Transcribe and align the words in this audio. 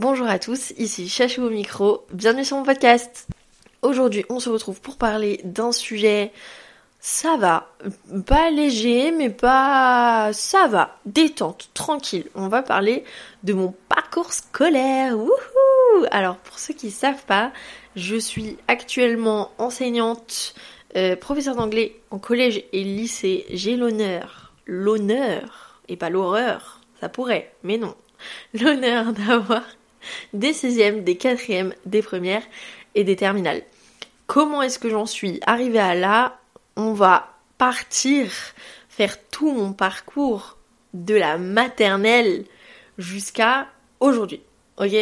Bonjour 0.00 0.26
à 0.26 0.40
tous, 0.40 0.72
ici 0.76 1.08
Chachou 1.08 1.42
au 1.42 1.50
micro, 1.50 2.04
bienvenue 2.12 2.44
sur 2.44 2.56
mon 2.56 2.64
podcast. 2.64 3.28
Aujourd'hui, 3.80 4.24
on 4.28 4.40
se 4.40 4.48
retrouve 4.48 4.80
pour 4.80 4.96
parler 4.96 5.40
d'un 5.44 5.70
sujet, 5.70 6.32
ça 6.98 7.36
va, 7.36 7.68
pas 8.26 8.50
léger, 8.50 9.12
mais 9.12 9.30
pas... 9.30 10.30
ça 10.32 10.66
va, 10.66 10.98
détente, 11.06 11.70
tranquille. 11.74 12.28
On 12.34 12.48
va 12.48 12.62
parler 12.62 13.04
de 13.44 13.52
mon 13.52 13.72
parcours 13.88 14.32
scolaire, 14.32 15.16
wouhou 15.16 16.06
Alors, 16.10 16.38
pour 16.38 16.58
ceux 16.58 16.74
qui 16.74 16.90
savent 16.90 17.24
pas, 17.26 17.52
je 17.94 18.16
suis 18.16 18.58
actuellement 18.66 19.52
enseignante, 19.58 20.56
euh, 20.96 21.14
professeure 21.14 21.54
d'anglais 21.54 21.94
en 22.10 22.18
collège 22.18 22.64
et 22.72 22.82
lycée. 22.82 23.46
J'ai 23.50 23.76
l'honneur, 23.76 24.52
l'honneur, 24.66 25.78
et 25.86 25.96
pas 25.96 26.10
l'horreur, 26.10 26.80
ça 27.00 27.08
pourrait, 27.08 27.54
mais 27.62 27.78
non, 27.78 27.94
l'honneur 28.54 29.12
d'avoir 29.12 29.62
des 30.32 30.52
sixièmes, 30.52 31.04
des 31.04 31.16
quatrièmes, 31.16 31.74
des 31.86 32.02
premières 32.02 32.42
et 32.94 33.04
des 33.04 33.16
terminales. 33.16 33.62
Comment 34.26 34.62
est-ce 34.62 34.78
que 34.78 34.88
j'en 34.88 35.06
suis 35.06 35.40
arrivée 35.46 35.80
à 35.80 35.94
là? 35.94 36.38
On 36.76 36.92
va 36.92 37.34
partir 37.58 38.30
faire 38.88 39.16
tout 39.28 39.52
mon 39.52 39.72
parcours 39.72 40.58
de 40.92 41.14
la 41.14 41.36
maternelle 41.38 42.44
jusqu'à 42.98 43.66
aujourd'hui. 44.00 44.40
Ok? 44.78 44.94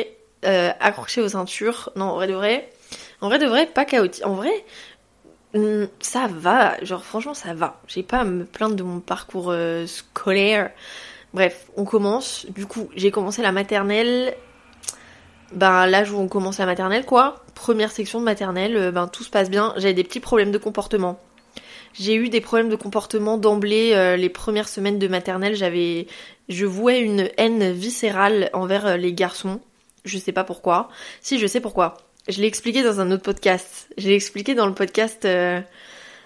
Euh, 0.44 0.70
Accrocher 0.80 1.20
aux 1.20 1.28
ceintures. 1.28 1.90
Non, 1.96 2.06
en 2.06 2.14
vrai 2.14 2.26
de 2.26 2.34
vrai. 2.34 2.70
En 3.20 3.28
vrai 3.28 3.38
de 3.38 3.46
vrai, 3.46 3.66
pas 3.66 3.84
chaotique. 3.84 4.24
En 4.24 4.34
vrai, 4.34 4.64
hmm, 5.54 5.84
ça 6.00 6.26
va. 6.26 6.82
Genre, 6.84 7.04
franchement, 7.04 7.34
ça 7.34 7.54
va. 7.54 7.80
J'ai 7.86 8.02
pas 8.02 8.20
à 8.20 8.24
me 8.24 8.44
plaindre 8.44 8.74
de 8.74 8.82
mon 8.82 9.00
parcours 9.00 9.50
euh, 9.50 9.86
scolaire. 9.86 10.70
Bref, 11.32 11.66
on 11.76 11.84
commence. 11.84 12.46
Du 12.46 12.66
coup, 12.66 12.88
j'ai 12.96 13.10
commencé 13.10 13.42
la 13.42 13.52
maternelle 13.52 14.34
ben 15.54 15.86
là 15.86 16.04
où 16.10 16.16
on 16.16 16.28
commence 16.28 16.58
la 16.58 16.66
maternelle 16.66 17.04
quoi, 17.04 17.44
première 17.54 17.90
section 17.90 18.20
de 18.20 18.24
maternelle, 18.24 18.76
euh, 18.76 18.92
ben 18.92 19.08
tout 19.08 19.24
se 19.24 19.30
passe 19.30 19.50
bien, 19.50 19.72
j'avais 19.76 19.94
des 19.94 20.04
petits 20.04 20.20
problèmes 20.20 20.52
de 20.52 20.58
comportement. 20.58 21.20
J'ai 21.94 22.14
eu 22.14 22.28
des 22.28 22.40
problèmes 22.40 22.70
de 22.70 22.76
comportement 22.76 23.36
d'emblée 23.36 23.92
euh, 23.94 24.16
les 24.16 24.28
premières 24.28 24.68
semaines 24.68 24.98
de 24.98 25.08
maternelle, 25.08 25.54
j'avais 25.54 26.06
je 26.48 26.66
vouais 26.66 27.00
une 27.00 27.28
haine 27.36 27.72
viscérale 27.72 28.50
envers 28.52 28.86
euh, 28.86 28.96
les 28.96 29.12
garçons. 29.12 29.60
Je 30.04 30.18
sais 30.18 30.32
pas 30.32 30.44
pourquoi. 30.44 30.88
Si 31.20 31.38
je 31.38 31.46
sais 31.46 31.60
pourquoi. 31.60 31.98
Je 32.28 32.40
l'ai 32.40 32.46
expliqué 32.46 32.82
dans 32.82 33.00
un 33.00 33.10
autre 33.10 33.22
podcast. 33.22 33.88
Je 33.98 34.08
l'ai 34.08 34.14
expliqué 34.14 34.54
dans 34.54 34.66
le 34.66 34.74
podcast 34.74 35.26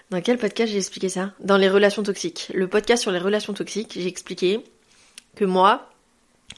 dans 0.09 0.21
quel 0.21 0.37
podcast 0.37 0.71
j'ai 0.71 0.77
expliqué 0.77 1.09
ça? 1.09 1.33
Dans 1.41 1.57
les 1.57 1.67
relations 1.67 2.01
toxiques. 2.01 2.49
Le 2.53 2.67
podcast 2.67 3.01
sur 3.01 3.11
les 3.11 3.19
relations 3.19 3.53
toxiques, 3.53 3.93
j'ai 3.95 4.07
expliqué 4.07 4.61
que 5.35 5.43
moi, 5.43 5.89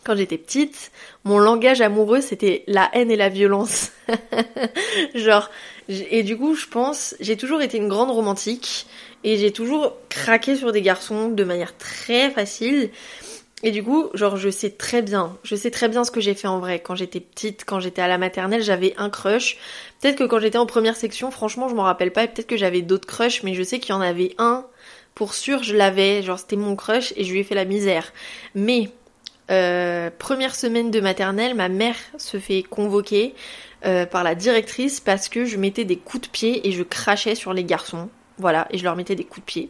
quand 0.10 0.18
j'étais 0.18 0.40
petite, 0.40 0.92
mon 1.24 1.38
langage 1.38 1.82
amoureux 1.82 2.20
c'était 2.20 2.64
la 2.66 2.90
haine 2.94 3.12
et 3.12 3.16
la 3.16 3.30
violence. 3.30 3.92
Genre, 5.14 5.52
et 5.88 6.24
du 6.24 6.36
coup, 6.36 6.56
je 6.56 6.66
pense, 6.66 7.16
j'ai 7.20 7.38
toujours 7.38 7.62
été 7.62 7.78
une 7.78 7.90
grande 7.90 8.10
romantique 8.10 8.88
et 9.24 9.38
j'ai 9.38 9.52
toujours 9.52 9.98
craqué 10.10 10.56
sur 10.56 10.72
des 10.72 10.82
garçons 10.82 11.30
de 11.30 11.44
manière 11.44 11.78
très 11.78 12.32
facile. 12.32 12.90
Et 13.62 13.70
du 13.70 13.84
coup, 13.84 14.10
genre, 14.16 14.36
je 14.36 14.50
sais 14.50 14.72
très 14.72 15.04
bien, 15.04 15.38
je 15.44 15.56
sais 15.56 15.70
très 15.70 15.90
bien 15.90 16.04
ce 16.04 16.10
que 16.10 16.22
j'ai 16.22 16.34
fait 16.34 16.48
en 16.48 16.60
vrai. 16.60 16.80
Quand 16.80 16.96
j'étais 16.96 17.20
petite, 17.20 17.64
quand 17.68 17.80
j'étais 17.80 18.02
à 18.02 18.08
la 18.08 18.18
maternelle, 18.18 18.64
j'avais 18.64 18.96
un 18.98 19.12
crush. 19.12 19.58
Peut-être 20.02 20.18
que 20.18 20.24
quand 20.24 20.40
j'étais 20.40 20.58
en 20.58 20.66
première 20.66 20.96
section, 20.96 21.30
franchement, 21.30 21.70
je 21.70 21.76
m'en 21.76 21.84
rappelle 21.84 22.12
pas. 22.12 22.24
Et 22.24 22.28
peut-être 22.30 22.48
que 22.48 22.58
j'avais 22.58 22.82
d'autres 22.82 23.08
crushs, 23.08 23.44
mais 23.44 23.54
je 23.54 23.62
sais 23.62 23.80
qu'il 23.80 23.94
y 23.94 23.98
en 23.98 24.02
avait 24.02 24.34
un. 24.40 24.66
Pour 25.14 25.36
sûr, 25.36 25.62
je 25.62 25.76
l'avais. 25.76 26.24
Genre, 26.24 26.40
c'était 26.40 26.56
mon 26.56 26.76
crush 26.76 27.14
et 27.16 27.26
je 27.26 27.32
lui 27.32 27.42
ai 27.42 27.44
fait 27.44 27.54
la 27.54 27.66
misère. 27.66 28.14
Mais 28.56 28.90
euh, 29.52 30.10
première 30.18 30.56
semaine 30.56 30.92
de 30.92 31.00
maternelle, 31.00 31.56
ma 31.56 31.70
mère 31.70 31.96
se 32.18 32.38
fait 32.38 32.64
convoquer 32.64 33.34
euh, 33.86 34.06
par 34.06 34.24
la 34.24 34.36
directrice 34.36 35.00
parce 35.00 35.30
que 35.30 35.46
je 35.46 35.58
mettais 35.58 35.86
des 35.86 35.98
coups 35.98 36.28
de 36.28 36.32
pied 36.32 36.68
et 36.68 36.72
je 36.72 36.84
crachais 36.84 37.36
sur 37.36 37.54
les 37.54 37.64
garçons. 37.64 38.10
Voilà, 38.38 38.68
et 38.72 38.78
je 38.78 38.84
leur 38.84 38.96
mettais 38.96 39.16
des 39.16 39.24
coups 39.24 39.42
de 39.42 39.46
pied. 39.46 39.70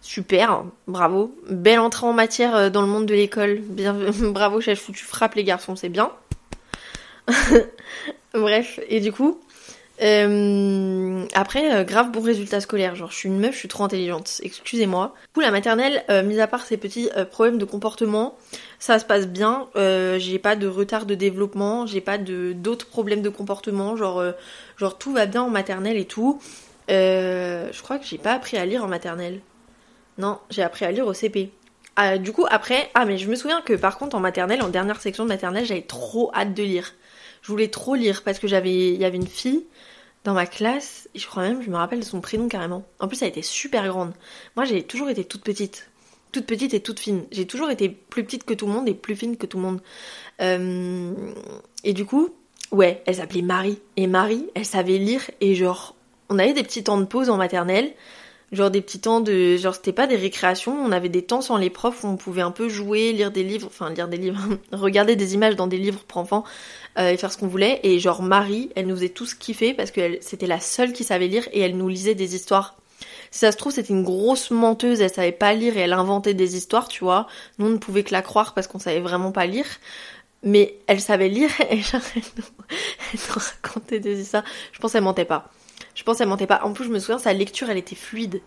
Super, 0.00 0.64
bravo. 0.86 1.34
Belle 1.48 1.80
entrée 1.80 2.06
en 2.06 2.12
matière 2.12 2.54
euh, 2.54 2.70
dans 2.70 2.82
le 2.82 2.88
monde 2.88 3.06
de 3.06 3.14
l'école. 3.14 3.60
Bravo, 4.20 4.60
chef, 4.60 4.90
tu 4.92 5.04
frappes 5.04 5.34
les 5.34 5.44
garçons, 5.44 5.76
c'est 5.76 5.88
bien. 5.88 6.12
Bref, 8.34 8.78
et 8.88 9.00
du 9.00 9.12
coup, 9.12 9.40
euh, 10.02 11.24
après, 11.34 11.74
euh, 11.74 11.84
grave 11.84 12.10
bon 12.10 12.20
résultat 12.20 12.60
scolaire. 12.60 12.94
Genre, 12.94 13.10
je 13.10 13.16
suis 13.16 13.28
une 13.28 13.38
meuf, 13.38 13.54
je 13.54 13.58
suis 13.60 13.68
trop 13.68 13.84
intelligente. 13.84 14.40
Excusez-moi. 14.42 15.14
Du 15.22 15.32
coup, 15.34 15.40
la 15.40 15.50
maternelle, 15.50 16.04
euh, 16.10 16.22
mis 16.22 16.40
à 16.40 16.46
part 16.46 16.64
ces 16.66 16.76
petits 16.76 17.08
problèmes 17.30 17.58
de 17.58 17.64
comportement, 17.64 18.36
ça 18.78 18.98
se 18.98 19.04
passe 19.04 19.26
bien. 19.26 19.68
j'ai 19.74 20.38
pas 20.38 20.56
de 20.56 20.66
retard 20.66 21.06
de 21.06 21.14
développement, 21.14 21.86
j'ai 21.86 22.00
pas 22.00 22.18
de 22.18 22.52
d'autres 22.52 22.86
problèmes 22.86 23.22
de 23.22 23.28
comportement. 23.28 23.96
Genre, 23.96 24.22
genre 24.76 24.98
tout 24.98 25.12
va 25.12 25.26
bien 25.26 25.42
en 25.42 25.50
maternelle 25.50 25.96
et 25.96 26.04
tout. 26.04 26.40
je 26.88 27.82
crois 27.82 27.98
que 27.98 28.06
j'ai 28.06 28.18
pas 28.18 28.32
appris 28.32 28.56
à 28.56 28.66
lire 28.66 28.84
en 28.84 28.88
maternelle. 28.88 29.40
Non, 30.18 30.38
j'ai 30.50 30.62
appris 30.62 30.84
à 30.84 30.90
lire 30.92 31.06
au 31.06 31.12
CP. 31.14 31.50
Ah, 31.96 32.18
du 32.18 32.32
coup, 32.32 32.46
après, 32.50 32.90
ah 32.94 33.06
mais 33.06 33.16
je 33.16 33.28
me 33.28 33.34
souviens 33.36 33.62
que 33.62 33.72
par 33.72 33.96
contre 33.96 34.16
en 34.16 34.20
maternelle, 34.20 34.62
en 34.62 34.68
dernière 34.68 35.00
section 35.00 35.24
de 35.24 35.28
maternelle, 35.28 35.64
j'avais 35.64 35.82
trop 35.82 36.30
hâte 36.34 36.52
de 36.52 36.62
lire. 36.62 36.94
Je 37.40 37.52
voulais 37.52 37.68
trop 37.68 37.94
lire 37.94 38.22
parce 38.22 38.38
que 38.38 38.48
j'avais, 38.48 38.88
il 38.88 39.00
y 39.00 39.04
avait 39.04 39.16
une 39.16 39.26
fille 39.26 39.64
dans 40.26 40.34
ma 40.34 40.46
classe, 40.46 41.08
je 41.14 41.24
crois 41.24 41.44
même, 41.44 41.62
je 41.62 41.70
me 41.70 41.76
rappelle 41.76 42.02
son 42.02 42.20
prénom 42.20 42.48
carrément. 42.48 42.84
En 42.98 43.06
plus, 43.06 43.22
elle 43.22 43.28
était 43.28 43.42
super 43.42 43.86
grande. 43.86 44.12
Moi, 44.56 44.64
j'ai 44.64 44.82
toujours 44.82 45.08
été 45.08 45.24
toute 45.24 45.44
petite. 45.44 45.88
Toute 46.32 46.46
petite 46.46 46.74
et 46.74 46.80
toute 46.80 46.98
fine. 46.98 47.22
J'ai 47.30 47.46
toujours 47.46 47.70
été 47.70 47.88
plus 47.88 48.24
petite 48.24 48.42
que 48.42 48.52
tout 48.52 48.66
le 48.66 48.72
monde 48.72 48.88
et 48.88 48.94
plus 48.94 49.14
fine 49.14 49.36
que 49.36 49.46
tout 49.46 49.56
le 49.56 49.62
monde. 49.62 49.80
Euh, 50.40 51.14
et 51.84 51.92
du 51.92 52.04
coup, 52.04 52.30
ouais, 52.72 53.04
elle 53.06 53.14
s'appelait 53.14 53.40
Marie. 53.40 53.78
Et 53.96 54.08
Marie, 54.08 54.48
elle 54.56 54.66
savait 54.66 54.98
lire 54.98 55.22
et 55.40 55.54
genre, 55.54 55.94
on 56.28 56.40
avait 56.40 56.54
des 56.54 56.64
petits 56.64 56.82
temps 56.82 56.98
de 56.98 57.04
pause 57.04 57.30
en 57.30 57.36
maternelle 57.36 57.94
genre 58.52 58.70
des 58.70 58.80
petits 58.80 59.00
temps 59.00 59.20
de 59.20 59.56
genre 59.56 59.74
c'était 59.74 59.92
pas 59.92 60.06
des 60.06 60.16
récréations 60.16 60.72
on 60.72 60.92
avait 60.92 61.08
des 61.08 61.22
temps 61.22 61.40
sans 61.40 61.56
les 61.56 61.70
profs 61.70 62.04
où 62.04 62.06
on 62.06 62.16
pouvait 62.16 62.42
un 62.42 62.52
peu 62.52 62.68
jouer 62.68 63.12
lire 63.12 63.32
des 63.32 63.42
livres 63.42 63.66
enfin 63.66 63.90
lire 63.90 64.06
des 64.08 64.18
livres 64.18 64.38
regarder 64.72 65.16
des 65.16 65.34
images 65.34 65.56
dans 65.56 65.66
des 65.66 65.78
livres 65.78 66.00
pour 66.06 66.18
enfants 66.18 66.44
euh, 66.98 67.10
et 67.10 67.16
faire 67.16 67.32
ce 67.32 67.38
qu'on 67.38 67.48
voulait. 67.48 67.80
Et 67.82 67.98
genre 67.98 68.22
Marie 68.22 68.70
elle 68.76 68.86
nous 68.86 68.94
faisait 68.94 69.08
tous 69.08 69.34
kiffer 69.34 69.74
parce 69.74 69.90
que 69.90 70.18
c'était 70.20 70.46
la 70.46 70.60
seule 70.60 70.92
qui 70.92 71.02
savait 71.02 71.26
lire 71.26 71.48
et 71.52 71.60
elle 71.60 71.76
nous 71.76 71.88
lisait 71.88 72.14
des 72.14 72.36
histoires. 72.36 72.76
Si 73.32 73.40
ça 73.40 73.50
se 73.50 73.56
trouve 73.56 73.72
c'était 73.72 73.92
une 73.92 74.04
grosse 74.04 74.52
menteuse 74.52 75.00
elle 75.00 75.12
savait 75.12 75.32
pas 75.32 75.52
lire 75.52 75.76
et 75.76 75.80
elle 75.80 75.92
inventait 75.92 76.34
des 76.34 76.56
histoires 76.56 76.86
tu 76.86 77.02
vois. 77.02 77.26
Nous 77.58 77.66
on 77.66 77.70
ne 77.70 77.78
pouvait 77.78 78.04
que 78.04 78.12
la 78.12 78.22
croire 78.22 78.54
parce 78.54 78.68
qu'on 78.68 78.78
savait 78.78 79.00
vraiment 79.00 79.32
pas 79.32 79.46
lire. 79.46 79.66
Mais 80.44 80.78
elle 80.86 81.00
savait 81.00 81.28
lire 81.28 81.50
et 81.70 81.82
genre 81.82 82.00
elle 82.14 82.22
nous, 82.36 82.44
elle 83.12 83.18
nous 83.28 83.42
racontait 83.62 83.98
des 83.98 84.20
histoires. 84.20 84.44
Je 84.70 84.78
pense 84.78 84.92
qu'elle 84.92 85.02
mentait 85.02 85.24
pas 85.24 85.50
je 85.96 86.02
pense 86.02 86.18
qu'elle 86.18 86.28
mentait 86.28 86.46
pas. 86.46 86.60
En 86.62 86.72
plus, 86.72 86.84
je 86.84 86.90
me 86.90 86.98
souviens, 86.98 87.18
sa 87.18 87.32
lecture, 87.32 87.70
elle 87.70 87.78
était 87.78 87.96
fluide. 87.96 88.42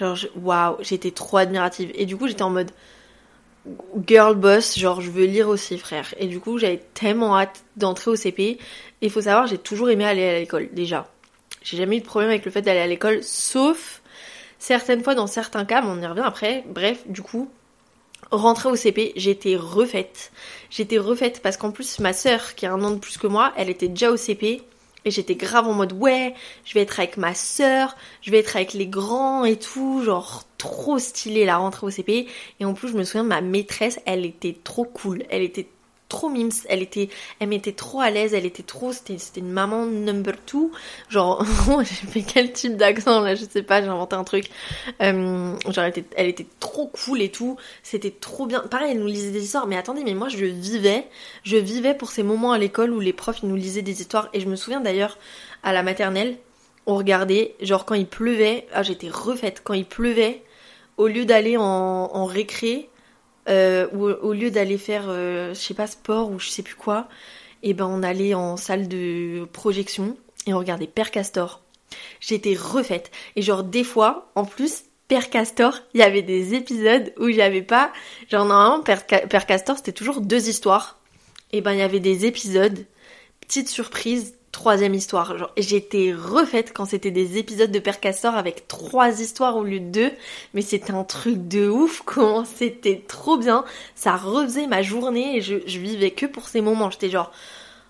Genre, 0.00 0.16
waouh, 0.34 0.76
j'étais 0.80 1.10
trop 1.10 1.36
admirative. 1.36 1.92
Et 1.94 2.06
du 2.06 2.16
coup, 2.16 2.26
j'étais 2.26 2.42
en 2.42 2.50
mode 2.50 2.70
girl 4.06 4.34
boss, 4.34 4.78
genre, 4.78 5.02
je 5.02 5.10
veux 5.10 5.26
lire 5.26 5.48
aussi, 5.48 5.76
frère. 5.76 6.14
Et 6.18 6.26
du 6.26 6.40
coup, 6.40 6.56
j'avais 6.56 6.82
tellement 6.94 7.38
hâte 7.38 7.64
d'entrer 7.76 8.10
au 8.10 8.16
CP. 8.16 8.42
Et 8.42 8.58
il 9.02 9.10
faut 9.10 9.20
savoir, 9.20 9.46
j'ai 9.46 9.58
toujours 9.58 9.90
aimé 9.90 10.06
aller 10.06 10.24
à 10.26 10.38
l'école, 10.38 10.70
déjà. 10.72 11.06
J'ai 11.62 11.76
jamais 11.76 11.98
eu 11.98 12.00
de 12.00 12.06
problème 12.06 12.30
avec 12.30 12.46
le 12.46 12.50
fait 12.50 12.62
d'aller 12.62 12.80
à 12.80 12.86
l'école, 12.86 13.22
sauf 13.22 14.00
certaines 14.58 15.04
fois, 15.04 15.14
dans 15.14 15.26
certains 15.26 15.66
cas, 15.66 15.82
mais 15.82 15.88
on 15.90 16.00
y 16.00 16.06
revient 16.06 16.24
après. 16.24 16.64
Bref, 16.66 17.02
du 17.08 17.20
coup, 17.20 17.50
rentrer 18.30 18.70
au 18.70 18.76
CP, 18.76 19.12
j'étais 19.16 19.54
refaite. 19.54 20.32
J'étais 20.70 20.98
refaite 20.98 21.42
parce 21.42 21.58
qu'en 21.58 21.72
plus, 21.72 21.98
ma 21.98 22.14
sœur, 22.14 22.54
qui 22.54 22.64
a 22.64 22.72
un 22.72 22.82
an 22.82 22.92
de 22.92 22.98
plus 22.98 23.18
que 23.18 23.26
moi, 23.26 23.52
elle 23.58 23.68
était 23.68 23.88
déjà 23.88 24.10
au 24.10 24.16
CP. 24.16 24.62
Et 25.06 25.12
j'étais 25.12 25.36
grave 25.36 25.68
en 25.68 25.72
mode 25.72 25.92
ouais, 25.92 26.34
je 26.64 26.74
vais 26.74 26.82
être 26.82 26.98
avec 26.98 27.16
ma 27.16 27.32
sœur, 27.32 27.96
je 28.22 28.32
vais 28.32 28.40
être 28.40 28.56
avec 28.56 28.74
les 28.74 28.88
grands 28.88 29.44
et 29.44 29.56
tout, 29.56 30.02
genre 30.04 30.42
trop 30.58 30.98
stylé 30.98 31.44
la 31.44 31.58
rentrée 31.58 31.86
au 31.86 31.90
CP. 31.90 32.26
Et 32.58 32.64
en 32.64 32.74
plus 32.74 32.88
je 32.88 32.94
me 32.94 33.04
souviens 33.04 33.22
ma 33.22 33.40
maîtresse, 33.40 34.00
elle 34.04 34.26
était 34.26 34.56
trop 34.64 34.84
cool, 34.84 35.22
elle 35.30 35.42
était 35.42 35.68
trop 36.08 36.28
mims, 36.28 36.50
elle 36.68 36.82
était, 36.82 37.08
elle 37.40 37.48
m'était 37.48 37.72
trop 37.72 38.00
à 38.00 38.10
l'aise, 38.10 38.32
elle 38.32 38.46
était 38.46 38.62
trop, 38.62 38.92
c'était, 38.92 39.18
c'était 39.18 39.40
une 39.40 39.50
maman 39.50 39.86
number 39.86 40.34
two, 40.44 40.70
genre, 41.08 41.44
j'ai 41.80 41.84
fait 42.06 42.22
quel 42.22 42.52
type 42.52 42.76
d'accent 42.76 43.20
là, 43.20 43.34
je 43.34 43.44
sais 43.44 43.62
pas, 43.62 43.82
j'ai 43.82 43.88
inventé 43.88 44.14
un 44.14 44.24
truc, 44.24 44.50
euh, 45.02 45.56
genre 45.68 45.84
elle 46.16 46.28
était, 46.28 46.46
trop 46.60 46.86
cool 46.86 47.20
et 47.20 47.30
tout, 47.30 47.56
c'était 47.82 48.12
trop 48.12 48.46
bien, 48.46 48.60
pareil 48.60 48.92
elle 48.92 49.00
nous 49.00 49.06
lisait 49.06 49.32
des 49.32 49.42
histoires, 49.42 49.66
mais 49.66 49.76
attendez, 49.76 50.04
mais 50.04 50.14
moi 50.14 50.28
je 50.28 50.44
vivais, 50.44 51.06
je 51.42 51.56
vivais 51.56 51.94
pour 51.94 52.10
ces 52.10 52.22
moments 52.22 52.52
à 52.52 52.58
l'école 52.58 52.92
où 52.92 53.00
les 53.00 53.12
profs 53.12 53.42
nous 53.42 53.56
lisaient 53.56 53.82
des 53.82 54.00
histoires, 54.00 54.28
et 54.32 54.40
je 54.40 54.46
me 54.46 54.56
souviens 54.56 54.80
d'ailleurs 54.80 55.18
à 55.62 55.72
la 55.72 55.82
maternelle, 55.82 56.36
on 56.86 56.94
regardait, 56.94 57.56
genre 57.60 57.84
quand 57.84 57.96
il 57.96 58.06
pleuvait, 58.06 58.68
ah 58.72 58.84
j'étais 58.84 59.08
refaite, 59.08 59.62
quand 59.64 59.74
il 59.74 59.86
pleuvait, 59.86 60.42
au 60.98 61.08
lieu 61.08 61.24
d'aller 61.24 61.56
en 61.56 62.24
récré, 62.24 62.88
euh, 63.48 63.88
où 63.92 64.04
au 64.04 64.32
lieu 64.32 64.50
d'aller 64.50 64.78
faire, 64.78 65.04
euh, 65.08 65.54
je 65.54 65.60
sais 65.60 65.74
pas, 65.74 65.86
sport 65.86 66.30
ou 66.30 66.38
je 66.38 66.48
sais 66.48 66.62
plus 66.62 66.74
quoi, 66.74 67.08
et 67.62 67.70
eh 67.70 67.74
ben 67.74 67.86
on 67.86 68.02
allait 68.02 68.34
en 68.34 68.56
salle 68.56 68.88
de 68.88 69.46
projection 69.52 70.16
et 70.46 70.54
on 70.54 70.58
regardait 70.58 70.86
Père 70.86 71.10
Castor. 71.10 71.62
J'étais 72.20 72.54
refaite. 72.54 73.10
Et 73.34 73.42
genre 73.42 73.64
des 73.64 73.84
fois, 73.84 74.30
en 74.34 74.44
plus, 74.44 74.84
Père 75.08 75.30
Castor, 75.30 75.80
il 75.94 76.00
y 76.00 76.02
avait 76.02 76.22
des 76.22 76.54
épisodes 76.54 77.12
où 77.18 77.30
j'avais 77.30 77.62
pas... 77.62 77.92
Genre 78.28 78.44
normalement, 78.44 78.82
Père, 78.82 79.06
Père 79.06 79.46
Castor, 79.46 79.76
c'était 79.76 79.92
toujours 79.92 80.20
deux 80.20 80.48
histoires. 80.48 81.00
et 81.52 81.60
ben 81.60 81.72
il 81.72 81.78
y 81.78 81.82
avait 81.82 82.00
des 82.00 82.26
épisodes, 82.26 82.86
petite 83.40 83.68
surprise, 83.68 84.35
troisième 84.56 84.94
histoire. 84.94 85.50
J'étais 85.58 86.14
refaite 86.14 86.72
quand 86.72 86.86
c'était 86.86 87.10
des 87.10 87.36
épisodes 87.36 87.70
de 87.70 87.78
Père 87.78 87.98
avec 88.34 88.66
trois 88.68 89.20
histoires 89.20 89.54
au 89.58 89.64
lieu 89.64 89.80
de 89.80 89.90
deux. 89.90 90.10
Mais 90.54 90.62
c'était 90.62 90.92
un 90.92 91.04
truc 91.04 91.46
de 91.46 91.68
ouf, 91.68 92.00
comment 92.06 92.46
c'était 92.46 93.04
trop 93.06 93.36
bien. 93.36 93.66
Ça 93.94 94.16
refaisait 94.16 94.66
ma 94.66 94.80
journée 94.80 95.36
et 95.36 95.40
je, 95.42 95.56
vivais 95.78 96.10
que 96.10 96.24
pour 96.24 96.48
ces 96.48 96.62
moments. 96.62 96.90
J'étais 96.90 97.10
genre, 97.10 97.32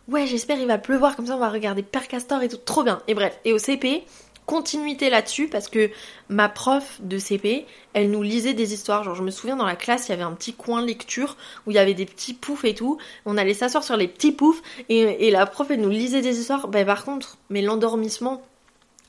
ouais, 0.08 0.26
j'espère 0.26 0.58
il 0.58 0.66
va 0.66 0.76
pleuvoir, 0.76 1.14
comme 1.14 1.26
ça 1.26 1.36
on 1.36 1.38
va 1.38 1.50
regarder 1.50 1.84
Père 1.84 2.02
et 2.42 2.48
tout. 2.48 2.56
Trop 2.56 2.82
bien. 2.82 3.00
Et 3.06 3.14
bref, 3.14 3.38
et 3.44 3.52
au 3.52 3.58
CP, 3.58 4.04
continuité 4.46 5.10
là-dessus 5.10 5.48
parce 5.48 5.68
que 5.68 5.90
ma 6.28 6.48
prof 6.48 7.00
de 7.02 7.18
CP, 7.18 7.66
elle 7.92 8.10
nous 8.10 8.22
lisait 8.22 8.54
des 8.54 8.72
histoires. 8.72 9.04
Genre, 9.04 9.14
je 9.14 9.22
me 9.22 9.30
souviens 9.30 9.56
dans 9.56 9.66
la 9.66 9.76
classe, 9.76 10.08
il 10.08 10.12
y 10.12 10.14
avait 10.14 10.22
un 10.22 10.32
petit 10.32 10.54
coin 10.54 10.84
lecture 10.84 11.36
où 11.66 11.72
il 11.72 11.74
y 11.74 11.78
avait 11.78 11.94
des 11.94 12.06
petits 12.06 12.32
poufs 12.32 12.64
et 12.64 12.74
tout. 12.74 12.98
On 13.26 13.36
allait 13.36 13.54
s'asseoir 13.54 13.84
sur 13.84 13.96
les 13.96 14.08
petits 14.08 14.32
poufs 14.32 14.62
et, 14.88 15.30
la 15.30 15.46
prof, 15.46 15.70
elle 15.70 15.80
nous 15.80 15.90
lisait 15.90 16.22
des 16.22 16.38
histoires. 16.38 16.68
Ben, 16.68 16.86
par 16.86 17.04
contre, 17.04 17.36
mais 17.50 17.60
l'endormissement, 17.60 18.42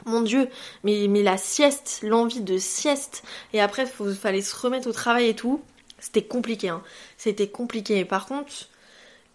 mon 0.06 0.22
dieu, 0.22 0.50
mais, 0.84 1.08
mais 1.08 1.24
la 1.24 1.38
sieste, 1.38 2.00
l'envie 2.04 2.42
de 2.42 2.58
sieste, 2.58 3.24
et 3.54 3.62
après, 3.62 3.86
il 4.00 4.16
fallait 4.16 4.42
se 4.42 4.56
remettre 4.56 4.88
au 4.88 4.94
travail 4.94 5.30
et 5.30 5.36
tout. 5.36 5.62
C'était 6.00 6.24
compliqué, 6.24 6.70
hein. 6.70 6.84
C'était 7.18 7.48
compliqué. 7.48 8.06
Par 8.06 8.28
contre, 8.28 8.70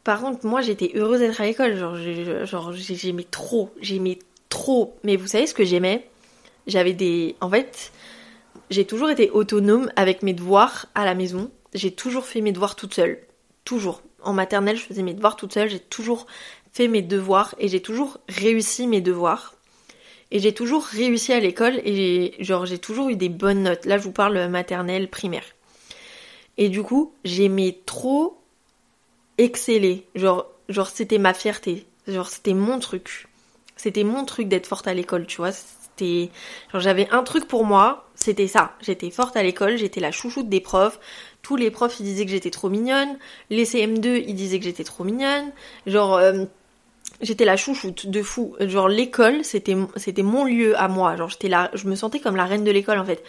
par 0.05 0.21
contre, 0.21 0.47
moi, 0.47 0.63
j'étais 0.63 0.93
heureuse 0.95 1.21
d'être 1.21 1.41
à 1.41 1.45
l'école. 1.45 1.77
Genre, 1.77 2.73
j'aimais 2.73 3.27
trop, 3.29 3.71
j'aimais 3.81 4.19
trop. 4.53 4.95
Mais 5.03 5.17
vous 5.17 5.27
savez 5.27 5.47
ce 5.47 5.55
que 5.55 5.65
j'aimais? 5.65 6.07
J'avais 6.67 6.93
des. 6.93 7.37
En 7.41 7.49
fait, 7.49 7.91
j'ai 8.71 8.85
toujours 8.85 9.11
été 9.11 9.31
autonome 9.31 9.91
avec 9.97 10.23
mes 10.23 10.35
devoirs 10.35 10.87
à 10.95 11.07
la 11.07 11.15
maison. 11.15 11.51
J'ai 11.73 11.91
toujours 11.91 12.27
fait 12.27 12.43
mes 12.43 12.53
devoirs 12.53 12.77
toute 12.77 12.95
seule. 12.95 13.19
Toujours. 13.65 14.03
En 14.23 14.35
maternelle, 14.35 14.77
je 14.77 14.85
faisais 14.85 15.03
mes 15.03 15.15
devoirs 15.15 15.37
toute 15.37 15.55
seule. 15.55 15.71
J'ai 15.71 15.81
toujours 15.81 16.27
fait 16.73 16.87
mes 16.87 17.01
devoirs 17.01 17.55
et 17.59 17.69
j'ai 17.69 17.81
toujours 17.81 18.19
réussi 18.29 18.87
mes 18.87 19.01
devoirs. 19.01 19.55
Et 20.31 20.39
j'ai 20.39 20.53
toujours 20.53 20.85
réussi 20.85 21.33
à 21.33 21.41
l'école 21.41 21.81
et 21.85 22.35
genre 22.39 22.67
j'ai 22.67 22.79
toujours 22.79 23.09
eu 23.09 23.17
des 23.17 23.31
bonnes 23.31 23.63
notes. 23.63 23.87
Là, 23.87 23.97
je 23.97 24.05
vous 24.05 24.13
parle 24.13 24.49
maternelle, 24.49 25.09
primaire. 25.09 25.45
Et 26.59 26.69
du 26.69 26.83
coup, 26.83 27.15
j'aimais 27.25 27.79
trop 27.87 28.39
exceller. 29.39 30.07
Genre, 30.15 30.47
genre 30.69 30.89
c'était 30.89 31.19
ma 31.19 31.33
fierté. 31.33 31.87
Genre 32.07 32.29
c'était 32.29 32.55
mon 32.55 32.79
truc. 32.79 33.29
C'était 33.83 34.05
mon 34.05 34.25
truc 34.25 34.47
d'être 34.47 34.69
forte 34.69 34.87
à 34.87 34.95
l'école, 34.95 35.27
tu 35.27 35.39
vois. 35.39 35.51
C'était 35.51 36.31
j'avais 36.73 37.09
un 37.11 37.25
truc 37.25 37.49
pour 37.49 37.65
moi, 37.65 38.07
c'était 38.15 38.47
ça. 38.47 38.75
J'étais 38.81 39.11
forte 39.11 39.37
à 39.37 39.43
l'école, 39.43 39.77
j'étais 39.77 39.99
la 39.99 40.13
chouchoute 40.13 40.49
des 40.49 40.61
profs. 40.61 41.01
Tous 41.43 41.57
les 41.57 41.73
profs 41.73 41.99
ils 41.99 42.05
disaient 42.05 42.25
que 42.25 42.31
j'étais 42.31 42.53
trop 42.53 42.69
mignonne, 42.69 43.19
les 43.51 43.65
CM2 43.65 44.23
ils 44.25 44.37
disaient 44.37 44.61
que 44.61 44.67
j'étais 44.67 44.85
trop 44.85 45.03
mignonne. 45.03 45.51
Genre 45.89 46.15
euh, 46.15 46.45
j'étais 47.23 47.45
la 47.45 47.57
chouchoute 47.57 48.07
de 48.07 48.23
fou. 48.23 48.55
Genre 48.61 48.87
l'école, 48.87 49.43
c'était 49.43 49.77
c'était 49.97 50.23
mon 50.23 50.45
lieu 50.45 50.79
à 50.79 50.87
moi. 50.87 51.17
Genre 51.17 51.29
j'étais 51.29 51.49
là, 51.49 51.69
je 51.75 51.89
me 51.89 51.97
sentais 51.97 52.21
comme 52.21 52.37
la 52.37 52.45
reine 52.45 52.63
de 52.63 52.71
l'école 52.71 53.01
en 53.01 53.05
fait. 53.05 53.25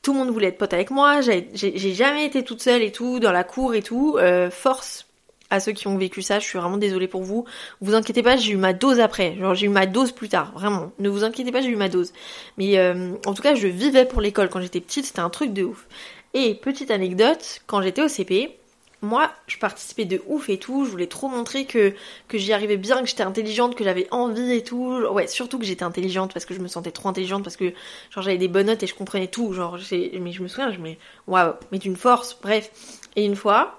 Tout 0.00 0.14
le 0.14 0.20
monde 0.20 0.30
voulait 0.30 0.48
être 0.48 0.58
pote 0.58 0.72
avec 0.72 0.90
moi, 0.90 1.20
j'ai 1.20 1.94
jamais 1.94 2.24
été 2.24 2.44
toute 2.44 2.62
seule 2.62 2.82
et 2.82 2.92
tout, 2.92 3.20
dans 3.20 3.32
la 3.32 3.44
cour 3.44 3.74
et 3.74 3.82
tout. 3.82 4.16
Euh, 4.18 4.50
force 4.50 5.05
à 5.50 5.60
ceux 5.60 5.72
qui 5.72 5.86
ont 5.86 5.96
vécu 5.96 6.22
ça, 6.22 6.38
je 6.38 6.44
suis 6.44 6.58
vraiment 6.58 6.76
désolée 6.76 7.08
pour 7.08 7.22
vous. 7.22 7.44
Vous 7.80 7.94
inquiétez 7.94 8.22
pas, 8.22 8.36
j'ai 8.36 8.52
eu 8.52 8.56
ma 8.56 8.72
dose 8.72 9.00
après. 9.00 9.36
Genre 9.38 9.54
j'ai 9.54 9.66
eu 9.66 9.70
ma 9.70 9.86
dose 9.86 10.12
plus 10.12 10.28
tard, 10.28 10.52
vraiment. 10.52 10.92
Ne 10.98 11.08
vous 11.08 11.24
inquiétez 11.24 11.52
pas, 11.52 11.60
j'ai 11.60 11.68
eu 11.68 11.76
ma 11.76 11.88
dose. 11.88 12.12
Mais 12.58 12.78
euh, 12.78 13.12
en 13.26 13.34
tout 13.34 13.42
cas, 13.42 13.54
je 13.54 13.66
vivais 13.66 14.04
pour 14.04 14.20
l'école 14.20 14.48
quand 14.48 14.60
j'étais 14.60 14.80
petite, 14.80 15.06
c'était 15.06 15.20
un 15.20 15.30
truc 15.30 15.52
de 15.52 15.64
ouf. 15.64 15.86
Et 16.34 16.54
petite 16.54 16.90
anecdote, 16.90 17.60
quand 17.66 17.80
j'étais 17.80 18.02
au 18.02 18.08
CP, 18.08 18.58
moi, 19.02 19.30
je 19.46 19.58
participais 19.58 20.04
de 20.04 20.22
ouf 20.26 20.48
et 20.48 20.58
tout. 20.58 20.84
Je 20.84 20.90
voulais 20.90 21.06
trop 21.06 21.28
montrer 21.28 21.64
que, 21.64 21.94
que 22.28 22.38
j'y 22.38 22.52
arrivais 22.52 22.76
bien, 22.76 23.02
que 23.02 23.06
j'étais 23.08 23.22
intelligente, 23.22 23.74
que 23.74 23.84
j'avais 23.84 24.08
envie 24.10 24.52
et 24.52 24.62
tout. 24.62 24.90
Ouais, 25.12 25.26
surtout 25.26 25.58
que 25.58 25.64
j'étais 25.64 25.84
intelligente 25.84 26.32
parce 26.32 26.44
que 26.44 26.54
je 26.54 26.60
me 26.60 26.68
sentais 26.68 26.90
trop 26.90 27.08
intelligente, 27.08 27.44
parce 27.44 27.56
que 27.56 27.72
genre 28.10 28.24
j'avais 28.24 28.38
des 28.38 28.48
bonnes 28.48 28.66
notes 28.66 28.82
et 28.82 28.86
je 28.86 28.94
comprenais 28.94 29.28
tout. 29.28 29.52
Genre, 29.52 29.78
mais 29.92 30.32
je 30.32 30.42
me 30.42 30.48
souviens, 30.48 30.72
je 30.72 30.78
me 30.78 30.94
waouh, 31.26 31.54
mais 31.72 31.78
d'une 31.78 31.96
force, 31.96 32.38
bref. 32.42 32.70
Et 33.16 33.24
une 33.24 33.36
fois, 33.36 33.78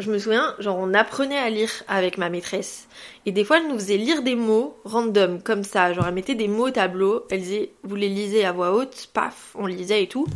je 0.00 0.10
me 0.10 0.18
souviens, 0.18 0.54
genre 0.58 0.78
on 0.78 0.94
apprenait 0.94 1.38
à 1.38 1.50
lire 1.50 1.70
avec 1.86 2.18
ma 2.18 2.28
maîtresse. 2.30 2.88
Et 3.26 3.32
des 3.32 3.44
fois, 3.44 3.58
elle 3.58 3.68
nous 3.68 3.78
faisait 3.78 3.96
lire 3.96 4.22
des 4.22 4.34
mots 4.34 4.76
random, 4.84 5.42
comme 5.42 5.62
ça. 5.62 5.92
Genre 5.92 6.06
elle 6.06 6.14
mettait 6.14 6.34
des 6.34 6.48
mots 6.48 6.68
au 6.68 6.70
tableau, 6.70 7.26
elle 7.30 7.40
disait, 7.40 7.70
vous 7.82 7.96
les 7.96 8.08
lisez 8.08 8.44
à 8.44 8.52
voix 8.52 8.72
haute, 8.72 9.10
paf, 9.12 9.54
on 9.54 9.66
lisait 9.66 10.02
et 10.02 10.08
tout. 10.08 10.26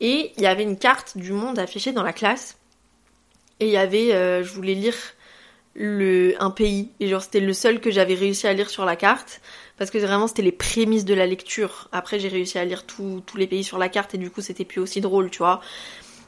Et 0.00 0.32
il 0.36 0.42
y 0.42 0.46
avait 0.46 0.64
une 0.64 0.76
carte 0.76 1.16
du 1.16 1.32
monde 1.32 1.58
affichée 1.58 1.92
dans 1.92 2.02
la 2.02 2.12
classe. 2.12 2.58
Et 3.60 3.66
il 3.66 3.72
y 3.72 3.76
avait, 3.76 4.12
euh, 4.12 4.42
je 4.42 4.52
voulais 4.52 4.74
lire 4.74 4.96
le, 5.74 6.34
un 6.40 6.50
pays. 6.50 6.90
Et 7.00 7.08
genre 7.08 7.22
c'était 7.22 7.40
le 7.40 7.52
seul 7.52 7.80
que 7.80 7.90
j'avais 7.90 8.14
réussi 8.14 8.46
à 8.46 8.52
lire 8.52 8.68
sur 8.68 8.84
la 8.84 8.96
carte. 8.96 9.40
Parce 9.78 9.90
que 9.90 9.98
vraiment 9.98 10.26
c'était 10.26 10.42
les 10.42 10.52
prémices 10.52 11.04
de 11.04 11.14
la 11.14 11.26
lecture. 11.26 11.88
Après 11.92 12.18
j'ai 12.18 12.28
réussi 12.28 12.58
à 12.58 12.64
lire 12.64 12.84
tous 12.84 13.22
les 13.36 13.46
pays 13.46 13.64
sur 13.64 13.78
la 13.78 13.88
carte 13.88 14.14
et 14.14 14.18
du 14.18 14.30
coup 14.30 14.40
c'était 14.40 14.64
plus 14.64 14.80
aussi 14.80 15.00
drôle, 15.00 15.30
tu 15.30 15.38
vois. 15.38 15.60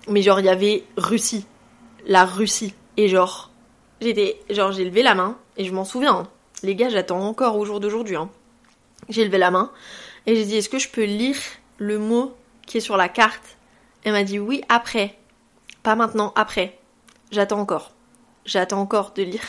Mais 0.08 0.22
genre 0.22 0.40
il 0.40 0.46
y 0.46 0.50
avait 0.50 0.84
Russie 0.96 1.46
la 2.04 2.24
Russie. 2.24 2.74
Et 2.96 3.08
genre, 3.08 3.50
j'étais, 4.00 4.40
genre, 4.50 4.72
j'ai 4.72 4.84
levé 4.84 5.02
la 5.02 5.14
main, 5.14 5.38
et 5.56 5.64
je 5.64 5.72
m'en 5.72 5.84
souviens, 5.84 6.14
hein. 6.14 6.28
les 6.62 6.74
gars, 6.74 6.88
j'attends 6.88 7.20
encore 7.20 7.56
au 7.56 7.64
jour 7.64 7.80
d'aujourd'hui. 7.80 8.16
Hein. 8.16 8.30
J'ai 9.08 9.24
levé 9.24 9.38
la 9.38 9.50
main, 9.50 9.70
et 10.26 10.36
j'ai 10.36 10.44
dit, 10.44 10.56
est-ce 10.56 10.68
que 10.68 10.78
je 10.78 10.88
peux 10.88 11.04
lire 11.04 11.36
le 11.78 11.98
mot 11.98 12.34
qui 12.66 12.78
est 12.78 12.80
sur 12.80 12.96
la 12.96 13.08
carte? 13.08 13.56
Elle 14.04 14.12
m'a 14.12 14.24
dit, 14.24 14.38
oui, 14.38 14.62
après. 14.68 15.16
Pas 15.82 15.96
maintenant, 15.96 16.32
après. 16.36 16.78
J'attends 17.30 17.60
encore. 17.60 17.92
J'attends 18.44 18.80
encore 18.80 19.12
de 19.14 19.22
lire. 19.22 19.42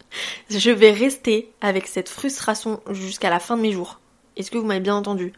je 0.50 0.70
vais 0.70 0.90
rester 0.90 1.52
avec 1.60 1.86
cette 1.86 2.08
frustration 2.08 2.80
jusqu'à 2.90 3.30
la 3.30 3.38
fin 3.38 3.56
de 3.56 3.62
mes 3.62 3.72
jours. 3.72 4.00
Est-ce 4.36 4.50
que 4.50 4.58
vous 4.58 4.64
m'avez 4.64 4.80
bien 4.80 4.94
entendu? 4.94 5.32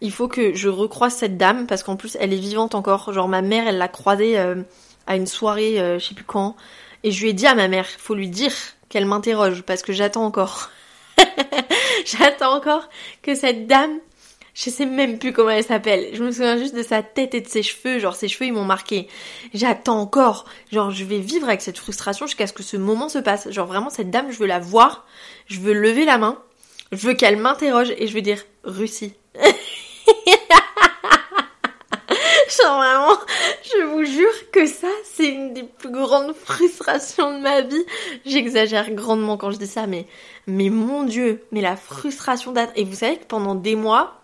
Il 0.00 0.10
faut 0.10 0.28
que 0.28 0.54
je 0.54 0.68
recroise 0.68 1.14
cette 1.14 1.36
dame 1.36 1.66
parce 1.66 1.82
qu'en 1.82 1.96
plus 1.96 2.16
elle 2.20 2.32
est 2.32 2.38
vivante 2.38 2.74
encore. 2.74 3.12
Genre 3.12 3.28
ma 3.28 3.40
mère 3.40 3.68
elle 3.68 3.78
l'a 3.78 3.88
croisée 3.88 4.38
euh, 4.38 4.62
à 5.06 5.16
une 5.16 5.26
soirée, 5.26 5.80
euh, 5.80 5.98
je 5.98 6.06
sais 6.06 6.14
plus 6.14 6.24
quand, 6.24 6.56
et 7.04 7.10
je 7.10 7.22
lui 7.22 7.30
ai 7.30 7.32
dit 7.32 7.46
à 7.46 7.54
ma 7.54 7.68
mère, 7.68 7.88
faut 7.88 8.14
lui 8.14 8.28
dire 8.28 8.52
qu'elle 8.88 9.06
m'interroge 9.06 9.62
parce 9.62 9.82
que 9.82 9.92
j'attends 9.92 10.24
encore. 10.24 10.70
j'attends 12.04 12.54
encore 12.54 12.88
que 13.22 13.34
cette 13.34 13.66
dame, 13.66 13.98
je 14.54 14.70
sais 14.70 14.86
même 14.86 15.18
plus 15.18 15.32
comment 15.32 15.50
elle 15.50 15.64
s'appelle. 15.64 16.10
Je 16.12 16.22
me 16.22 16.30
souviens 16.30 16.58
juste 16.58 16.74
de 16.74 16.82
sa 16.82 17.02
tête 17.02 17.34
et 17.34 17.40
de 17.40 17.48
ses 17.48 17.62
cheveux, 17.62 17.98
genre 17.98 18.14
ses 18.14 18.28
cheveux 18.28 18.46
ils 18.46 18.52
m'ont 18.52 18.64
marqué. 18.64 19.08
J'attends 19.54 19.98
encore, 19.98 20.44
genre 20.70 20.90
je 20.90 21.04
vais 21.04 21.18
vivre 21.18 21.48
avec 21.48 21.62
cette 21.62 21.78
frustration 21.78 22.26
jusqu'à 22.26 22.46
ce 22.46 22.52
que 22.52 22.62
ce 22.62 22.76
moment 22.76 23.08
se 23.08 23.18
passe. 23.18 23.50
Genre 23.50 23.66
vraiment 23.66 23.90
cette 23.90 24.10
dame, 24.10 24.30
je 24.30 24.38
veux 24.38 24.46
la 24.46 24.58
voir, 24.58 25.06
je 25.46 25.58
veux 25.58 25.72
lever 25.72 26.04
la 26.04 26.18
main, 26.18 26.38
je 26.92 27.06
veux 27.06 27.14
qu'elle 27.14 27.36
m'interroge 27.36 27.92
et 27.96 28.06
je 28.06 28.14
veux 28.14 28.22
dire 28.22 28.44
Russie. 28.64 29.14
Genre 32.60 33.24
je 33.62 33.82
vous 33.84 34.04
jure 34.04 34.50
que 34.50 34.66
ça, 34.66 34.88
c'est 35.04 35.28
une 35.28 35.54
des 35.54 35.62
plus 35.62 35.90
grandes 35.90 36.34
frustrations 36.34 37.36
de 37.36 37.42
ma 37.42 37.60
vie. 37.62 37.84
J'exagère 38.26 38.90
grandement 38.90 39.36
quand 39.36 39.50
je 39.50 39.58
dis 39.58 39.66
ça, 39.66 39.86
mais, 39.86 40.06
mais 40.46 40.68
mon 40.68 41.04
dieu, 41.04 41.42
mais 41.52 41.60
la 41.60 41.76
frustration 41.76 42.52
d'être... 42.52 42.72
Et 42.76 42.84
vous 42.84 42.96
savez 42.96 43.16
que 43.16 43.24
pendant 43.24 43.54
des 43.54 43.76
mois, 43.76 44.20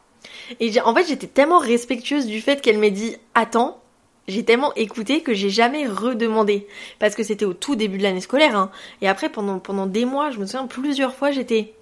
et 0.61 0.81
en 0.81 0.95
fait 0.95 1.07
j'étais 1.07 1.27
tellement 1.27 1.59
respectueuse 1.59 2.27
du 2.27 2.41
fait 2.41 2.61
qu'elle 2.61 2.79
m'ait 2.79 2.91
dit 2.91 3.17
attends, 3.35 3.81
j'ai 4.27 4.45
tellement 4.45 4.75
écouté 4.75 5.23
que 5.23 5.33
j'ai 5.33 5.51
jamais 5.51 5.87
redemandé. 5.87 6.67
Parce 6.99 7.15
que 7.15 7.23
c'était 7.23 7.47
au 7.47 7.55
tout 7.55 7.77
début 7.77 7.99
de 7.99 8.03
l'année 8.03 8.21
scolaire, 8.21 8.57
hein. 8.57 8.71
Et 9.01 9.09
après, 9.09 9.31
pendant, 9.31 9.59
pendant 9.59 9.87
des 9.87 10.05
mois, 10.05 10.31
je 10.31 10.39
me 10.39 10.45
souviens 10.45 10.67
plusieurs 10.67 11.15
fois, 11.15 11.31
j'étais 11.31 11.73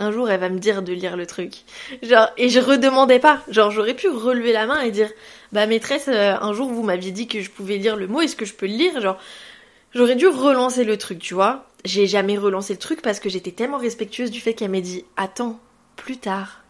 un 0.00 0.10
jour 0.10 0.30
elle 0.30 0.40
va 0.40 0.48
me 0.48 0.58
dire 0.58 0.82
de 0.82 0.92
lire 0.92 1.16
le 1.16 1.26
truc. 1.26 1.58
Genre, 2.02 2.28
et 2.36 2.48
je 2.48 2.58
redemandais 2.58 3.20
pas. 3.20 3.42
Genre, 3.48 3.70
j'aurais 3.70 3.94
pu 3.94 4.08
relever 4.08 4.52
la 4.52 4.66
main 4.66 4.80
et 4.80 4.90
dire, 4.90 5.10
bah 5.52 5.66
maîtresse, 5.66 6.08
euh, 6.08 6.34
un 6.40 6.52
jour 6.52 6.68
vous 6.68 6.82
m'aviez 6.82 7.12
dit 7.12 7.28
que 7.28 7.40
je 7.40 7.50
pouvais 7.50 7.76
lire 7.76 7.96
le 7.96 8.08
mot, 8.08 8.20
est-ce 8.20 8.34
que 8.34 8.46
je 8.46 8.54
peux 8.54 8.66
le 8.66 8.72
lire? 8.72 9.00
Genre, 9.00 9.18
j'aurais 9.94 10.16
dû 10.16 10.26
relancer 10.26 10.84
le 10.84 10.96
truc, 10.96 11.18
tu 11.20 11.34
vois. 11.34 11.66
J'ai 11.84 12.06
jamais 12.06 12.36
relancé 12.36 12.72
le 12.72 12.78
truc 12.78 13.02
parce 13.02 13.20
que 13.20 13.28
j'étais 13.28 13.52
tellement 13.52 13.78
respectueuse 13.78 14.30
du 14.30 14.40
fait 14.40 14.54
qu'elle 14.54 14.70
m'ait 14.70 14.80
dit, 14.80 15.04
attends, 15.16 15.60
plus 15.96 16.16
tard. 16.16 16.64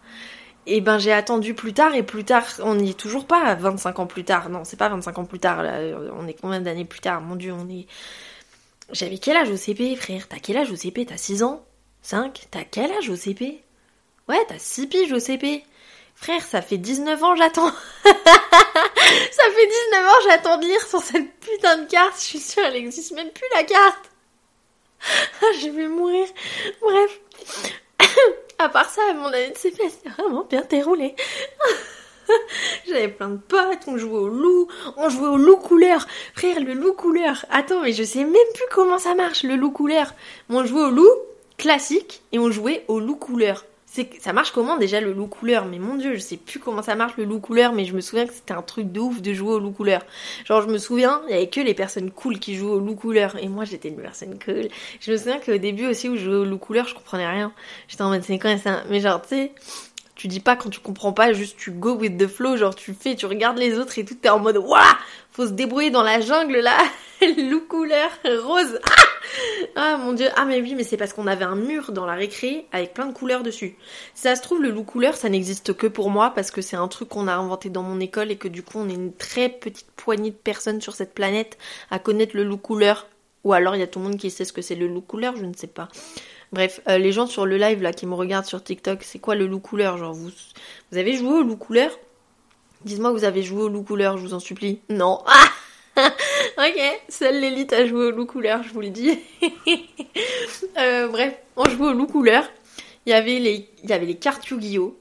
Et 0.67 0.81
ben 0.81 0.99
j'ai 0.99 1.13
attendu 1.13 1.55
plus 1.55 1.73
tard 1.73 1.95
et 1.95 2.03
plus 2.03 2.25
tard, 2.25 2.45
on 2.63 2.75
n'y 2.75 2.91
est 2.91 2.99
toujours 2.99 3.27
pas 3.27 3.55
25 3.55 3.99
ans 4.01 4.07
plus 4.07 4.25
tard. 4.25 4.51
Non, 4.51 4.65
c'est 4.65 4.77
pas 4.77 4.89
25 4.89 5.19
ans 5.19 5.25
plus 5.25 5.39
tard, 5.39 5.63
là. 5.63 5.79
On 6.19 6.27
est 6.29 6.35
combien 6.35 6.61
d'années 6.61 6.85
plus 6.85 7.01
tard? 7.01 7.21
Mon 7.21 7.37
dieu, 7.37 7.53
on 7.53 7.69
est... 7.69 7.87
J'avais 8.93 9.19
quel 9.19 9.37
âge 9.37 9.51
au 9.51 9.57
CP, 9.57 9.95
frère? 9.97 10.29
T'as 10.29 10.39
quel 10.39 10.57
âge 10.57 10.71
au 10.71 10.77
CP 10.77 11.07
T'as 11.07 11.17
6 11.17 11.45
ans? 11.45 11.65
5 12.03 12.47
T'as 12.51 12.65
quel 12.65 12.91
âge 12.93 13.09
au 13.09 13.17
CP 13.17 13.63
Ouais, 14.29 14.45
t'as 14.49 14.59
6 14.59 14.87
piges 14.87 15.13
au 15.13 15.19
CP. 15.19 15.65
Frère, 16.15 16.43
ça 16.43 16.63
fait 16.63 16.77
19 16.77 17.23
ans 17.25 17.35
j'attends. 17.35 17.71
ça 18.05 18.13
fait 18.13 19.67
19 19.93 20.07
ans 20.07 20.21
j'attends 20.29 20.59
de 20.59 20.67
lire 20.67 20.87
sur 20.87 21.01
cette 21.01 21.33
putain 21.41 21.79
de 21.79 21.87
carte. 21.87 22.17
Je 22.17 22.25
suis 22.25 22.39
sûre, 22.39 22.63
elle 22.65 22.77
existe 22.77 23.13
même 23.13 23.31
plus 23.31 23.47
la 23.55 23.65
carte. 23.65 24.11
je 25.61 25.69
vais 25.69 25.89
mourir. 25.89 26.27
Bref. 26.81 27.21
à 28.59 28.69
part 28.69 28.91
ça, 28.91 29.01
mon 29.15 29.27
année 29.27 29.51
de 29.51 29.57
CP, 29.57 29.83
c'est 29.89 30.11
vraiment 30.11 30.45
bien 30.45 30.63
déroulé. 30.69 31.15
J'avais 32.87 33.09
plein 33.09 33.31
de 33.31 33.39
potes, 33.39 33.89
on 33.89 33.97
jouait 33.97 34.19
au 34.19 34.29
loup, 34.29 34.69
on 34.97 35.09
jouait 35.09 35.29
au 35.29 35.37
loup 35.37 35.57
couleur. 35.57 36.07
Frère, 36.35 36.61
le 36.61 36.75
loup 36.75 36.93
couleur. 36.93 37.45
Attends, 37.51 37.81
mais 37.81 37.93
je 37.93 38.05
sais 38.05 38.25
même 38.25 38.35
plus 38.55 38.67
comment 38.71 38.99
ça 38.99 39.15
marche, 39.15 39.43
le 39.43 39.57
loup 39.57 39.73
couleur. 39.73 40.15
on 40.49 40.65
jouait 40.65 40.83
au 40.83 40.91
loup 40.91 41.11
classique 41.61 42.23
et 42.33 42.39
on 42.39 42.51
jouait 42.51 42.85
au 42.89 43.01
loup 43.01 43.17
couleur. 43.17 43.67
Ça 44.21 44.33
marche 44.33 44.53
comment 44.53 44.79
déjà 44.79 45.01
le 45.01 45.13
loup 45.13 45.27
couleur? 45.27 45.67
Mais 45.67 45.79
mon 45.81 45.97
dieu, 45.97 46.15
je 46.15 46.21
sais 46.21 46.37
plus 46.37 46.61
comment 46.61 46.81
ça 46.81 46.95
marche 46.95 47.17
le 47.17 47.25
loup 47.25 47.41
couleur, 47.41 47.73
mais 47.73 47.85
je 47.85 47.93
me 47.93 48.01
souviens 48.01 48.25
que 48.25 48.33
c'était 48.33 48.55
un 48.55 48.63
truc 48.63 48.93
de 48.93 49.01
ouf 49.01 49.21
de 49.21 49.35
jouer 49.35 49.55
au 49.55 49.59
loup 49.59 49.73
couleur. 49.73 50.03
Genre 50.47 50.63
je 50.63 50.69
me 50.69 50.79
souviens, 50.79 51.21
il 51.29 51.33
y 51.33 51.35
avait 51.35 51.49
que 51.49 51.61
les 51.61 51.75
personnes 51.75 52.11
cool 52.13 52.39
qui 52.39 52.55
jouaient 52.55 52.71
au 52.71 52.79
loup 52.79 52.95
couleur 52.95 53.37
et 53.37 53.49
moi 53.49 53.65
j'étais 53.65 53.89
une 53.89 54.01
personne 54.01 54.39
cool. 54.43 54.69
Je 55.01 55.13
me 55.13 55.17
souviens 55.17 55.41
qu'au 55.41 55.59
début 55.59 55.87
aussi 55.87 56.09
où 56.09 56.17
je 56.17 56.25
jouais 56.25 56.37
au 56.37 56.45
loup 56.45 56.59
couleur, 56.59 56.87
je 56.87 56.95
comprenais 56.95 57.29
rien. 57.29 57.53
J'étais 57.89 58.03
en 58.03 58.11
mode 58.11 58.23
c'est 58.23 58.39
quoi 58.39 58.57
ça? 58.57 58.85
Mais 58.89 59.01
genre 59.01 59.21
tu 59.21 59.29
sais, 59.31 59.53
tu 60.21 60.29
dis 60.29 60.41
pas 60.41 60.55
quand 60.55 60.69
tu 60.69 60.81
comprends 60.81 61.15
pas, 61.15 61.33
juste 61.33 61.57
tu 61.57 61.71
go 61.71 61.95
with 61.95 62.19
the 62.19 62.27
flow, 62.27 62.55
genre 62.59 62.75
tu 62.75 62.93
fais, 62.93 63.17
tu 63.17 63.25
regardes 63.25 63.57
les 63.57 63.79
autres 63.79 63.99
et 63.99 64.05
tout, 64.05 64.15
t'es 64.15 64.29
en 64.29 64.39
mode 64.39 64.59
waouh, 64.59 64.79
faut 65.31 65.47
se 65.47 65.53
débrouiller 65.53 65.89
dans 65.89 66.03
la 66.03 66.21
jungle 66.21 66.59
là, 66.59 66.77
loup 67.39 67.63
couleur, 67.67 68.11
rose. 68.45 68.79
Ah, 68.85 69.95
ah 69.95 69.97
mon 69.97 70.13
dieu, 70.13 70.29
ah 70.37 70.45
mais 70.45 70.61
oui, 70.61 70.75
mais 70.75 70.85
c'est 70.85 70.99
parce 70.99 71.15
qu'on 71.15 71.27
avait 71.27 71.47
un 71.47 71.55
mur 71.55 71.93
dans 71.93 72.05
la 72.05 72.13
récré 72.13 72.67
avec 72.71 72.93
plein 72.93 73.07
de 73.07 73.15
couleurs 73.15 73.43
dessus. 73.43 73.77
Ça 74.13 74.37
se 74.37 74.43
trouve, 74.43 74.61
le 74.61 74.69
loup 74.69 74.85
couleur, 74.85 75.17
ça 75.17 75.31
n'existe 75.31 75.73
que 75.73 75.87
pour 75.87 76.11
moi 76.11 76.33
parce 76.35 76.51
que 76.51 76.61
c'est 76.61 76.77
un 76.77 76.89
truc 76.89 77.09
qu'on 77.09 77.27
a 77.27 77.33
inventé 77.33 77.71
dans 77.71 77.83
mon 77.83 77.99
école 77.99 78.31
et 78.31 78.37
que 78.37 78.49
du 78.49 78.63
coup 78.63 78.77
on 78.79 78.91
est 78.91 78.95
une 78.95 79.15
très 79.15 79.49
petite 79.49 79.91
poignée 79.97 80.33
de 80.33 80.37
personnes 80.37 80.83
sur 80.83 80.93
cette 80.93 81.15
planète 81.15 81.57
à 81.91 81.99
connaître 81.99 82.37
le 82.37 82.45
loup 82.45 82.59
couleur. 82.59 83.07
Ou 83.45 83.55
alors 83.55 83.75
il 83.75 83.79
y 83.79 83.83
a 83.83 83.87
tout 83.87 84.01
le 84.01 84.05
monde 84.05 84.19
qui 84.19 84.31
sait 84.31 84.45
ce 84.45 84.53
que 84.53 84.61
c'est 84.61 84.75
le 84.75 84.87
loup 84.87 85.01
couleur, 85.01 85.35
je 85.39 85.47
ne 85.47 85.55
sais 85.55 85.67
pas. 85.67 85.89
Bref, 86.53 86.81
euh, 86.89 86.99
les 86.99 87.13
gens 87.13 87.27
sur 87.27 87.47
le 87.47 87.57
live 87.57 87.83
là 87.83 87.93
qui 87.93 88.07
me 88.07 88.15
regardent 88.15 88.47
sur 88.47 88.63
TikTok, 88.63 89.03
c'est 89.03 89.19
quoi 89.19 89.35
le 89.35 89.47
loup 89.47 89.61
couleur 89.61 89.99
Genre 89.99 90.13
vous, 90.13 90.31
vous 90.91 90.99
avez 90.99 91.15
joué 91.15 91.33
au 91.33 91.43
loup 91.43 91.57
couleur? 91.57 91.91
Dites-moi 92.85 93.13
vous 93.13 93.25
avez 93.25 93.43
joué 93.43 93.63
au 93.63 93.69
loup 93.69 93.83
couleur, 93.83 94.17
je 94.19 94.23
vous 94.23 94.35
en 94.35 94.41
supplie. 94.41 94.81
Non. 94.89 95.23
Ah 95.97 96.09
ok, 96.69 96.81
seule 97.09 97.41
l'élite 97.41 97.73
a 97.73 97.85
joué 97.85 98.07
au 98.07 98.11
loup 98.11 98.25
couleur, 98.25 98.63
je 98.63 98.73
vous 98.73 98.81
le 98.81 98.91
dis. 98.91 99.19
Euh, 100.79 101.09
bref, 101.09 101.35
on 101.57 101.65
jouait 101.69 101.89
au 101.89 101.93
loup 101.93 102.07
couleur. 102.07 102.45
Il 103.05 103.11
y 103.11 103.13
avait 103.13 103.39
les, 103.39 103.69
il 103.83 103.91
y 103.91 103.93
avait 103.93 104.07
les 104.07 104.15
cartes 104.15 104.49
Yu-Gi-Oh! 104.49 104.99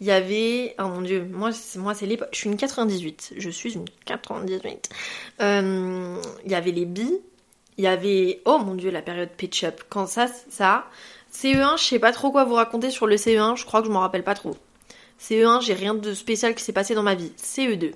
Il 0.00 0.06
y 0.06 0.10
avait, 0.10 0.74
oh 0.78 0.88
mon 0.88 1.00
dieu, 1.00 1.24
moi, 1.30 1.50
moi 1.76 1.94
c'est 1.94 2.06
l'époque, 2.06 2.28
je 2.32 2.38
suis 2.38 2.50
une 2.50 2.56
98, 2.56 3.34
je 3.36 3.50
suis 3.50 3.74
une 3.74 3.84
98. 4.04 4.88
Euh, 5.40 6.20
il 6.44 6.50
y 6.50 6.54
avait 6.54 6.72
les 6.72 6.84
billes, 6.84 7.20
il 7.78 7.84
y 7.84 7.86
avait, 7.86 8.40
oh 8.44 8.58
mon 8.58 8.74
dieu, 8.74 8.90
la 8.90 9.02
période 9.02 9.30
pitch 9.30 9.64
up. 9.64 9.82
Quand 9.88 10.06
ça, 10.06 10.26
ça, 10.50 10.86
CE1, 11.32 11.78
je 11.78 11.84
sais 11.84 11.98
pas 11.98 12.12
trop 12.12 12.30
quoi 12.30 12.44
vous 12.44 12.54
raconter 12.54 12.90
sur 12.90 13.06
le 13.06 13.16
CE1, 13.16 13.56
je 13.56 13.64
crois 13.64 13.80
que 13.80 13.88
je 13.88 13.92
m'en 13.92 14.00
rappelle 14.00 14.24
pas 14.24 14.34
trop. 14.34 14.56
CE1, 15.20 15.62
j'ai 15.62 15.74
rien 15.74 15.94
de 15.94 16.14
spécial 16.14 16.54
qui 16.54 16.62
s'est 16.62 16.72
passé 16.72 16.94
dans 16.94 17.02
ma 17.02 17.14
vie. 17.14 17.32
CE2. 17.36 17.92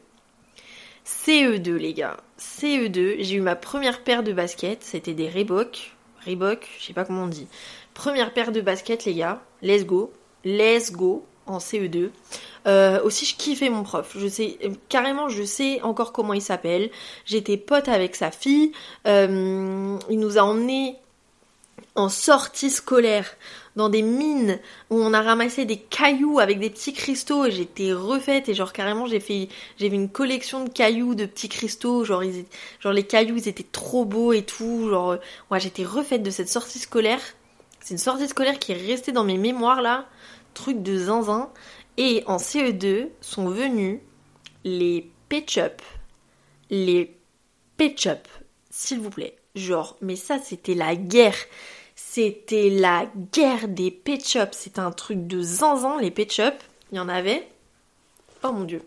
CE2, 1.04 1.74
les 1.74 1.94
gars. 1.94 2.16
CE2, 2.38 3.16
j'ai 3.20 3.34
eu 3.34 3.40
ma 3.40 3.56
première 3.56 4.02
paire 4.02 4.22
de 4.22 4.32
baskets, 4.32 4.82
c'était 4.82 5.14
des 5.14 5.28
Reebok. 5.28 5.92
Reebok, 6.24 6.68
je 6.78 6.86
sais 6.86 6.92
pas 6.92 7.04
comment 7.04 7.24
on 7.24 7.28
dit. 7.28 7.46
Première 7.94 8.32
paire 8.32 8.52
de 8.52 8.60
baskets, 8.60 9.04
les 9.04 9.14
gars. 9.14 9.42
Let's 9.62 9.84
go. 9.84 10.12
Let's 10.44 10.92
go 10.92 11.26
en 11.46 11.58
CE2. 11.58 12.10
Euh, 12.66 13.00
aussi, 13.02 13.24
je 13.24 13.36
kiffais 13.36 13.70
mon 13.70 13.82
prof. 13.82 14.16
Je 14.18 14.26
sais 14.26 14.58
carrément, 14.88 15.28
je 15.28 15.44
sais 15.44 15.80
encore 15.82 16.12
comment 16.12 16.32
il 16.32 16.42
s'appelle. 16.42 16.90
J'étais 17.24 17.56
pote 17.56 17.88
avec 17.88 18.16
sa 18.16 18.30
fille. 18.30 18.72
Euh, 19.06 19.96
il 20.10 20.18
nous 20.18 20.38
a 20.38 20.42
emmenés 20.42 20.96
en 21.94 22.08
sortie 22.08 22.70
scolaire 22.70 23.36
dans 23.74 23.88
des 23.88 24.02
mines 24.02 24.58
où 24.90 24.96
on 24.96 25.12
a 25.12 25.20
ramassé 25.20 25.64
des 25.64 25.76
cailloux 25.76 26.38
avec 26.38 26.58
des 26.58 26.70
petits 26.70 26.92
cristaux 26.92 27.44
et 27.44 27.50
j'étais 27.50 27.92
refaite 27.92 28.48
et 28.48 28.54
genre 28.54 28.72
carrément 28.72 29.06
j'ai 29.06 29.20
fait 29.20 29.48
j'ai 29.78 29.86
une 29.86 30.08
collection 30.08 30.64
de 30.64 30.68
cailloux 30.70 31.14
de 31.14 31.26
petits 31.26 31.48
cristaux 31.48 32.04
genre 32.04 32.22
genre 32.80 32.92
les 32.92 33.02
cailloux 33.02 33.36
ils 33.36 33.48
étaient 33.48 33.66
trop 33.70 34.04
beaux 34.04 34.32
et 34.32 34.42
tout 34.42 34.88
genre 34.88 35.16
moi 35.50 35.58
j'étais 35.58 35.84
refaite 35.84 36.22
de 36.22 36.30
cette 36.30 36.48
sortie 36.48 36.78
scolaire 36.78 37.20
c'est 37.80 37.94
une 37.94 37.98
sortie 37.98 38.28
scolaire 38.28 38.58
qui 38.58 38.72
est 38.72 38.86
restée 38.86 39.12
dans 39.12 39.24
mes 39.24 39.38
mémoires 39.38 39.82
là 39.82 40.06
truc 40.56 40.82
de 40.82 40.98
zinzin 40.98 41.50
et 41.98 42.24
en 42.26 42.38
CE2 42.38 43.08
sont 43.20 43.48
venus 43.48 44.00
les 44.64 45.08
Petchup. 45.28 45.82
Les 46.70 47.14
Petchup, 47.76 48.26
s'il 48.70 49.00
vous 49.00 49.10
plaît. 49.10 49.36
Genre, 49.54 49.96
mais 50.00 50.16
ça 50.16 50.38
c'était 50.38 50.74
la 50.74 50.96
guerre. 50.96 51.36
C'était 51.94 52.70
la 52.70 53.06
guerre 53.32 53.68
des 53.68 53.90
Petchup. 53.90 54.48
C'est 54.52 54.78
un 54.78 54.90
truc 54.90 55.26
de 55.26 55.40
zinzin, 55.40 56.00
les 56.00 56.10
Petchup. 56.10 56.54
Il 56.90 56.96
y 56.96 57.00
en 57.00 57.08
avait. 57.08 57.46
Oh 58.42 58.52
mon 58.52 58.64
dieu. 58.64 58.82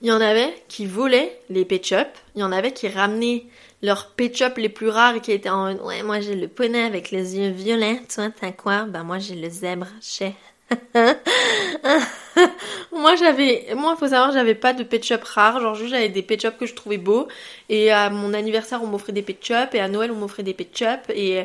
Il 0.00 0.08
y 0.08 0.12
en 0.12 0.20
avait 0.20 0.54
qui 0.68 0.86
volaient 0.86 1.40
les 1.50 1.64
Petchup. 1.64 2.08
Il 2.34 2.40
y 2.40 2.44
en 2.44 2.52
avait 2.52 2.72
qui 2.72 2.88
ramenaient 2.88 3.46
leurs 3.82 4.10
Petchup 4.10 4.58
les 4.58 4.68
plus 4.68 4.88
rares 4.88 5.20
qui 5.20 5.32
étaient 5.32 5.48
en 5.48 5.74
ouais 5.76 6.02
moi 6.02 6.20
j'ai 6.20 6.34
le 6.34 6.48
poney 6.48 6.82
avec 6.82 7.10
les 7.10 7.38
yeux 7.38 7.50
violets. 7.50 8.00
Toi 8.14 8.28
t'as 8.38 8.52
quoi? 8.52 8.84
Bah 8.84 9.02
moi 9.02 9.18
j'ai 9.18 9.34
le 9.34 9.48
zèbre 9.48 9.88
chez. 10.00 10.34
Moi 12.92 13.16
j'avais 13.16 13.74
moi 13.76 13.96
faut 13.96 14.08
savoir 14.08 14.32
j'avais 14.32 14.54
pas 14.54 14.72
de 14.72 14.82
pet 14.82 15.02
shop 15.04 15.20
rare. 15.24 15.60
Genre 15.60 15.74
juste 15.74 15.90
j'avais 15.90 16.08
des 16.08 16.22
pet 16.22 16.40
shop 16.40 16.52
que 16.58 16.66
je 16.66 16.74
trouvais 16.74 16.98
beaux. 16.98 17.28
Et 17.68 17.90
à 17.90 18.10
mon 18.10 18.34
anniversaire 18.34 18.82
on 18.82 18.86
m'offrait 18.86 19.12
des 19.12 19.22
pet 19.22 19.38
shop 19.42 19.74
et 19.74 19.80
à 19.80 19.88
Noël 19.88 20.10
on 20.12 20.16
m'offrait 20.16 20.42
des 20.42 20.54
pet 20.54 20.68
shop 20.76 21.12
et 21.14 21.44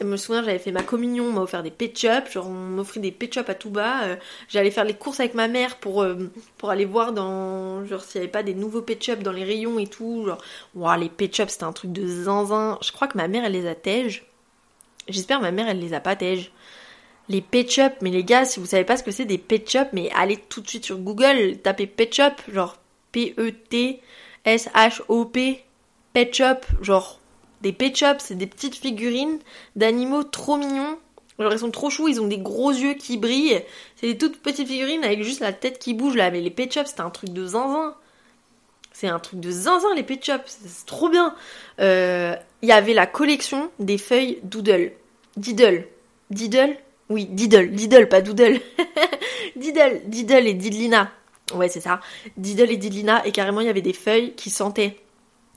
je 0.00 0.06
me 0.06 0.16
souviens, 0.16 0.42
j'avais 0.42 0.58
fait 0.58 0.72
ma 0.72 0.82
communion, 0.82 1.26
on 1.26 1.32
m'a 1.32 1.40
offert 1.42 1.62
des 1.62 1.70
pet 1.70 1.96
shop, 1.96 2.30
genre 2.30 2.46
on 2.46 2.50
m'offrait 2.50 3.00
des 3.00 3.12
pet 3.12 3.32
shop 3.32 3.44
à 3.48 3.54
tout 3.54 3.70
bas. 3.70 4.04
Euh, 4.04 4.16
j'allais 4.48 4.70
faire 4.70 4.84
les 4.84 4.94
courses 4.94 5.20
avec 5.20 5.34
ma 5.34 5.48
mère 5.48 5.78
pour, 5.78 6.02
euh, 6.02 6.30
pour 6.58 6.70
aller 6.70 6.84
voir 6.84 7.12
dans, 7.12 7.84
genre 7.86 8.02
s'il 8.02 8.20
y 8.20 8.24
avait 8.24 8.30
pas 8.30 8.42
des 8.42 8.54
nouveaux 8.54 8.82
pet 8.82 9.02
shop 9.02 9.16
dans 9.16 9.32
les 9.32 9.44
rayons 9.44 9.78
et 9.78 9.86
tout. 9.86 10.26
Genre, 10.26 10.42
wow, 10.74 10.96
les 10.96 11.08
pet 11.08 11.34
shop 11.34 11.48
c'était 11.48 11.64
un 11.64 11.72
truc 11.72 11.92
de 11.92 12.06
zinzin. 12.06 12.78
Je 12.82 12.92
crois 12.92 13.08
que 13.08 13.16
ma 13.16 13.28
mère 13.28 13.44
elle 13.44 13.52
les 13.52 13.66
a 13.66 13.74
tège. 13.74 14.24
J'espère 15.08 15.40
ma 15.40 15.50
mère 15.50 15.68
elle 15.68 15.80
les 15.80 15.94
a 15.94 16.00
pas 16.00 16.16
tège 16.16 16.52
les 17.28 17.40
pet 17.40 17.68
shop. 17.70 17.90
Mais 18.00 18.10
les 18.10 18.24
gars, 18.24 18.44
si 18.44 18.60
vous 18.60 18.66
savez 18.66 18.84
pas 18.84 18.96
ce 18.96 19.02
que 19.02 19.10
c'est 19.10 19.24
des 19.24 19.38
pet 19.38 19.68
shop, 19.68 19.86
mais 19.92 20.10
allez 20.14 20.36
tout 20.36 20.60
de 20.60 20.68
suite 20.68 20.84
sur 20.84 20.98
Google, 20.98 21.58
tapez 21.62 21.86
pet 21.86 22.14
shop, 22.14 22.34
genre 22.48 22.76
P-E-T-S-H-O-P, 23.12 24.04
pet 26.12 26.34
shop, 26.34 26.60
genre 26.80 27.18
des 27.62 27.72
pet 27.72 27.96
shop, 27.96 28.16
c'est 28.18 28.34
des 28.34 28.46
petites 28.46 28.76
figurines 28.76 29.38
d'animaux 29.76 30.24
trop 30.24 30.56
mignons. 30.56 30.98
Genre 31.38 31.52
ils 31.52 31.58
sont 31.58 31.70
trop 31.70 31.90
choux, 31.90 32.08
ils 32.08 32.20
ont 32.20 32.26
des 32.26 32.38
gros 32.38 32.70
yeux 32.70 32.94
qui 32.94 33.16
brillent. 33.16 33.62
C'est 33.96 34.06
des 34.06 34.18
toutes 34.18 34.40
petites 34.40 34.68
figurines 34.68 35.04
avec 35.04 35.22
juste 35.22 35.40
la 35.40 35.52
tête 35.52 35.78
qui 35.78 35.94
bouge 35.94 36.14
là. 36.14 36.30
Mais 36.30 36.40
les 36.40 36.70
shop, 36.70 36.82
c'est 36.86 37.00
un 37.00 37.10
truc 37.10 37.30
de 37.30 37.46
zinzin. 37.46 37.94
C'est 38.92 39.08
un 39.08 39.18
truc 39.18 39.40
de 39.40 39.50
zinzin 39.50 39.94
les 39.94 40.02
pet 40.02 40.22
shop, 40.22 40.42
c'est 40.46 40.86
trop 40.86 41.08
bien. 41.08 41.34
Euh, 41.80 42.36
il 42.60 42.68
y 42.68 42.72
avait 42.72 42.94
la 42.94 43.06
collection 43.06 43.70
des 43.78 43.98
feuilles 43.98 44.38
Doodle. 44.42 44.92
Diddle. 45.36 45.86
Diddle? 46.30 46.76
Oui, 47.08 47.26
Diddle, 47.26 47.70
Diddle, 47.72 48.08
pas 48.08 48.22
Doodle. 48.22 48.60
Diddle, 49.56 50.02
Diddle 50.06 50.46
et 50.46 50.54
Didlina. 50.54 51.10
Ouais, 51.54 51.68
c'est 51.68 51.80
ça. 51.80 52.00
Diddle 52.36 52.70
et 52.70 52.76
Didlina, 52.76 53.26
et 53.26 53.32
carrément, 53.32 53.60
il 53.60 53.66
y 53.66 53.70
avait 53.70 53.82
des 53.82 53.92
feuilles 53.92 54.34
qui 54.34 54.50
sentaient. 54.50 54.96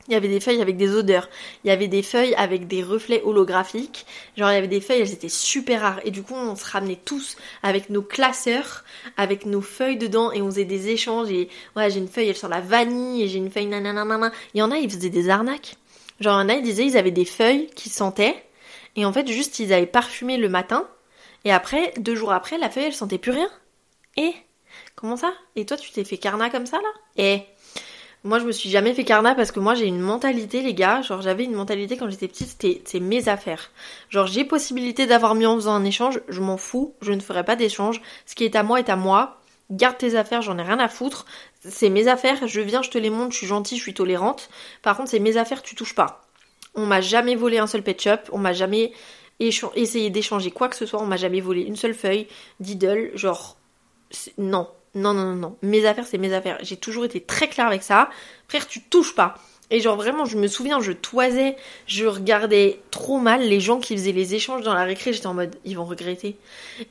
Il 0.08 0.14
y 0.14 0.16
avait 0.16 0.28
des 0.28 0.40
feuilles 0.40 0.62
avec 0.62 0.78
des 0.78 0.94
odeurs. 0.94 1.30
Il 1.64 1.70
y 1.70 1.72
avait 1.72 1.88
des 1.88 2.04
feuilles 2.04 2.36
avec 2.36 2.68
des 2.68 2.84
reflets 2.84 3.24
holographiques. 3.24 4.06
Genre, 4.38 4.52
il 4.52 4.54
y 4.54 4.58
avait 4.58 4.68
des 4.68 4.82
feuilles, 4.82 5.02
elles 5.02 5.14
étaient 5.14 5.30
super 5.30 5.82
rares. 5.82 6.00
Et 6.06 6.12
du 6.12 6.22
coup, 6.22 6.36
on 6.36 6.56
se 6.56 6.66
ramenait 6.66 7.00
tous 7.04 7.38
avec 7.64 7.90
nos 7.90 8.04
classeurs, 8.04 8.84
avec 9.18 9.46
nos 9.46 9.62
feuilles 9.62 9.98
dedans, 9.98 10.32
et 10.32 10.42
on 10.42 10.46
faisait 10.48 10.66
des 10.66 10.90
échanges. 10.90 11.32
Et 11.32 11.50
ouais, 11.76 11.90
j'ai 11.90 12.00
une 12.00 12.08
feuille, 12.08 12.30
elle 12.30 12.36
sent 12.36 12.48
la 12.50 12.62
vanille, 12.62 13.24
et 13.24 13.28
j'ai 13.28 13.40
une 13.40 13.50
feuille 13.50 13.66
nanana. 13.66 14.32
Il 14.54 14.60
y 14.60 14.62
en 14.62 14.72
a, 14.72 14.78
ils 14.78 14.90
faisaient 14.90 15.10
des 15.10 15.30
arnaques. 15.30 15.76
Genre, 16.20 16.40
il 16.40 16.44
y 16.44 16.46
en 16.46 16.50
a, 16.50 16.54
ils 16.54 16.64
disaient, 16.64 16.86
ils 16.86 16.98
avaient 16.98 17.12
des 17.12 17.26
feuilles 17.26 17.68
qui 17.76 17.90
sentaient. 17.90 18.36
Et 18.96 19.06
en 19.06 19.12
fait, 19.12 19.28
juste, 19.28 19.60
ils 19.60 19.74
avaient 19.74 19.86
parfumé 19.86 20.38
le 20.38 20.50
matin. 20.50 20.88
Et 21.46 21.52
après, 21.52 21.94
deux 21.98 22.16
jours 22.16 22.32
après, 22.32 22.58
la 22.58 22.70
feuille, 22.70 22.86
elle 22.86 22.94
sentait 22.94 23.18
plus 23.18 23.32
rien. 23.32 23.50
Et 24.18 24.34
Comment 24.96 25.18
ça? 25.18 25.34
Et 25.56 25.66
toi, 25.66 25.78
tu 25.78 25.92
t'es 25.92 26.04
fait 26.04 26.18
carnat 26.18 26.50
comme 26.50 26.66
ça, 26.66 26.78
là? 26.78 26.90
Et 27.18 27.42
moi, 28.26 28.40
je 28.40 28.46
me 28.46 28.52
suis 28.52 28.72
jamais 28.72 28.96
fait 28.96 29.04
carnat 29.04 29.36
parce 29.36 29.52
que 29.52 29.60
moi, 29.60 29.76
j'ai 29.76 29.86
une 29.86 30.00
mentalité, 30.00 30.64
les 30.64 30.74
gars. 30.74 31.04
Genre, 31.04 31.22
j'avais 31.22 31.44
une 31.44 31.54
mentalité 31.54 31.96
quand 31.96 32.10
j'étais 32.10 32.28
petite, 32.28 32.50
c'était 32.60 33.00
mes 33.00 33.30
affaires. 33.30 33.70
Genre, 34.10 34.26
j'ai 34.26 34.44
possibilité 34.44 35.06
d'avoir 35.06 35.36
mieux 35.36 35.48
en 35.48 35.56
faisant 35.56 35.76
un 35.76 35.86
échange, 35.86 36.20
je 36.28 36.42
m'en 36.42 36.58
fous, 36.58 36.96
je 37.02 37.12
ne 37.12 37.20
ferai 37.20 37.46
pas 37.46 37.56
d'échange. 37.56 38.02
Ce 38.26 38.34
qui 38.34 38.44
est 38.44 38.56
à 38.56 38.64
moi 38.64 38.80
est 38.80 38.90
à 38.90 38.96
moi. 38.96 39.40
Garde 39.70 39.98
tes 40.00 40.16
affaires, 40.16 40.42
j'en 40.42 40.58
ai 40.58 40.64
rien 40.64 40.80
à 40.80 40.88
foutre. 40.88 41.28
C'est 41.64 41.90
mes 41.90 42.08
affaires, 42.08 42.48
je 42.48 42.62
viens, 42.62 42.82
je 42.82 42.90
te 42.90 42.98
les 42.98 43.12
montre, 43.12 43.32
je 43.34 43.38
suis 43.38 43.48
gentille, 43.48 43.78
je 43.78 43.84
suis 43.84 43.94
tolérante. 43.94 44.50
Par 44.82 44.98
contre, 44.98 45.12
c'est 45.12 45.20
mes 45.20 45.38
affaires, 45.38 45.62
tu 45.62 45.76
touches 45.76 45.96
pas. 45.96 46.24
On 46.74 46.88
m'a 46.88 47.02
jamais 47.02 47.36
volé 47.36 47.60
un 47.60 47.68
seul 47.68 47.84
pet 47.84 48.02
shop, 48.02 48.32
on 48.32 48.40
m'a 48.40 48.54
jamais 48.54 48.92
essayer 49.40 50.10
d'échanger 50.10 50.50
quoi 50.50 50.68
que 50.68 50.76
ce 50.76 50.88
soit. 50.88 51.00
On 51.00 51.06
m'a 51.06 51.18
jamais 51.18 51.42
volé 51.42 51.62
une 51.62 51.76
seule 51.76 51.94
feuille 51.94 52.28
d'idole. 52.60 53.12
Genre, 53.14 53.56
non, 54.40 54.68
non, 54.96 55.14
non, 55.14 55.26
non, 55.26 55.36
non. 55.36 55.58
Mes 55.62 55.86
affaires, 55.86 56.08
c'est 56.08 56.18
mes 56.18 56.34
affaires. 56.34 56.58
J'ai 56.62 56.78
toujours 56.78 57.06
été 57.06 57.22
très 57.22 57.48
claire 57.48 57.68
avec 57.68 57.84
ça. 57.84 58.10
Frère, 58.48 58.68
tu 58.68 58.82
touches 58.82 59.14
pas. 59.16 59.36
Et 59.72 59.80
genre 59.80 59.96
vraiment, 59.96 60.26
je 60.26 60.38
me 60.38 60.48
souviens, 60.48 60.80
je 60.80 60.92
toisais, 60.92 61.56
je 61.88 62.06
regardais 62.06 62.80
trop 62.92 63.18
mal 63.18 63.42
les 63.42 63.60
gens 63.60 63.80
qui 63.80 63.98
faisaient 63.98 64.12
les 64.12 64.36
échanges 64.36 64.62
dans 64.62 64.76
la 64.76 64.84
récré, 64.84 65.12
j'étais 65.12 65.26
en 65.26 65.34
mode, 65.34 65.56
ils 65.66 65.76
vont 65.76 65.86
regretter. 65.86 66.38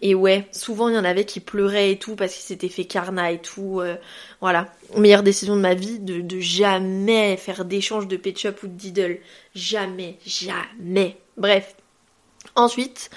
Et 0.03 0.17
ouais, 0.17 0.49
souvent 0.51 0.89
il 0.89 0.97
y 0.97 0.99
en 0.99 1.05
avait 1.05 1.25
qui 1.25 1.39
pleuraient 1.39 1.93
et 1.93 1.99
tout 1.99 2.17
parce 2.17 2.35
qu'ils 2.35 2.43
s'étaient 2.43 2.69
fait 2.69 2.85
carna 2.85 3.31
et 3.31 3.39
tout. 3.39 3.81
euh, 3.81 3.95
voilà, 4.41 4.73
meilleure 4.97 5.23
décision 5.23 5.55
de 5.55 5.61
ma 5.61 5.75
vie, 5.75 6.01
de, 6.01 6.41
jamais 6.41 7.37
faire 7.37 7.65
d'échange 7.65 8.09
de 8.09 8.17
Ketchup 8.17 8.65
ou 8.65 8.67
de 8.67 8.73
Diddle. 8.73 9.19
Jamais, 9.55 10.19
jamais. 10.27 11.17
Bref. 11.37 11.77
Ensuite, 12.57 13.11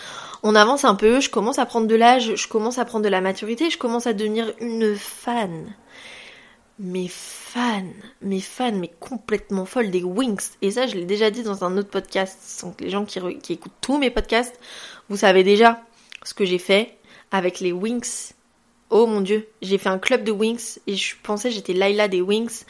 on 0.44 0.56
avance 0.56 0.84
un 0.84 0.96
peu, 0.96 1.20
je 1.20 1.30
commence 1.30 1.60
à 1.60 1.66
prendre 1.66 1.88
de 1.88 1.96
l'âge, 1.96 2.36
je 2.36 2.48
commence 2.48 2.80
à 2.80 2.86
prendre 2.86 3.06
de 3.06 3.10
la 3.10 3.22
maturité, 3.22 3.70
je 3.70 3.78
commence 3.78 4.08
à 4.08 4.14
devenir 4.14 4.52
une 4.60 4.96
fan. 4.96 5.74
Mais 6.80 7.08
fan, 7.08 7.92
mais 8.22 8.40
fan, 8.40 8.78
mais 8.80 8.92
complètement 9.00 9.66
folle 9.66 9.90
des 9.90 10.04
Wings. 10.04 10.52
Et 10.62 10.72
ça, 10.72 10.86
je 10.86 10.96
l'ai 10.96 11.06
déjà 11.06 11.32
dit 11.32 11.42
dans 11.42 11.64
un 11.64 11.76
autre 11.78 11.90
podcast. 11.90 12.62
Donc 12.64 12.82
les 12.82 12.90
gens 12.90 13.06
qui, 13.06 13.20
écoutent 13.54 13.72
tous 13.82 13.98
mes 13.98 14.12
podcasts, 14.12 14.60
vous 15.10 15.18
savez 15.18 15.44
déjà 15.44 15.82
ce 16.24 16.34
que 16.34 16.46
j'ai 16.46 16.60
fait 16.60 16.98
avec 17.32 17.60
les 17.60 17.72
Wings. 17.72 18.34
Oh 18.90 19.06
mon 19.06 19.22
dieu, 19.22 19.48
j'ai 19.62 19.78
fait 19.78 19.90
un 19.90 20.00
club 20.00 20.24
de 20.24 20.32
Wings 20.32 20.78
et 20.88 20.96
je 20.96 21.16
pensais 21.22 21.52
j'étais 21.52 21.74
Laila 21.74 22.08
des 22.08 22.22
Wings. 22.22 22.64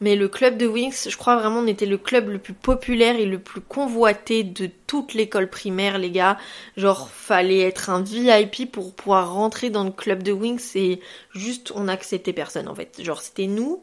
Mais 0.00 0.14
le 0.14 0.28
club 0.28 0.56
de 0.56 0.66
Wings, 0.66 1.08
je 1.08 1.16
crois 1.16 1.36
vraiment 1.36 1.60
on 1.60 1.66
était 1.66 1.86
le 1.86 1.98
club 1.98 2.28
le 2.28 2.38
plus 2.38 2.54
populaire 2.54 3.16
et 3.16 3.24
le 3.24 3.38
plus 3.38 3.60
convoité 3.60 4.44
de 4.44 4.70
toute 4.86 5.14
l'école 5.14 5.50
primaire, 5.50 5.98
les 5.98 6.10
gars. 6.10 6.38
Genre, 6.76 7.10
fallait 7.10 7.60
être 7.60 7.90
un 7.90 8.02
VIP 8.02 8.70
pour 8.70 8.94
pouvoir 8.94 9.32
rentrer 9.32 9.70
dans 9.70 9.84
le 9.84 9.90
club 9.90 10.22
de 10.22 10.32
Wings 10.32 10.72
et 10.76 11.00
juste 11.34 11.72
on 11.74 11.88
acceptait 11.88 12.32
personne 12.32 12.68
en 12.68 12.74
fait. 12.74 13.02
Genre, 13.02 13.20
c'était 13.20 13.46
nous 13.46 13.82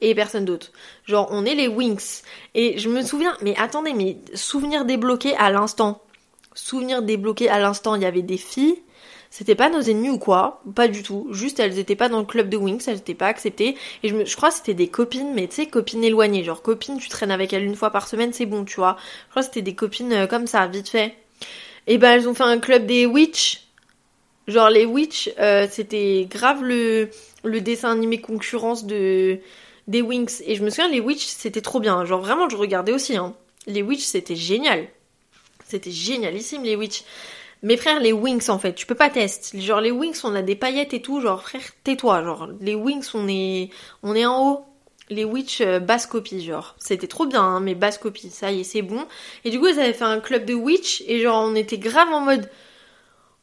et 0.00 0.14
personne 0.14 0.44
d'autre. 0.44 0.72
Genre, 1.04 1.28
on 1.30 1.44
est 1.44 1.54
les 1.54 1.68
Wings. 1.68 2.22
Et 2.54 2.78
je 2.78 2.88
me 2.88 3.02
souviens, 3.02 3.36
mais 3.42 3.56
attendez, 3.56 3.92
mais 3.92 4.18
souvenir 4.34 4.84
débloqué 4.84 5.34
à 5.36 5.50
l'instant. 5.50 6.02
Souvenir 6.54 7.02
débloqué 7.02 7.48
à 7.48 7.58
l'instant, 7.58 7.94
il 7.94 8.02
y 8.02 8.06
avait 8.06 8.22
des 8.22 8.36
filles. 8.36 8.82
C'était 9.30 9.54
pas 9.54 9.68
nos 9.68 9.80
ennemis 9.80 10.10
ou 10.10 10.18
quoi, 10.18 10.62
pas 10.74 10.88
du 10.88 11.02
tout. 11.02 11.28
Juste 11.32 11.60
elles 11.60 11.78
étaient 11.78 11.96
pas 11.96 12.08
dans 12.08 12.20
le 12.20 12.24
club 12.24 12.48
de 12.48 12.56
Wings, 12.56 12.82
elles 12.86 12.98
étaient 12.98 13.14
pas 13.14 13.26
acceptées. 13.26 13.76
Et 14.02 14.08
je, 14.08 14.14
me, 14.14 14.24
je 14.24 14.36
crois 14.36 14.50
que 14.50 14.56
c'était 14.56 14.74
des 14.74 14.88
copines, 14.88 15.34
mais 15.34 15.48
tu 15.48 15.56
sais, 15.56 15.66
copines 15.66 16.04
éloignées. 16.04 16.44
Genre 16.44 16.62
copines, 16.62 16.98
tu 16.98 17.08
traînes 17.08 17.30
avec 17.30 17.52
elles 17.52 17.64
une 17.64 17.76
fois 17.76 17.90
par 17.90 18.08
semaine, 18.08 18.32
c'est 18.32 18.46
bon, 18.46 18.64
tu 18.64 18.76
vois. 18.76 18.96
Je 19.26 19.30
crois 19.30 19.42
que 19.42 19.48
c'était 19.48 19.62
des 19.62 19.74
copines 19.74 20.12
euh, 20.12 20.26
comme 20.26 20.46
ça, 20.46 20.66
vite 20.66 20.88
fait. 20.88 21.14
Et 21.86 21.98
ben 21.98 22.12
elles 22.12 22.28
ont 22.28 22.34
fait 22.34 22.44
un 22.44 22.58
club 22.58 22.86
des 22.86 23.06
Witch. 23.06 23.62
Genre 24.48 24.70
les 24.70 24.84
Witch, 24.84 25.30
euh, 25.38 25.66
c'était 25.70 26.26
grave 26.30 26.62
le, 26.62 27.10
le 27.44 27.60
dessin 27.60 27.90
animé 27.90 28.20
concurrence 28.20 28.86
de 28.86 29.40
des 29.88 30.02
Wings. 30.02 30.42
Et 30.46 30.54
je 30.56 30.64
me 30.64 30.70
souviens, 30.70 30.88
les 30.88 31.00
Witch, 31.00 31.24
c'était 31.24 31.60
trop 31.60 31.80
bien. 31.80 32.04
Genre 32.04 32.20
vraiment, 32.20 32.48
je 32.48 32.56
regardais 32.56 32.92
aussi. 32.92 33.16
Hein. 33.16 33.34
Les 33.66 33.82
Witch, 33.82 34.02
c'était 34.02 34.36
génial. 34.36 34.88
C'était 35.64 35.90
génialissime, 35.90 36.62
les 36.62 36.76
Witch. 36.76 37.02
Mes 37.66 37.76
frères, 37.76 37.98
les 37.98 38.12
Wings, 38.12 38.48
en 38.48 38.60
fait, 38.60 38.74
tu 38.74 38.86
peux 38.86 38.94
pas 38.94 39.10
tester. 39.10 39.60
Genre, 39.60 39.80
les 39.80 39.90
Wings, 39.90 40.20
on 40.22 40.36
a 40.36 40.42
des 40.42 40.54
paillettes 40.54 40.94
et 40.94 41.02
tout. 41.02 41.20
Genre, 41.20 41.42
frère, 41.42 41.62
tais-toi. 41.82 42.22
Genre, 42.22 42.48
les 42.60 42.76
Wings, 42.76 43.08
on 43.12 43.26
est, 43.26 43.70
on 44.04 44.14
est 44.14 44.24
en 44.24 44.52
haut. 44.52 44.64
Les 45.10 45.24
Witch, 45.24 45.60
euh, 45.62 45.80
basse 45.80 46.06
copie, 46.06 46.44
genre. 46.44 46.76
C'était 46.78 47.08
trop 47.08 47.26
bien, 47.26 47.42
hein, 47.42 47.58
mais 47.58 47.74
basse 47.74 47.98
copie. 47.98 48.30
Ça 48.30 48.52
y 48.52 48.60
est, 48.60 48.64
c'est 48.64 48.82
bon. 48.82 49.04
Et 49.44 49.50
du 49.50 49.58
coup, 49.58 49.66
ils 49.66 49.80
avaient 49.80 49.92
fait 49.94 50.04
un 50.04 50.20
club 50.20 50.44
de 50.44 50.54
Witch. 50.54 51.02
Et 51.08 51.20
genre, 51.20 51.42
on 51.44 51.56
était 51.56 51.78
grave 51.78 52.08
en 52.12 52.20
mode. 52.20 52.48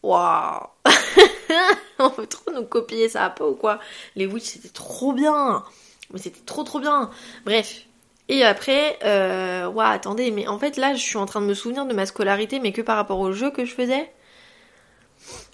Waouh! 0.04 0.68
on 2.00 2.08
veut 2.08 2.28
trop 2.28 2.52
nous 2.54 2.64
copier, 2.64 3.10
ça 3.10 3.30
pas 3.30 3.46
ou 3.46 3.56
quoi? 3.56 3.82
Les 4.16 4.26
Witch, 4.26 4.46
c'était 4.46 4.70
trop 4.70 5.12
bien! 5.12 5.66
Mais 6.14 6.20
c'était 6.20 6.46
trop 6.46 6.64
trop 6.64 6.80
bien! 6.80 7.10
Bref, 7.44 7.86
et 8.30 8.44
après, 8.44 8.98
euh, 9.04 9.68
ouais, 9.68 9.86
attendez, 9.86 10.32
mais 10.32 10.48
en 10.48 10.60
fait 10.60 10.78
là, 10.78 10.94
je 10.96 11.02
suis 11.02 11.18
en 11.18 11.26
train 11.26 11.42
de 11.42 11.46
me 11.46 11.54
souvenir 11.54 11.86
de 11.86 11.94
ma 11.94 12.06
scolarité, 12.06 12.60
mais 12.60 12.72
que 12.72 12.82
par 12.82 12.96
rapport 12.96 13.20
au 13.20 13.32
jeu 13.32 13.52
que 13.52 13.66
je 13.66 13.74
faisais. 13.74 14.10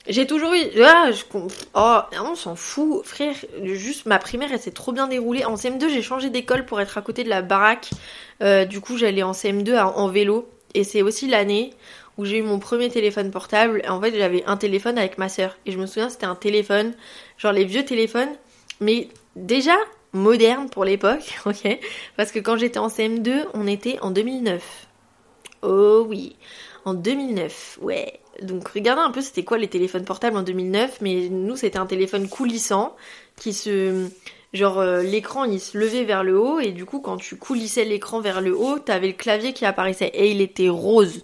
J'ai 0.08 0.26
toujours 0.26 0.54
eu, 0.54 0.82
ah, 0.84 1.12
je, 1.12 1.24
oh, 1.76 1.98
on 2.24 2.36
s'en 2.36 2.56
fout, 2.56 3.06
frère. 3.06 3.36
Juste 3.64 4.06
ma 4.08 4.18
primaire, 4.18 4.50
elle 4.52 4.60
s'est 4.60 4.72
trop 4.72 4.92
bien 4.92 5.08
déroulée. 5.08 5.46
En 5.46 5.56
CM2, 5.56 5.90
j'ai 5.90 6.02
changé 6.02 6.30
d'école 6.30 6.66
pour 6.66 6.82
être 6.82 6.98
à 6.98 7.02
côté 7.02 7.24
de 7.24 7.30
la 7.30 7.42
baraque. 7.42 7.92
Euh, 8.42 8.66
du 8.66 8.82
coup, 8.82 8.98
j'allais 8.98 9.22
en 9.24 9.34
CM2 9.34 9.76
à- 9.76 9.88
en 9.88 10.08
vélo, 10.08 10.50
et 10.74 10.84
c'est 10.84 11.02
aussi 11.04 11.28
l'année 11.28 11.74
où 12.18 12.26
j'ai 12.26 12.38
eu 12.38 12.42
mon 12.42 12.60
premier 12.60 12.90
téléphone 12.90 13.30
portable. 13.30 13.84
En 13.88 14.02
fait, 14.02 14.16
j'avais 14.18 14.44
un 14.46 14.58
téléphone 14.58 14.98
avec 14.98 15.18
ma 15.18 15.30
sœur, 15.30 15.58
et 15.66 15.72
je 15.72 15.78
me 15.78 15.86
souviens, 15.86 16.10
c'était 16.10 16.26
un 16.26 16.36
téléphone, 16.36 16.94
genre 17.38 17.52
les 17.54 17.66
vieux 17.66 17.86
téléphones, 17.86 18.30
mais 18.82 19.10
déjà 19.36 19.76
moderne 20.14 20.70
pour 20.70 20.86
l'époque, 20.86 21.40
ok 21.46 21.80
Parce 22.18 22.32
que 22.32 22.40
quand 22.40 22.58
j'étais 22.58 22.80
en 22.80 22.88
CM2, 22.88 23.46
on 23.54 23.68
était 23.68 24.00
en 24.02 24.12
2009. 24.12 24.88
Oh 25.62 26.06
oui, 26.08 26.36
en 26.86 26.94
2009, 26.94 27.80
ouais. 27.82 28.20
Donc 28.42 28.70
regardez 28.70 29.02
un 29.02 29.12
peu 29.12 29.22
c'était 29.22 29.44
quoi 29.44 29.58
les 29.58 29.68
téléphones 29.68 30.06
portables 30.06 30.38
en 30.38 30.44
2009, 30.44 31.00
mais 31.02 31.28
nous 31.30 31.58
c'était 31.58 31.78
un 31.80 31.86
téléphone 31.86 32.30
coulissant 32.30 32.96
qui 33.36 33.54
se... 33.54 34.08
Genre 34.52 34.80
euh, 34.80 35.04
l'écran 35.04 35.44
il 35.44 35.60
se 35.60 35.78
levait 35.78 36.06
vers 36.06 36.24
le 36.24 36.40
haut 36.40 36.60
et 36.60 36.72
du 36.72 36.84
coup 36.86 37.02
quand 37.02 37.18
tu 37.18 37.36
coulissais 37.36 37.86
l'écran 37.86 38.20
vers 38.20 38.42
le 38.42 38.58
haut, 38.58 38.80
t'avais 38.80 39.08
le 39.08 39.14
clavier 39.14 39.54
qui 39.54 39.66
apparaissait 39.66 40.08
et 40.14 40.32
il 40.32 40.42
était 40.42 40.70
rose. 40.70 41.24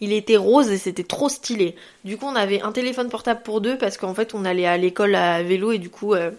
Il 0.00 0.12
était 0.12 0.36
rose 0.36 0.70
et 0.70 0.78
c'était 0.78 1.04
trop 1.04 1.28
stylé. 1.28 1.76
Du 2.04 2.16
coup 2.16 2.26
on 2.26 2.34
avait 2.34 2.62
un 2.62 2.72
téléphone 2.72 3.08
portable 3.08 3.42
pour 3.44 3.60
deux 3.60 3.78
parce 3.78 3.98
qu'en 3.98 4.14
fait 4.14 4.34
on 4.34 4.44
allait 4.44 4.66
à 4.66 4.78
l'école 4.78 5.14
à 5.14 5.42
vélo 5.42 5.72
et 5.72 5.78
du 5.78 5.90
coup... 5.90 6.14
euh, 6.14 6.30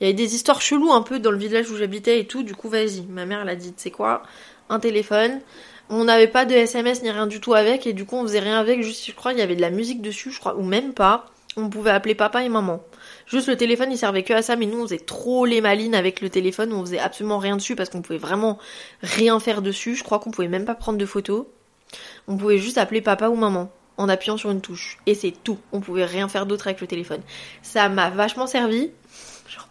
il 0.00 0.04
y 0.04 0.10
avait 0.10 0.14
des 0.14 0.34
histoires 0.34 0.60
cheloues 0.60 0.92
un 0.92 1.02
peu 1.02 1.18
dans 1.18 1.30
le 1.30 1.38
village 1.38 1.70
où 1.70 1.76
j'habitais 1.76 2.20
et 2.20 2.26
tout, 2.26 2.42
du 2.42 2.54
coup 2.54 2.68
vas-y, 2.68 3.02
ma 3.02 3.24
mère 3.24 3.40
elle 3.42 3.48
a 3.48 3.56
dit, 3.56 3.72
tu 3.72 3.82
sais 3.82 3.90
quoi, 3.90 4.22
un 4.68 4.78
téléphone, 4.78 5.40
on 5.88 6.04
n'avait 6.04 6.26
pas 6.26 6.44
de 6.44 6.54
SMS 6.54 7.02
ni 7.02 7.10
rien 7.10 7.26
du 7.26 7.40
tout 7.40 7.54
avec, 7.54 7.86
et 7.86 7.92
du 7.92 8.04
coup 8.04 8.16
on 8.16 8.22
faisait 8.22 8.40
rien 8.40 8.58
avec, 8.58 8.82
juste 8.82 9.06
je 9.06 9.12
crois 9.12 9.32
il 9.32 9.38
y 9.38 9.42
avait 9.42 9.56
de 9.56 9.60
la 9.60 9.70
musique 9.70 10.02
dessus, 10.02 10.30
je 10.30 10.38
crois, 10.38 10.56
ou 10.56 10.62
même 10.62 10.92
pas, 10.92 11.26
on 11.56 11.70
pouvait 11.70 11.90
appeler 11.90 12.14
papa 12.14 12.42
et 12.42 12.50
maman. 12.50 12.82
Juste 13.26 13.48
le 13.48 13.56
téléphone 13.56 13.90
il 13.90 13.96
servait 13.96 14.22
que 14.22 14.34
à 14.34 14.42
ça, 14.42 14.56
mais 14.56 14.66
nous 14.66 14.80
on 14.80 14.82
faisait 14.82 14.98
trop 14.98 15.46
les 15.46 15.62
malines 15.62 15.94
avec 15.94 16.20
le 16.20 16.28
téléphone, 16.28 16.72
on 16.72 16.84
faisait 16.84 16.98
absolument 16.98 17.38
rien 17.38 17.56
dessus 17.56 17.76
parce 17.76 17.88
qu'on 17.88 18.02
pouvait 18.02 18.18
vraiment 18.18 18.58
rien 19.00 19.40
faire 19.40 19.62
dessus, 19.62 19.94
je 19.94 20.04
crois 20.04 20.18
qu'on 20.18 20.30
pouvait 20.30 20.48
même 20.48 20.66
pas 20.66 20.74
prendre 20.74 20.98
de 20.98 21.06
photos, 21.06 21.46
on 22.28 22.36
pouvait 22.36 22.58
juste 22.58 22.76
appeler 22.76 23.00
papa 23.00 23.28
ou 23.28 23.36
maman 23.36 23.70
en 23.98 24.10
appuyant 24.10 24.36
sur 24.36 24.50
une 24.50 24.60
touche, 24.60 24.98
et 25.06 25.14
c'est 25.14 25.32
tout, 25.42 25.58
on 25.72 25.80
pouvait 25.80 26.04
rien 26.04 26.28
faire 26.28 26.44
d'autre 26.44 26.66
avec 26.66 26.82
le 26.82 26.86
téléphone. 26.86 27.22
Ça 27.62 27.88
m'a 27.88 28.10
vachement 28.10 28.46
servi, 28.46 28.90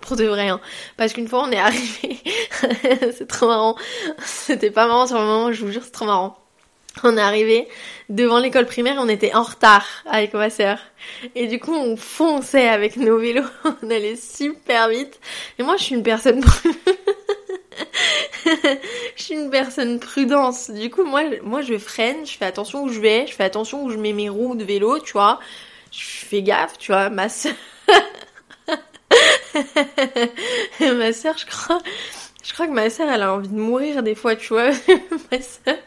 pour 0.01 0.15
de 0.15 0.25
vrai 0.25 0.49
hein. 0.49 0.59
parce 0.97 1.13
qu'une 1.13 1.27
fois 1.27 1.43
on 1.47 1.51
est 1.51 1.59
arrivé 1.59 2.19
c'est 3.17 3.27
trop 3.27 3.47
marrant. 3.47 3.75
C'était 4.23 4.71
pas 4.71 4.87
marrant 4.87 5.07
sur 5.07 5.19
le 5.19 5.25
moment 5.25 5.51
je 5.51 5.65
vous 5.65 5.71
jure 5.71 5.83
c'est 5.83 5.91
trop 5.91 6.05
marrant. 6.05 6.37
On 7.03 7.17
est 7.17 7.21
arrivé 7.21 7.67
devant 8.09 8.39
l'école 8.39 8.65
primaire 8.65 8.95
on 8.99 9.09
était 9.09 9.33
en 9.33 9.43
retard 9.43 9.85
avec 10.05 10.33
ma 10.33 10.49
sœur. 10.49 10.79
Et 11.35 11.47
du 11.47 11.59
coup 11.59 11.73
on 11.73 11.97
fonçait 11.97 12.67
avec 12.67 12.97
nos 12.97 13.17
vélos 13.17 13.43
on 13.83 13.89
allait 13.89 14.15
super 14.15 14.89
vite. 14.89 15.19
Et 15.59 15.63
moi 15.63 15.77
je 15.77 15.83
suis 15.83 15.95
une 15.95 16.03
personne 16.03 16.43
je 18.45 19.23
suis 19.23 19.35
une 19.35 19.49
personne 19.49 19.99
prudence. 19.99 20.69
Du 20.69 20.89
coup 20.89 21.03
moi 21.03 21.23
moi 21.43 21.61
je 21.61 21.77
freine 21.77 22.25
je 22.25 22.37
fais 22.37 22.45
attention 22.45 22.83
où 22.83 22.89
je 22.89 22.99
vais 22.99 23.27
je 23.27 23.33
fais 23.33 23.43
attention 23.43 23.83
où 23.83 23.89
je 23.89 23.97
mets 23.97 24.13
mes 24.13 24.29
roues 24.29 24.55
de 24.55 24.63
vélo 24.63 24.99
tu 24.99 25.13
vois. 25.13 25.39
Je 25.91 26.25
fais 26.25 26.41
gaffe 26.41 26.77
tu 26.77 26.91
vois 26.91 27.09
ma 27.09 27.29
sœur 27.29 27.53
ma 30.79 31.13
sœur, 31.13 31.37
je 31.37 31.45
crois, 31.45 31.79
je 32.43 32.53
que 32.53 32.69
ma 32.69 32.89
sœur, 32.89 33.09
elle 33.09 33.23
a 33.23 33.33
envie 33.33 33.47
de 33.47 33.59
mourir 33.59 34.03
des 34.03 34.15
fois, 34.15 34.35
tu 34.35 34.49
vois. 34.49 34.69
ma 35.31 35.41
sœur, 35.41 35.77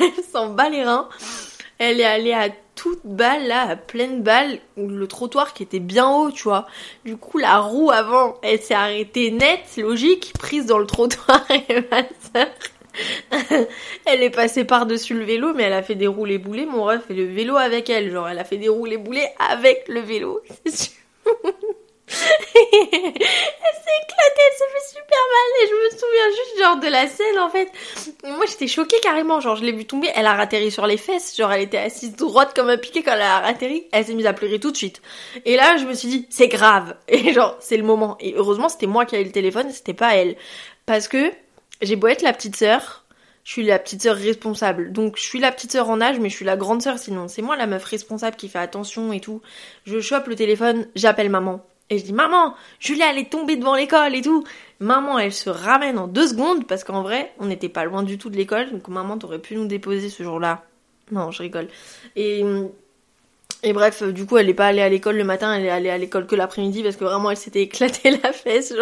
elle 0.00 0.24
s'en 0.30 0.50
bat 0.50 0.68
les 0.68 0.84
reins. 0.84 1.08
Elle 1.78 2.00
est 2.00 2.04
allée 2.04 2.32
à 2.32 2.48
toute 2.74 3.00
balle, 3.04 3.46
là, 3.46 3.68
à 3.70 3.76
pleine 3.76 4.22
balle, 4.22 4.58
le 4.76 5.06
trottoir 5.06 5.52
qui 5.54 5.62
était 5.62 5.78
bien 5.80 6.08
haut, 6.08 6.30
tu 6.30 6.44
vois. 6.44 6.66
Du 7.04 7.16
coup, 7.16 7.38
la 7.38 7.58
roue 7.58 7.90
avant, 7.90 8.36
elle 8.42 8.60
s'est 8.60 8.74
arrêtée 8.74 9.30
nette, 9.30 9.76
logique, 9.76 10.32
prise 10.38 10.66
dans 10.66 10.78
le 10.78 10.86
trottoir 10.86 11.44
et 11.50 11.80
ma 11.90 12.02
sœur, 12.32 12.48
elle 14.06 14.22
est 14.22 14.30
passée 14.30 14.64
par-dessus 14.64 15.14
le 15.14 15.24
vélo, 15.24 15.52
mais 15.54 15.64
elle 15.64 15.72
a 15.72 15.82
fait 15.82 15.94
des 15.94 16.06
roulés 16.06 16.38
boulets. 16.38 16.66
Mon 16.66 16.84
ref 16.84 17.04
fait 17.06 17.14
le 17.14 17.24
vélo 17.24 17.56
avec 17.56 17.90
elle. 17.90 18.10
Genre, 18.10 18.28
elle 18.28 18.38
a 18.38 18.44
fait 18.44 18.56
des 18.56 18.68
roulés 18.68 18.98
boulets 18.98 19.32
avec 19.38 19.86
le 19.88 20.00
vélo. 20.00 20.40
Elle 22.08 23.74
s'est 23.74 23.98
éclatée, 24.02 24.42
elle 24.46 24.56
s'est 24.56 24.72
fait 24.72 24.98
super 24.98 25.18
mal 25.34 25.48
et 25.62 25.66
je 25.68 25.74
me 25.74 25.90
souviens 25.90 26.30
juste 26.30 26.58
genre 26.58 26.76
de 26.78 26.86
la 26.86 27.06
scène 27.06 27.38
en 27.38 27.48
fait. 27.50 27.70
Moi 28.24 28.46
j'étais 28.48 28.66
choquée 28.66 28.96
carrément, 29.02 29.40
genre 29.40 29.56
je 29.56 29.64
l'ai 29.64 29.72
vue 29.72 29.84
tomber, 29.84 30.10
elle 30.14 30.26
a 30.26 30.34
ratterri 30.34 30.70
sur 30.70 30.86
les 30.86 30.96
fesses, 30.96 31.36
genre 31.36 31.52
elle 31.52 31.62
était 31.62 31.78
assise 31.78 32.16
droite 32.16 32.52
comme 32.54 32.68
un 32.68 32.78
piqué 32.78 33.02
quand 33.02 33.12
elle 33.12 33.22
a 33.22 33.40
ratterri, 33.40 33.84
elle 33.92 34.06
s'est 34.06 34.14
mise 34.14 34.26
à 34.26 34.32
pleurer 34.32 34.58
tout 34.58 34.70
de 34.70 34.76
suite. 34.76 35.02
Et 35.44 35.56
là 35.56 35.76
je 35.76 35.84
me 35.84 35.94
suis 35.94 36.08
dit 36.08 36.26
c'est 36.30 36.48
grave 36.48 36.96
et 37.08 37.32
genre 37.32 37.56
c'est 37.60 37.76
le 37.76 37.84
moment. 37.84 38.16
Et 38.20 38.34
heureusement 38.34 38.68
c'était 38.68 38.86
moi 38.86 39.04
qui 39.04 39.14
avais 39.14 39.24
le 39.24 39.32
téléphone, 39.32 39.70
c'était 39.70 39.94
pas 39.94 40.16
elle. 40.16 40.36
Parce 40.86 41.08
que 41.08 41.30
j'ai 41.82 41.96
beau 41.96 42.06
être 42.06 42.22
la 42.22 42.32
petite 42.32 42.56
sœur, 42.56 43.04
je 43.44 43.52
suis 43.52 43.64
la 43.64 43.78
petite 43.78 44.02
sœur 44.02 44.16
responsable. 44.16 44.92
Donc 44.92 45.16
je 45.16 45.22
suis 45.22 45.38
la 45.38 45.52
petite 45.52 45.72
sœur 45.72 45.88
en 45.88 46.00
âge, 46.00 46.18
mais 46.18 46.28
je 46.28 46.36
suis 46.36 46.44
la 46.44 46.56
grande 46.56 46.82
sœur 46.82 46.98
sinon. 46.98 47.28
C'est 47.28 47.42
moi 47.42 47.56
la 47.56 47.66
meuf 47.66 47.84
responsable 47.84 48.36
qui 48.36 48.48
fait 48.48 48.58
attention 48.58 49.12
et 49.12 49.20
tout. 49.20 49.40
Je 49.86 50.00
chope 50.00 50.26
le 50.26 50.36
téléphone, 50.36 50.86
j'appelle 50.94 51.30
maman. 51.30 51.64
Et 51.90 51.98
je 51.98 52.04
dis, 52.04 52.12
maman, 52.12 52.54
Julia, 52.80 53.10
elle 53.10 53.18
est 53.18 53.30
tombée 53.30 53.56
devant 53.56 53.74
l'école 53.74 54.14
et 54.14 54.20
tout. 54.22 54.44
Maman, 54.80 55.18
elle 55.18 55.32
se 55.32 55.48
ramène 55.48 55.98
en 55.98 56.06
deux 56.06 56.28
secondes 56.28 56.66
parce 56.66 56.84
qu'en 56.84 57.02
vrai, 57.02 57.32
on 57.38 57.46
n'était 57.46 57.68
pas 57.68 57.84
loin 57.84 58.02
du 58.02 58.18
tout 58.18 58.30
de 58.30 58.36
l'école. 58.36 58.70
Donc 58.70 58.88
maman, 58.88 59.16
t'aurais 59.18 59.38
pu 59.38 59.56
nous 59.56 59.66
déposer 59.66 60.10
ce 60.10 60.22
jour-là. 60.22 60.64
Non, 61.10 61.30
je 61.30 61.42
rigole. 61.42 61.68
Et, 62.16 62.44
et 63.62 63.72
bref, 63.72 64.02
du 64.02 64.26
coup, 64.26 64.36
elle 64.36 64.48
est 64.48 64.54
pas 64.54 64.66
allée 64.66 64.82
à 64.82 64.88
l'école 64.88 65.16
le 65.16 65.24
matin, 65.24 65.54
elle 65.54 65.64
est 65.64 65.70
allée 65.70 65.90
à 65.90 65.98
l'école 65.98 66.26
que 66.26 66.36
l'après-midi 66.36 66.82
parce 66.82 66.96
que 66.96 67.04
vraiment, 67.04 67.30
elle 67.30 67.36
s'était 67.36 67.62
éclatée 67.62 68.10
la 68.22 68.32
fesse, 68.32 68.74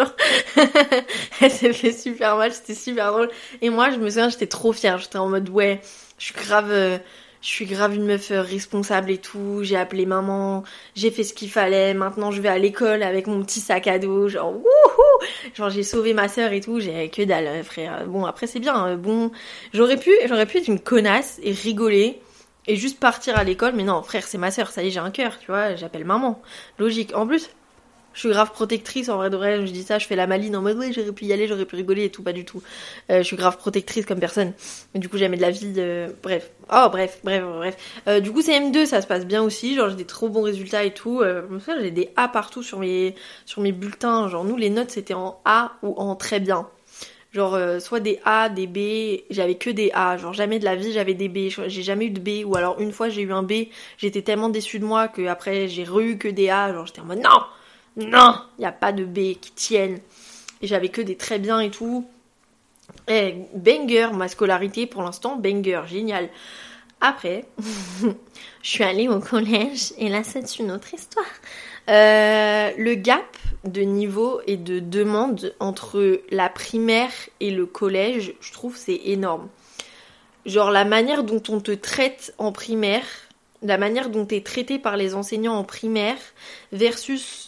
elle 1.41 1.51
s'est 1.51 1.73
fait 1.73 1.93
super 1.93 2.35
mal, 2.35 2.53
c'était 2.53 2.75
super 2.75 3.11
drôle. 3.11 3.29
Et 3.61 3.69
moi, 3.69 3.89
je 3.89 3.97
me 3.97 4.09
souviens, 4.09 4.29
j'étais 4.29 4.47
trop 4.47 4.73
fière. 4.73 4.97
J'étais 4.97 5.17
en 5.17 5.29
mode, 5.29 5.49
ouais, 5.49 5.81
je 6.19 6.25
suis 6.25 6.35
grave, 6.35 6.71
euh, 6.71 6.97
je 7.41 7.47
suis 7.47 7.65
grave 7.65 7.95
une 7.95 8.05
meuf 8.05 8.31
euh, 8.31 8.41
responsable 8.41 9.11
et 9.11 9.17
tout, 9.17 9.59
j'ai 9.61 9.77
appelé 9.77 10.05
maman, 10.05 10.63
j'ai 10.95 11.11
fait 11.11 11.23
ce 11.23 11.33
qu'il 11.33 11.49
fallait, 11.49 11.93
maintenant 11.93 12.31
je 12.31 12.41
vais 12.41 12.49
à 12.49 12.57
l'école 12.57 13.03
avec 13.03 13.27
mon 13.27 13.43
petit 13.43 13.59
sac 13.59 13.87
à 13.87 13.99
dos, 13.99 14.27
genre 14.27 14.53
wouhou! 14.53 15.25
Genre 15.55 15.69
j'ai 15.69 15.83
sauvé 15.83 16.13
ma 16.13 16.27
sœur 16.27 16.51
et 16.53 16.61
tout, 16.61 16.79
j'ai 16.79 17.09
que 17.09 17.21
dalle 17.23 17.47
euh, 17.47 17.63
frère. 17.63 18.05
Bon 18.07 18.25
après 18.25 18.47
c'est 18.47 18.59
bien, 18.59 18.75
hein, 18.75 18.95
bon, 18.95 19.31
j'aurais 19.73 19.97
pu 19.97 20.11
j'aurais 20.27 20.45
pu 20.45 20.57
être 20.57 20.67
une 20.67 20.79
connasse 20.79 21.39
et 21.43 21.51
rigoler 21.51 22.21
et 22.67 22.75
juste 22.75 22.99
partir 22.99 23.37
à 23.37 23.43
l'école, 23.43 23.73
mais 23.75 23.83
non, 23.83 24.03
frère, 24.03 24.23
c'est 24.23 24.37
ma 24.37 24.51
sœur, 24.51 24.69
ça 24.69 24.83
y 24.83 24.87
est, 24.87 24.91
j'ai 24.91 24.99
un 24.99 25.11
cœur, 25.11 25.39
tu 25.39 25.47
vois, 25.47 25.75
j'appelle 25.75 26.03
maman. 26.03 26.41
Logique. 26.79 27.15
En 27.15 27.25
plus, 27.25 27.49
je 28.17 28.21
suis 28.21 28.29
grave 28.29 28.51
protectrice 28.51 29.09
en 29.09 29.17
vrai 29.17 29.29
de 29.29 29.37
vrai, 29.37 29.67
je 29.67 29.71
dis 29.71 29.83
ça, 29.83 29.99
je 29.99 30.07
fais 30.07 30.15
la 30.15 30.25
maline 30.25 30.55
en 30.55 30.63
mode 30.63 30.75
ouais 30.79 30.91
j'aurais 30.91 31.11
pu 31.11 31.25
y 31.25 31.33
aller, 31.33 31.47
j'aurais 31.47 31.65
pu 31.65 31.75
rigoler 31.75 32.05
et 32.05 32.09
tout, 32.09 32.23
pas 32.23 32.33
du 32.33 32.45
tout. 32.45 32.63
Euh, 33.11 33.19
je 33.19 33.23
suis 33.23 33.35
grave 33.35 33.57
protectrice 33.57 34.07
comme 34.07 34.19
personne. 34.19 34.53
Mais 34.95 34.99
du 34.99 35.07
coup 35.07 35.19
jamais 35.19 35.37
de 35.37 35.43
la 35.43 35.51
vie, 35.51 35.75
euh, 35.77 36.09
bref. 36.23 36.49
Oh 36.73 36.87
bref, 36.91 37.19
bref, 37.23 37.43
bref. 37.43 37.77
Euh, 38.07 38.19
du 38.19 38.31
coup 38.31 38.41
CM2 38.41 38.87
ça 38.87 39.03
se 39.03 39.07
passe 39.07 39.27
bien 39.27 39.43
aussi, 39.43 39.75
genre 39.75 39.91
j'ai 39.91 39.95
des 39.95 40.05
trop 40.05 40.29
bons 40.29 40.41
résultats 40.41 40.83
et 40.83 40.95
tout. 40.95 41.21
Euh, 41.21 41.43
j'ai 41.79 41.91
des 41.91 42.09
A 42.15 42.27
partout 42.27 42.63
sur 42.63 42.79
mes, 42.79 43.13
sur 43.45 43.61
mes 43.61 43.71
bulletins, 43.71 44.27
genre 44.29 44.43
nous 44.43 44.57
les 44.57 44.71
notes 44.71 44.89
c'était 44.89 45.13
en 45.13 45.39
A 45.45 45.73
ou 45.83 45.93
en 45.97 46.15
très 46.15 46.39
bien. 46.39 46.67
Genre 47.33 47.53
euh, 47.53 47.79
soit 47.79 47.99
des 47.99 48.19
A, 48.25 48.49
des 48.49 48.65
B, 48.65 49.21
j'avais 49.29 49.55
que 49.55 49.69
des 49.69 49.91
A, 49.93 50.17
genre 50.17 50.33
jamais 50.33 50.57
de 50.57 50.65
la 50.65 50.75
vie 50.75 50.91
j'avais 50.91 51.13
des 51.13 51.29
B, 51.29 51.49
j'ai 51.67 51.83
jamais 51.83 52.05
eu 52.05 52.09
de 52.09 52.19
B, 52.19 52.43
ou 52.47 52.55
alors 52.57 52.81
une 52.81 52.91
fois 52.91 53.09
j'ai 53.09 53.21
eu 53.21 53.31
un 53.31 53.43
B, 53.43 53.67
j'étais 53.99 54.23
tellement 54.23 54.49
déçue 54.49 54.79
de 54.79 54.85
moi 54.85 55.07
que 55.07 55.27
après 55.27 55.67
j'ai 55.67 55.83
re 55.83 56.17
que 56.17 56.29
des 56.29 56.49
A, 56.49 56.73
genre 56.73 56.87
j'étais 56.87 57.01
en 57.01 57.05
mode 57.05 57.19
non 57.19 57.41
non, 57.97 58.35
il 58.57 58.61
n'y 58.61 58.65
a 58.65 58.71
pas 58.71 58.91
de 58.91 59.03
B 59.03 59.39
qui 59.39 59.51
tiennent. 59.55 59.99
Et 60.61 60.67
j'avais 60.67 60.89
que 60.89 61.01
des 61.01 61.17
très 61.17 61.39
bien 61.39 61.59
et 61.59 61.71
tout. 61.71 62.07
Et 63.07 63.35
banger, 63.53 64.09
ma 64.13 64.27
scolarité 64.27 64.85
pour 64.85 65.01
l'instant, 65.01 65.35
banger, 65.35 65.81
génial. 65.87 66.29
Après, 67.01 67.45
je 68.01 68.69
suis 68.69 68.83
allée 68.83 69.07
au 69.07 69.19
collège 69.19 69.93
et 69.97 70.09
là 70.09 70.23
c'est 70.23 70.59
une 70.59 70.71
autre 70.71 70.93
histoire. 70.93 71.25
Euh, 71.89 72.71
le 72.77 72.95
gap 72.95 73.37
de 73.63 73.81
niveau 73.81 74.41
et 74.45 74.57
de 74.57 74.79
demande 74.79 75.55
entre 75.59 76.21
la 76.31 76.49
primaire 76.49 77.11
et 77.39 77.51
le 77.51 77.65
collège, 77.65 78.33
je 78.41 78.51
trouve 78.51 78.75
c'est 78.77 79.01
énorme. 79.05 79.47
Genre 80.45 80.71
la 80.71 80.85
manière 80.85 81.23
dont 81.23 81.43
on 81.49 81.59
te 81.59 81.71
traite 81.71 82.33
en 82.37 82.51
primaire, 82.51 83.05
la 83.61 83.77
manière 83.77 84.09
dont 84.09 84.25
tu 84.25 84.35
es 84.35 84.41
traité 84.41 84.79
par 84.79 84.97
les 84.97 85.15
enseignants 85.15 85.55
en 85.55 85.63
primaire 85.63 86.17
versus 86.71 87.46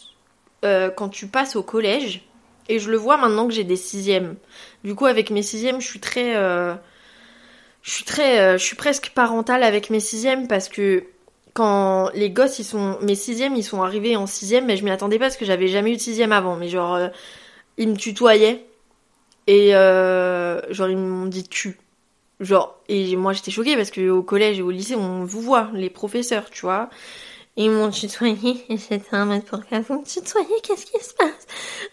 euh, 0.64 0.90
quand 0.90 1.08
tu 1.08 1.26
passes 1.26 1.56
au 1.56 1.62
collège. 1.62 2.22
Et 2.68 2.78
je 2.78 2.90
le 2.90 2.96
vois 2.96 3.16
maintenant 3.16 3.48
que 3.48 3.54
j'ai 3.54 3.64
des 3.64 3.76
sixièmes. 3.76 4.36
Du 4.84 4.94
coup, 4.94 5.06
avec 5.06 5.30
mes 5.30 5.42
sixièmes, 5.42 5.80
je 5.80 5.86
suis 5.86 6.00
très... 6.00 6.36
Euh, 6.36 6.74
je 7.82 7.90
suis 7.90 8.04
très... 8.04 8.40
Euh, 8.40 8.58
je 8.58 8.64
suis 8.64 8.76
presque 8.76 9.10
parentale 9.14 9.62
avec 9.62 9.90
mes 9.90 10.00
sixièmes 10.00 10.46
parce 10.46 10.68
que 10.68 11.04
quand 11.52 12.10
les 12.14 12.30
gosses, 12.30 12.58
ils 12.58 12.64
sont... 12.64 12.98
Mes 13.02 13.16
sixièmes, 13.16 13.56
ils 13.56 13.64
sont 13.64 13.82
arrivés 13.82 14.16
en 14.16 14.26
sixième, 14.26 14.66
mais 14.66 14.76
je 14.76 14.84
m'y 14.84 14.90
attendais 14.90 15.18
pas 15.18 15.26
parce 15.26 15.36
que 15.36 15.44
j'avais 15.44 15.68
jamais 15.68 15.92
eu 15.92 15.96
de 15.96 16.00
sixième 16.00 16.32
avant. 16.32 16.56
Mais 16.56 16.68
genre, 16.68 16.98
ils 17.76 17.88
me 17.88 17.96
tutoyaient. 17.96 18.64
Et 19.46 19.72
genre, 19.72 20.88
ils 20.88 20.96
m'ont 20.96 21.26
dit 21.26 21.48
tu. 21.48 21.76
Genre, 22.40 22.80
et 22.88 23.16
moi 23.16 23.34
j'étais 23.34 23.50
choquée 23.50 23.76
parce 23.76 23.90
que 23.90 24.08
au 24.08 24.22
collège 24.22 24.58
et 24.58 24.62
au 24.62 24.70
lycée, 24.70 24.96
on 24.96 25.24
vous 25.24 25.42
voit, 25.42 25.70
les 25.74 25.90
professeurs, 25.90 26.48
tu 26.48 26.62
vois. 26.62 26.88
Ils 27.56 27.70
m'ont 27.70 27.90
tutoyé 27.90 28.64
et 28.68 28.76
j'étais 28.76 29.14
un 29.14 29.26
mètre 29.26 29.46
pour 29.46 29.64
quatre. 29.66 29.86
Vous 29.88 30.04
tutoyez, 30.04 30.60
qu'est-ce 30.62 30.86
qui 30.86 31.04
se 31.04 31.14
passe? 31.14 31.46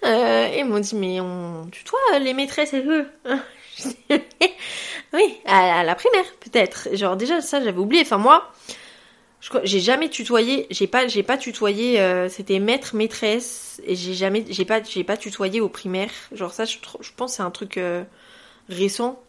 Euh, 0.05 0.49
Ils 0.57 0.65
m'ont 0.65 0.79
dit, 0.79 0.95
mais 0.95 1.19
on 1.19 1.67
tutoie 1.71 2.19
les 2.19 2.33
maîtresses 2.33 2.73
et 2.73 2.83
eux. 2.85 3.07
oui, 5.13 5.37
à, 5.45 5.83
la 5.83 5.95
primaire, 5.95 6.25
peut-être. 6.39 6.89
Genre, 6.93 7.17
déjà, 7.17 7.41
ça, 7.41 7.61
j'avais 7.63 7.79
oublié. 7.79 8.03
Enfin, 8.03 8.17
moi, 8.17 8.51
j'ai 9.63 9.79
jamais 9.79 10.09
tutoyé, 10.09 10.67
j'ai 10.69 10.87
pas, 10.87 11.07
j'ai 11.07 11.23
pas 11.23 11.37
tutoyé, 11.37 11.99
euh, 11.99 12.29
c'était 12.29 12.59
maître, 12.59 12.95
maîtresse, 12.95 13.81
et 13.85 13.95
j'ai 13.95 14.13
jamais, 14.13 14.45
j'ai 14.49 14.65
pas, 14.65 14.81
j'ai 14.83 15.03
pas 15.03 15.17
tutoyé 15.17 15.59
au 15.61 15.69
primaire. 15.69 16.11
Genre, 16.31 16.53
ça, 16.53 16.65
je, 16.65 16.77
je 17.01 17.11
pense 17.15 17.33
c'est 17.35 17.43
un 17.43 17.51
truc 17.51 17.77
euh, 17.77 18.03
récent. 18.69 19.19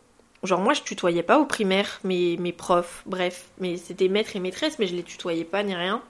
Genre 0.45 0.61
moi 0.61 0.73
je 0.73 0.83
tutoyais 0.83 1.25
pas 1.25 1.39
au 1.41 1.47
primaire 1.47 1.99
mes, 2.05 2.37
mes 2.37 2.53
profs, 2.53 3.03
bref, 3.07 3.47
mais 3.59 3.77
c'était 3.77 4.09
maître 4.09 4.37
et 4.37 4.41
maîtresse, 4.41 4.79
mais 4.79 4.87
je 4.87 4.95
les 4.95 5.03
tutoyais 5.03 5.45
pas 5.45 5.65
ni 5.65 5.75
rien. 5.75 6.01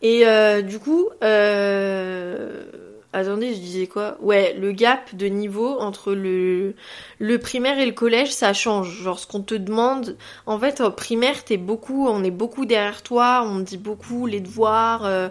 Et 0.00 0.26
euh, 0.26 0.62
du 0.62 0.78
coup, 0.78 1.08
euh... 1.24 2.64
attendez, 3.12 3.54
je 3.54 3.58
disais 3.58 3.86
quoi? 3.88 4.16
Ouais, 4.20 4.54
le 4.54 4.72
gap 4.72 5.14
de 5.14 5.26
niveau 5.26 5.78
entre 5.80 6.12
le, 6.14 6.74
le 7.18 7.38
primaire 7.38 7.78
et 7.78 7.86
le 7.86 7.92
collège, 7.92 8.30
ça 8.30 8.52
change. 8.52 9.02
Genre 9.02 9.18
ce 9.18 9.26
qu'on 9.26 9.42
te 9.42 9.54
demande, 9.54 10.16
en 10.46 10.58
fait, 10.58 10.80
au 10.80 10.90
primaire, 10.90 11.44
t'es 11.44 11.56
beaucoup, 11.56 12.06
on 12.06 12.22
est 12.22 12.30
beaucoup 12.30 12.64
derrière 12.64 13.02
toi, 13.02 13.42
on 13.44 13.58
dit 13.58 13.78
beaucoup 13.78 14.26
les 14.26 14.40
devoirs, 14.40 15.04
euh, 15.04 15.28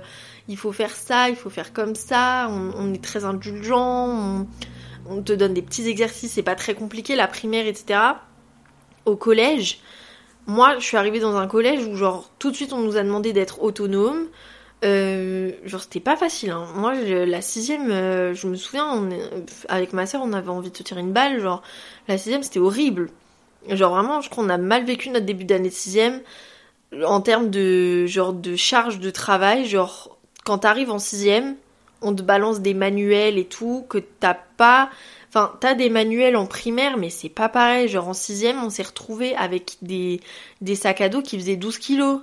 il 0.50 0.58
faut 0.58 0.74
faire 0.74 0.96
ça, 0.96 1.30
il 1.30 1.36
faut 1.36 1.50
faire 1.50 1.72
comme 1.72 1.96
ça, 1.96 2.50
on, 2.50 2.94
est 2.94 3.04
très 3.04 3.24
indulgent, 3.24 4.08
on, 4.10 4.48
on, 5.10 5.22
te 5.22 5.34
donne 5.34 5.54
des 5.54 5.62
petits 5.62 5.88
exercices, 5.88 6.34
c'est 6.34 6.44
pas 6.44 6.56
très 6.56 6.74
compliqué, 6.74 7.16
la 7.16 7.28
primaire, 7.28 7.68
etc. 7.68 8.00
Au 9.06 9.16
collège, 9.16 9.80
moi, 10.48 10.76
je 10.80 10.86
suis 10.86 10.98
arrivée 10.98 11.20
dans 11.20 11.36
un 11.36 11.48
collège 11.48 11.86
où 11.86 11.96
genre 11.96 12.32
tout 12.40 12.52
de 12.52 12.56
suite 12.56 12.72
on 12.72 12.80
nous 12.80 12.96
a 12.96 13.04
demandé 13.04 13.34
d'être 13.34 13.62
autonome. 13.62 14.28
Euh, 14.86 15.52
genre 15.66 15.82
c'était 15.82 16.00
pas 16.00 16.16
facile. 16.16 16.52
Hein. 16.52 16.66
Moi, 16.76 16.94
la 16.96 17.42
sixième, 17.42 17.92
euh, 17.92 18.34
je 18.34 18.48
me 18.48 18.56
souviens, 18.56 18.88
on 18.94 19.10
avec 19.68 19.92
ma 19.92 20.06
soeur, 20.06 20.22
on 20.24 20.32
avait 20.34 20.50
envie 20.50 20.72
de 20.72 20.78
se 20.78 20.84
tirer 20.84 21.02
une 21.02 21.12
balle. 21.12 21.42
Genre 21.42 21.62
la 22.08 22.18
sixième, 22.18 22.44
c'était 22.44 22.60
horrible. 22.60 23.10
Genre 23.70 23.94
vraiment, 23.94 24.22
je 24.22 24.30
crois 24.30 24.44
qu'on 24.44 24.50
a 24.50 24.58
mal 24.58 24.86
vécu 24.86 25.10
notre 25.10 25.26
début 25.26 25.44
d'année 25.44 25.70
de 25.70 25.74
sixième 25.74 26.22
en 27.06 27.20
termes 27.20 27.50
de 27.50 28.06
genre 28.06 28.32
de 28.32 28.56
charge 28.56 29.00
de 29.00 29.10
travail. 29.10 29.66
Genre 29.66 30.18
quand 30.46 30.60
t'arrives 30.60 30.92
en 30.92 31.00
sixième, 31.00 31.56
on 32.02 32.16
te 32.16 32.22
balance 32.22 32.62
des 32.62 32.74
manuels 32.74 33.38
et 33.38 33.46
tout 33.46 33.86
que 33.90 33.98
t'as 33.98 34.38
pas. 34.56 34.90
Enfin, 35.38 35.54
t'as 35.60 35.76
des 35.76 35.92
manuels 35.92 36.36
en 36.36 36.48
primaire, 36.48 36.98
mais 36.98 37.12
c'est 37.12 37.30
pas 37.30 37.48
pareil. 37.48 37.88
Genre 37.88 38.08
en 38.08 38.14
sixième, 38.14 38.64
on 38.64 38.72
s'est 38.72 38.82
retrouvé 38.82 39.36
avec 39.36 39.78
des, 39.84 40.20
sacs 40.74 41.00
à 41.00 41.10
dos 41.10 41.22
qui 41.22 41.38
faisaient 41.38 41.58
12 41.58 41.78
kilos. 41.78 42.22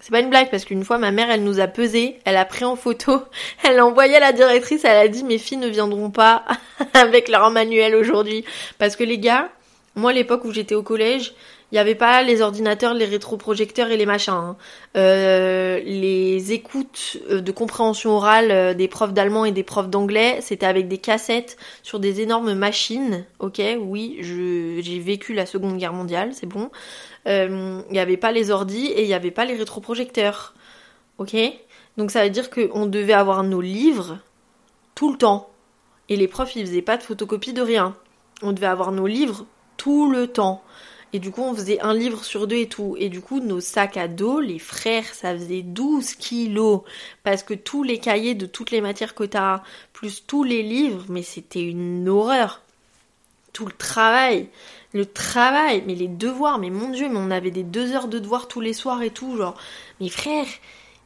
C'est 0.00 0.10
pas 0.10 0.18
une 0.18 0.28
blague 0.28 0.50
parce 0.50 0.64
qu'une 0.64 0.84
fois 0.84 0.98
ma 0.98 1.12
mère 1.12 1.30
elle 1.30 1.44
nous 1.44 1.60
a 1.60 1.68
pesé, 1.68 2.18
elle 2.24 2.36
a 2.36 2.44
pris 2.44 2.64
en 2.64 2.74
photo, 2.74 3.22
elle 3.64 3.78
a 3.78 3.86
envoyé 3.86 4.16
à 4.16 4.20
la 4.20 4.32
directrice, 4.32 4.84
elle 4.84 4.96
a 4.96 5.06
dit 5.06 5.22
mes 5.22 5.38
filles 5.38 5.58
ne 5.58 5.68
viendront 5.68 6.10
pas 6.10 6.44
avec 6.94 7.28
leur 7.28 7.48
manuel 7.50 7.94
aujourd'hui 7.94 8.44
parce 8.78 8.96
que 8.96 9.04
les 9.04 9.18
gars, 9.18 9.48
moi 9.94 10.12
l'époque 10.12 10.44
où 10.44 10.52
j'étais 10.52 10.76
au 10.76 10.82
collège, 10.84 11.34
il 11.70 11.74
n'y 11.74 11.78
avait 11.78 11.94
pas 11.94 12.22
les 12.22 12.40
ordinateurs, 12.40 12.94
les 12.94 13.04
rétroprojecteurs 13.04 13.90
et 13.90 13.98
les 13.98 14.06
machins. 14.06 14.32
Hein. 14.32 14.56
Euh, 14.96 15.78
les 15.80 16.52
écoutes 16.52 17.18
euh, 17.30 17.42
de 17.42 17.52
compréhension 17.52 18.12
orale 18.12 18.50
euh, 18.50 18.74
des 18.74 18.88
profs 18.88 19.12
d'allemand 19.12 19.44
et 19.44 19.52
des 19.52 19.64
profs 19.64 19.90
d'anglais, 19.90 20.38
c'était 20.40 20.64
avec 20.64 20.88
des 20.88 20.96
cassettes 20.96 21.58
sur 21.82 22.00
des 22.00 22.22
énormes 22.22 22.54
machines. 22.54 23.26
Ok, 23.38 23.60
oui, 23.80 24.16
j'ai 24.20 24.98
vécu 24.98 25.34
la 25.34 25.44
Seconde 25.44 25.76
Guerre 25.76 25.92
mondiale, 25.92 26.30
c'est 26.32 26.46
bon. 26.46 26.70
Il 27.26 27.84
n'y 27.90 27.98
avait 27.98 28.16
pas 28.16 28.32
les 28.32 28.50
ordis 28.50 28.86
et 28.86 29.02
il 29.02 29.06
n'y 29.06 29.12
avait 29.12 29.30
pas 29.30 29.44
les 29.44 29.54
rétroprojecteurs. 29.54 30.54
Ok? 31.18 31.36
Donc 31.98 32.10
ça 32.10 32.24
veut 32.24 32.30
dire 32.30 32.48
qu'on 32.48 32.86
devait 32.86 33.12
avoir 33.12 33.42
nos 33.42 33.60
livres 33.60 34.18
tout 34.94 35.12
le 35.12 35.18
temps. 35.18 35.50
Et 36.08 36.16
les 36.16 36.28
profs, 36.28 36.56
ils 36.56 36.66
faisaient 36.66 36.80
pas 36.80 36.96
de 36.96 37.02
photocopie 37.02 37.52
de 37.52 37.60
rien. 37.60 37.94
On 38.40 38.52
devait 38.52 38.66
avoir 38.66 38.92
nos 38.92 39.06
livres 39.06 39.44
tout 39.76 40.10
le 40.10 40.26
temps. 40.28 40.62
Et 41.12 41.20
du 41.20 41.30
coup, 41.30 41.42
on 41.42 41.54
faisait 41.54 41.80
un 41.80 41.94
livre 41.94 42.22
sur 42.24 42.46
deux 42.46 42.56
et 42.56 42.68
tout. 42.68 42.94
Et 42.98 43.08
du 43.08 43.20
coup, 43.20 43.40
nos 43.40 43.60
sacs 43.60 43.96
à 43.96 44.08
dos, 44.08 44.40
les 44.40 44.58
frères, 44.58 45.14
ça 45.14 45.32
faisait 45.32 45.62
12 45.62 46.14
kilos. 46.14 46.82
Parce 47.22 47.42
que 47.42 47.54
tous 47.54 47.82
les 47.82 47.98
cahiers 47.98 48.34
de 48.34 48.46
toutes 48.46 48.70
les 48.70 48.82
matières 48.82 49.14
que 49.14 49.24
t'as, 49.24 49.62
plus 49.94 50.26
tous 50.26 50.44
les 50.44 50.62
livres, 50.62 51.04
mais 51.08 51.22
c'était 51.22 51.62
une 51.62 52.08
horreur. 52.08 52.60
Tout 53.54 53.64
le 53.64 53.72
travail. 53.72 54.48
Le 54.92 55.06
travail, 55.06 55.82
mais 55.86 55.94
les 55.94 56.08
devoirs, 56.08 56.58
mais 56.58 56.70
mon 56.70 56.90
dieu, 56.90 57.08
mais 57.08 57.18
on 57.18 57.30
avait 57.30 57.50
des 57.50 57.62
deux 57.62 57.92
heures 57.92 58.08
de 58.08 58.18
devoirs 58.18 58.48
tous 58.48 58.60
les 58.60 58.72
soirs 58.74 59.02
et 59.02 59.10
tout, 59.10 59.36
genre, 59.36 59.56
mes 60.00 60.08
frères, 60.08 60.46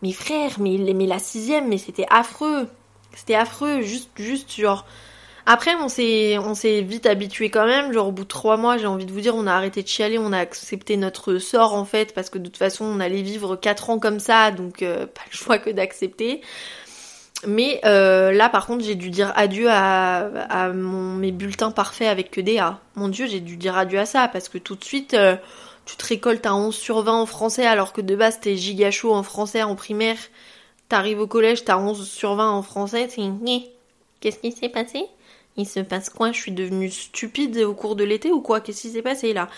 mes 0.02 0.12
frères, 0.12 0.58
mais, 0.60 0.78
mais 0.78 1.06
la 1.06 1.18
sixième, 1.18 1.68
mais 1.68 1.78
c'était 1.78 2.06
affreux. 2.10 2.68
C'était 3.14 3.34
affreux, 3.34 3.82
juste, 3.82 4.10
juste, 4.16 4.52
genre, 4.52 4.84
après, 5.46 5.74
on 5.74 5.88
s'est, 5.88 6.38
on 6.38 6.54
s'est 6.54 6.82
vite 6.82 7.06
habitué 7.06 7.50
quand 7.50 7.66
même. 7.66 7.92
Genre, 7.92 8.08
au 8.08 8.12
bout 8.12 8.22
de 8.24 8.28
trois 8.28 8.56
mois, 8.56 8.78
j'ai 8.78 8.86
envie 8.86 9.06
de 9.06 9.12
vous 9.12 9.20
dire, 9.20 9.34
on 9.34 9.46
a 9.46 9.52
arrêté 9.52 9.82
de 9.82 9.88
chialer, 9.88 10.18
on 10.18 10.32
a 10.32 10.38
accepté 10.38 10.96
notre 10.96 11.38
sort 11.38 11.74
en 11.74 11.84
fait, 11.84 12.14
parce 12.14 12.30
que 12.30 12.38
de 12.38 12.44
toute 12.44 12.56
façon, 12.56 12.84
on 12.84 13.00
allait 13.00 13.22
vivre 13.22 13.56
quatre 13.56 13.90
ans 13.90 13.98
comme 13.98 14.20
ça, 14.20 14.50
donc 14.50 14.82
euh, 14.82 15.06
pas 15.14 15.22
le 15.30 15.36
choix 15.36 15.58
que 15.58 15.70
d'accepter. 15.70 16.42
Mais 17.44 17.80
euh, 17.84 18.30
là, 18.30 18.48
par 18.48 18.66
contre, 18.66 18.84
j'ai 18.84 18.94
dû 18.94 19.10
dire 19.10 19.32
adieu 19.34 19.66
à, 19.68 20.70
mon, 20.72 21.14
mes 21.16 21.32
bulletins 21.32 21.72
parfaits 21.72 22.08
avec 22.08 22.30
que 22.30 22.40
des. 22.40 22.64
Mon 22.94 23.08
Dieu, 23.08 23.26
j'ai 23.26 23.40
dû 23.40 23.56
dire 23.56 23.76
adieu 23.76 23.98
à 23.98 24.06
ça 24.06 24.28
parce 24.28 24.48
que 24.48 24.58
tout 24.58 24.76
de 24.76 24.84
suite, 24.84 25.14
euh, 25.14 25.34
tu 25.84 25.96
te 25.96 26.06
récoltes 26.06 26.46
à 26.46 26.54
11 26.54 26.72
sur 26.72 27.02
20 27.02 27.12
en 27.12 27.26
français 27.26 27.66
alors 27.66 27.92
que 27.92 28.00
de 28.00 28.14
base, 28.14 28.38
t'es 28.38 28.56
giga 28.56 28.92
chaud 28.92 29.12
en 29.12 29.24
français 29.24 29.64
en 29.64 29.74
primaire. 29.74 30.18
T'arrives 30.88 31.20
au 31.20 31.26
collège, 31.26 31.64
t'as 31.64 31.78
11 31.78 32.08
sur 32.08 32.36
20 32.36 32.50
en 32.50 32.62
français. 32.62 33.08
Qu'est-ce 34.20 34.38
qui 34.38 34.52
s'est 34.52 34.68
passé? 34.68 35.06
Il 35.56 35.66
se 35.66 35.80
passe 35.80 36.08
quoi? 36.08 36.32
Je 36.32 36.38
suis 36.38 36.52
devenue 36.52 36.90
stupide 36.90 37.58
au 37.58 37.74
cours 37.74 37.96
de 37.96 38.04
l'été 38.04 38.30
ou 38.32 38.40
quoi? 38.40 38.60
Qu'est-ce 38.60 38.82
qui 38.82 38.90
s'est 38.90 39.02
passé 39.02 39.32
là? 39.32 39.48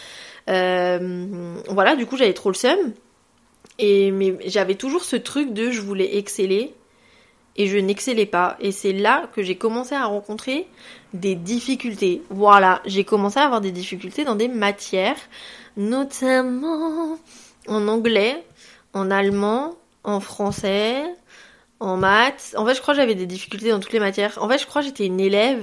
Euh, 0.49 1.57
Voilà, 1.69 1.97
du 1.97 2.07
coup, 2.07 2.17
j'avais 2.17 2.35
trop 2.35 2.51
le 2.51 2.55
seum. 2.57 2.93
Et 3.79 4.11
mais 4.13 4.37
j'avais 4.47 4.75
toujours 4.77 5.05
ce 5.05 5.17
truc 5.17 5.53
de 5.53 5.71
je 5.71 5.81
voulais 5.81 6.17
exceller 6.17 6.75
et 7.57 7.67
je 7.67 7.79
n'excellais 7.79 8.27
pas. 8.27 8.57
Et 8.61 8.73
c'est 8.73 8.93
là 8.93 9.29
que 9.35 9.43
j'ai 9.43 9.57
commencé 9.57 9.95
à 9.95 10.07
rencontrer 10.07 10.67
des 11.13 11.35
difficultés. 11.35 12.23
Voilà, 12.31 12.83
j'ai 12.85 13.05
commencé 13.05 13.39
à 13.39 13.45
avoir 13.45 13.61
des 13.61 13.73
difficultés 13.73 14.25
dans 14.25 14.35
des 14.37 14.49
matières, 14.49 15.17
notamment 15.77 17.19
en 17.69 17.89
anglais, 17.89 18.45
en 18.93 19.11
allemand, 19.11 19.77
en 20.05 20.21
français, 20.21 21.05
en 21.81 21.97
maths. 21.97 22.55
En 22.57 22.67
fait, 22.67 22.75
je 22.75 22.81
crois 22.81 22.95
que 22.95 23.01
j'avais 23.01 23.15
des 23.15 23.27
difficultés 23.27 23.71
dans 23.71 23.81
toutes 23.81 23.93
les 23.93 24.01
matières. 24.01 24.39
En 24.43 24.49
fait, 24.49 24.59
je 24.59 24.67
crois 24.67 24.83
que 24.83 24.89
j'étais 24.89 25.07
une 25.07 25.21
élève. 25.21 25.63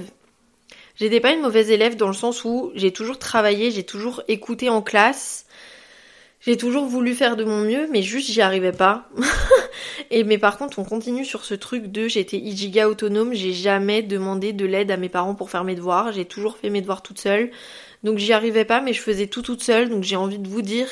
J'étais 0.95 1.19
pas 1.19 1.31
une 1.31 1.41
mauvaise 1.41 1.71
élève 1.71 1.95
dans 1.95 2.07
le 2.07 2.13
sens 2.13 2.43
où 2.45 2.71
j'ai 2.75 2.91
toujours 2.91 3.19
travaillé, 3.19 3.71
j'ai 3.71 3.83
toujours 3.83 4.21
écouté 4.27 4.69
en 4.69 4.81
classe. 4.81 5.45
J'ai 6.41 6.57
toujours 6.57 6.87
voulu 6.87 7.13
faire 7.13 7.35
de 7.35 7.43
mon 7.43 7.61
mieux, 7.61 7.87
mais 7.91 8.01
juste 8.01 8.31
j'y 8.31 8.41
arrivais 8.41 8.71
pas. 8.71 9.07
et 10.11 10.23
mais 10.23 10.39
par 10.39 10.57
contre, 10.57 10.79
on 10.79 10.83
continue 10.83 11.23
sur 11.23 11.45
ce 11.45 11.53
truc 11.53 11.91
de 11.91 12.07
j'étais 12.07 12.37
ijiga 12.37 12.89
autonome, 12.89 13.33
j'ai 13.33 13.53
jamais 13.53 14.01
demandé 14.01 14.51
de 14.51 14.65
l'aide 14.65 14.89
à 14.89 14.97
mes 14.97 15.09
parents 15.09 15.35
pour 15.35 15.51
faire 15.51 15.63
mes 15.63 15.75
devoirs, 15.75 16.11
j'ai 16.11 16.25
toujours 16.25 16.57
fait 16.57 16.71
mes 16.71 16.81
devoirs 16.81 17.03
toute 17.03 17.19
seule. 17.19 17.51
Donc 18.03 18.17
j'y 18.17 18.33
arrivais 18.33 18.65
pas, 18.65 18.81
mais 18.81 18.93
je 18.93 19.01
faisais 19.01 19.27
tout 19.27 19.43
toute 19.43 19.61
seule. 19.61 19.89
Donc 19.89 20.03
j'ai 20.03 20.15
envie 20.15 20.39
de 20.39 20.47
vous 20.47 20.63
dire 20.63 20.87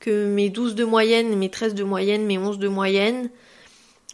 que 0.00 0.26
mes 0.26 0.48
12 0.48 0.74
de 0.74 0.84
moyenne, 0.84 1.36
mes 1.36 1.50
13 1.50 1.74
de 1.74 1.84
moyenne, 1.84 2.24
mes 2.24 2.38
11 2.38 2.58
de 2.58 2.68
moyenne, 2.68 3.28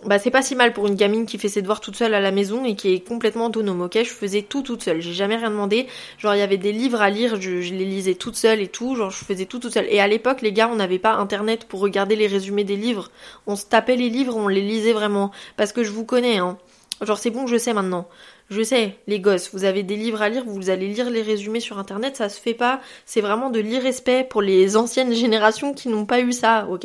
bah 0.06 0.18
c'est 0.18 0.30
pas 0.30 0.42
si 0.42 0.54
mal 0.54 0.72
pour 0.72 0.86
une 0.86 0.94
gamine 0.94 1.26
qui 1.26 1.38
fait 1.38 1.48
ses 1.48 1.60
devoirs 1.60 1.80
toute 1.80 1.96
seule 1.96 2.14
à 2.14 2.20
la 2.20 2.30
maison 2.30 2.64
et 2.64 2.74
qui 2.74 2.94
est 2.94 3.00
complètement 3.00 3.46
autonome, 3.46 3.82
ok? 3.82 3.98
Je 4.02 4.10
faisais 4.10 4.42
tout 4.42 4.62
toute 4.62 4.82
seule, 4.82 5.00
j'ai 5.00 5.12
jamais 5.12 5.36
rien 5.36 5.50
demandé. 5.50 5.86
Genre 6.18 6.34
il 6.34 6.38
y 6.38 6.42
avait 6.42 6.56
des 6.56 6.72
livres 6.72 7.02
à 7.02 7.10
lire, 7.10 7.40
je, 7.40 7.50
les 7.50 7.84
lisais 7.84 8.14
toute 8.14 8.36
seule 8.36 8.60
et 8.60 8.68
tout, 8.68 8.96
genre 8.96 9.10
je 9.10 9.24
faisais 9.24 9.46
tout 9.46 9.58
toute 9.58 9.72
seule. 9.72 9.86
Et 9.90 10.00
à 10.00 10.08
l'époque 10.08 10.40
les 10.40 10.52
gars 10.52 10.68
on 10.72 10.76
n'avait 10.76 10.98
pas 10.98 11.14
internet 11.14 11.66
pour 11.66 11.80
regarder 11.80 12.16
les 12.16 12.26
résumés 12.26 12.64
des 12.64 12.76
livres, 12.76 13.10
on 13.46 13.56
se 13.56 13.66
tapait 13.66 13.96
les 13.96 14.08
livres, 14.08 14.36
on 14.36 14.48
les 14.48 14.62
lisait 14.62 14.92
vraiment. 14.92 15.30
Parce 15.56 15.72
que 15.72 15.84
je 15.84 15.90
vous 15.90 16.04
connais, 16.04 16.38
hein. 16.38 16.56
Genre 17.02 17.18
c'est 17.18 17.30
bon, 17.30 17.46
je 17.46 17.56
sais 17.56 17.72
maintenant. 17.72 18.08
Je 18.50 18.62
sais, 18.64 18.98
les 19.06 19.20
gosses, 19.20 19.50
vous 19.52 19.62
avez 19.64 19.84
des 19.84 19.94
livres 19.94 20.22
à 20.22 20.28
lire, 20.28 20.42
vous 20.44 20.70
allez 20.70 20.88
lire 20.88 21.08
les 21.08 21.22
résumés 21.22 21.60
sur 21.60 21.78
internet, 21.78 22.16
ça 22.16 22.28
se 22.28 22.40
fait 22.40 22.52
pas. 22.54 22.80
C'est 23.06 23.20
vraiment 23.20 23.48
de 23.48 23.60
l'irrespect 23.60 24.24
pour 24.24 24.42
les 24.42 24.76
anciennes 24.76 25.14
générations 25.14 25.72
qui 25.72 25.88
n'ont 25.88 26.04
pas 26.04 26.20
eu 26.20 26.32
ça, 26.32 26.66
ok? 26.68 26.84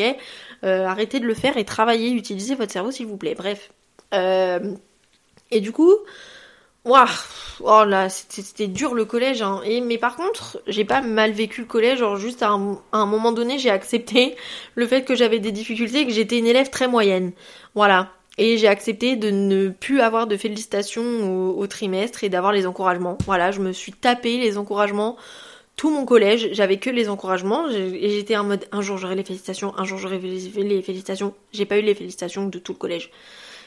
Euh, 0.63 0.85
Arrêtez 0.85 1.19
de 1.19 1.25
le 1.25 1.33
faire 1.33 1.57
et 1.57 1.65
travaillez, 1.65 2.11
utilisez 2.11 2.53
votre 2.53 2.71
cerveau 2.71 2.91
s'il 2.91 3.07
vous 3.07 3.17
plaît. 3.17 3.33
Bref. 3.33 3.71
Euh, 4.13 4.75
et 5.49 5.59
du 5.59 5.71
coup, 5.71 5.91
waouh, 6.85 7.07
oh 7.61 7.83
là, 7.83 8.09
c'était 8.09 8.67
dur 8.67 8.93
le 8.93 9.05
collège. 9.05 9.41
Hein. 9.41 9.61
Et 9.65 9.81
mais 9.81 9.97
par 9.97 10.15
contre, 10.15 10.61
j'ai 10.67 10.85
pas 10.85 11.01
mal 11.01 11.31
vécu 11.31 11.61
le 11.61 11.67
collège. 11.67 11.99
Genre 11.99 12.17
juste 12.17 12.43
à 12.43 12.49
un, 12.49 12.73
à 12.91 12.97
un 12.99 13.05
moment 13.07 13.31
donné, 13.31 13.57
j'ai 13.57 13.71
accepté 13.71 14.35
le 14.75 14.85
fait 14.87 15.03
que 15.03 15.15
j'avais 15.15 15.39
des 15.39 15.51
difficultés, 15.51 16.01
et 16.01 16.05
que 16.05 16.13
j'étais 16.13 16.37
une 16.37 16.47
élève 16.47 16.69
très 16.69 16.87
moyenne. 16.87 17.31
Voilà. 17.73 18.11
Et 18.37 18.57
j'ai 18.57 18.67
accepté 18.67 19.15
de 19.15 19.29
ne 19.29 19.69
plus 19.69 20.01
avoir 20.01 20.27
de 20.27 20.35
félicitations 20.35 21.57
au, 21.57 21.67
trimestre 21.67 22.23
et 22.23 22.29
d'avoir 22.29 22.51
les 22.51 22.67
encouragements. 22.67 23.17
Voilà, 23.25 23.51
je 23.51 23.61
me 23.61 23.71
suis 23.71 23.93
tapé 23.93 24.37
les 24.37 24.57
encouragements 24.57 25.17
tout 25.75 25.89
mon 25.89 26.05
collège, 26.05 26.49
j'avais 26.53 26.77
que 26.77 26.89
les 26.89 27.09
encouragements 27.09 27.69
et 27.69 28.09
j'étais 28.09 28.37
en 28.37 28.45
mode 28.45 28.65
un 28.71 28.81
jour 28.81 28.97
j'aurai 28.97 29.15
les 29.15 29.25
félicitations, 29.25 29.77
un 29.77 29.83
jour 29.83 29.97
j'aurai 29.97 30.19
les 30.19 30.81
félicitations. 30.81 31.33
J'ai 31.51 31.65
pas 31.65 31.77
eu 31.77 31.81
les 31.81 31.93
félicitations 31.93 32.47
de 32.47 32.59
tout 32.59 32.71
le 32.71 32.77
collège. 32.77 33.11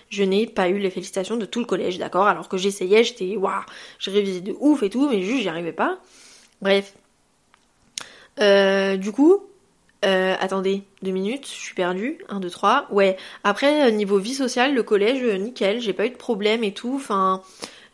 Je 0.09 0.23
n'ai 0.25 0.47
pas 0.47 0.71
eu 0.71 0.79
les 0.79 0.89
félicitations 0.89 1.37
de 1.37 1.45
tout 1.45 1.61
le 1.61 1.67
collège, 1.67 1.99
d'accord? 1.99 2.27
Alors 2.27 2.49
que 2.49 2.57
j'essayais, 2.57 3.05
j'étais 3.05 3.37
waouh, 3.37 3.63
je 3.99 4.11
révisais 4.11 4.41
de 4.41 4.57
ouf 4.59 4.83
et 4.83 4.89
tout, 4.89 5.07
mais 5.09 5.21
juste 5.21 5.43
j'y 5.43 5.49
arrivais 5.51 5.73
pas. 5.73 5.99
Bref. 6.63 6.95
Euh, 8.41 8.97
du 8.97 9.13
coup, 9.13 9.43
euh, 10.05 10.35
attendez, 10.39 10.85
deux 11.03 11.11
minutes, 11.11 11.47
je 11.47 11.61
suis 11.61 11.75
perdue. 11.75 12.19
Un, 12.29 12.41
deux, 12.41 12.51
trois. 12.51 12.87
Ouais. 12.91 13.17
Après, 13.45 13.89
euh, 13.89 13.91
niveau 13.91 14.19
vie 14.19 14.35
sociale, 14.35 14.75
le 14.75 14.83
collège, 14.83 15.23
euh, 15.23 15.37
nickel, 15.37 15.81
j'ai 15.81 15.93
pas 15.93 16.07
eu 16.07 16.11
de 16.11 16.17
problème 16.17 16.63
et 16.63 16.73
tout. 16.73 16.95
Enfin, 16.95 17.43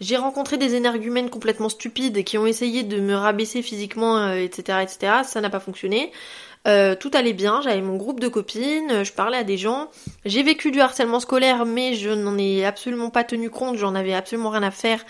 j'ai 0.00 0.16
rencontré 0.16 0.58
des 0.58 0.74
énergumènes 0.74 1.30
complètement 1.30 1.68
stupides 1.68 2.24
qui 2.24 2.36
ont 2.36 2.46
essayé 2.46 2.82
de 2.82 3.00
me 3.00 3.14
rabaisser 3.14 3.62
physiquement, 3.62 4.32
etc., 4.32 4.78
etc. 4.82 5.12
Ça 5.24 5.40
n'a 5.40 5.50
pas 5.50 5.60
fonctionné. 5.60 6.12
tout 6.64 7.10
allait 7.14 7.32
bien, 7.32 7.62
j'avais 7.62 7.80
mon 7.80 7.96
groupe 7.96 8.20
de 8.20 8.28
copines, 8.28 9.04
je 9.04 9.12
parlais 9.12 9.38
à 9.38 9.44
des 9.44 9.56
gens. 9.56 9.90
J'ai 10.24 10.42
vécu 10.42 10.70
du 10.72 10.80
harcèlement 10.80 11.20
scolaire, 11.20 11.64
mais 11.64 11.94
je 11.94 12.10
n'en 12.10 12.36
ai 12.36 12.64
absolument 12.64 13.10
pas 13.10 13.24
tenu 13.24 13.50
compte, 13.50 13.76
j'en 13.76 13.94
avais 13.94 14.14
absolument 14.14 14.50
rien 14.50 14.64
à 14.64 14.70
faire 14.70 15.04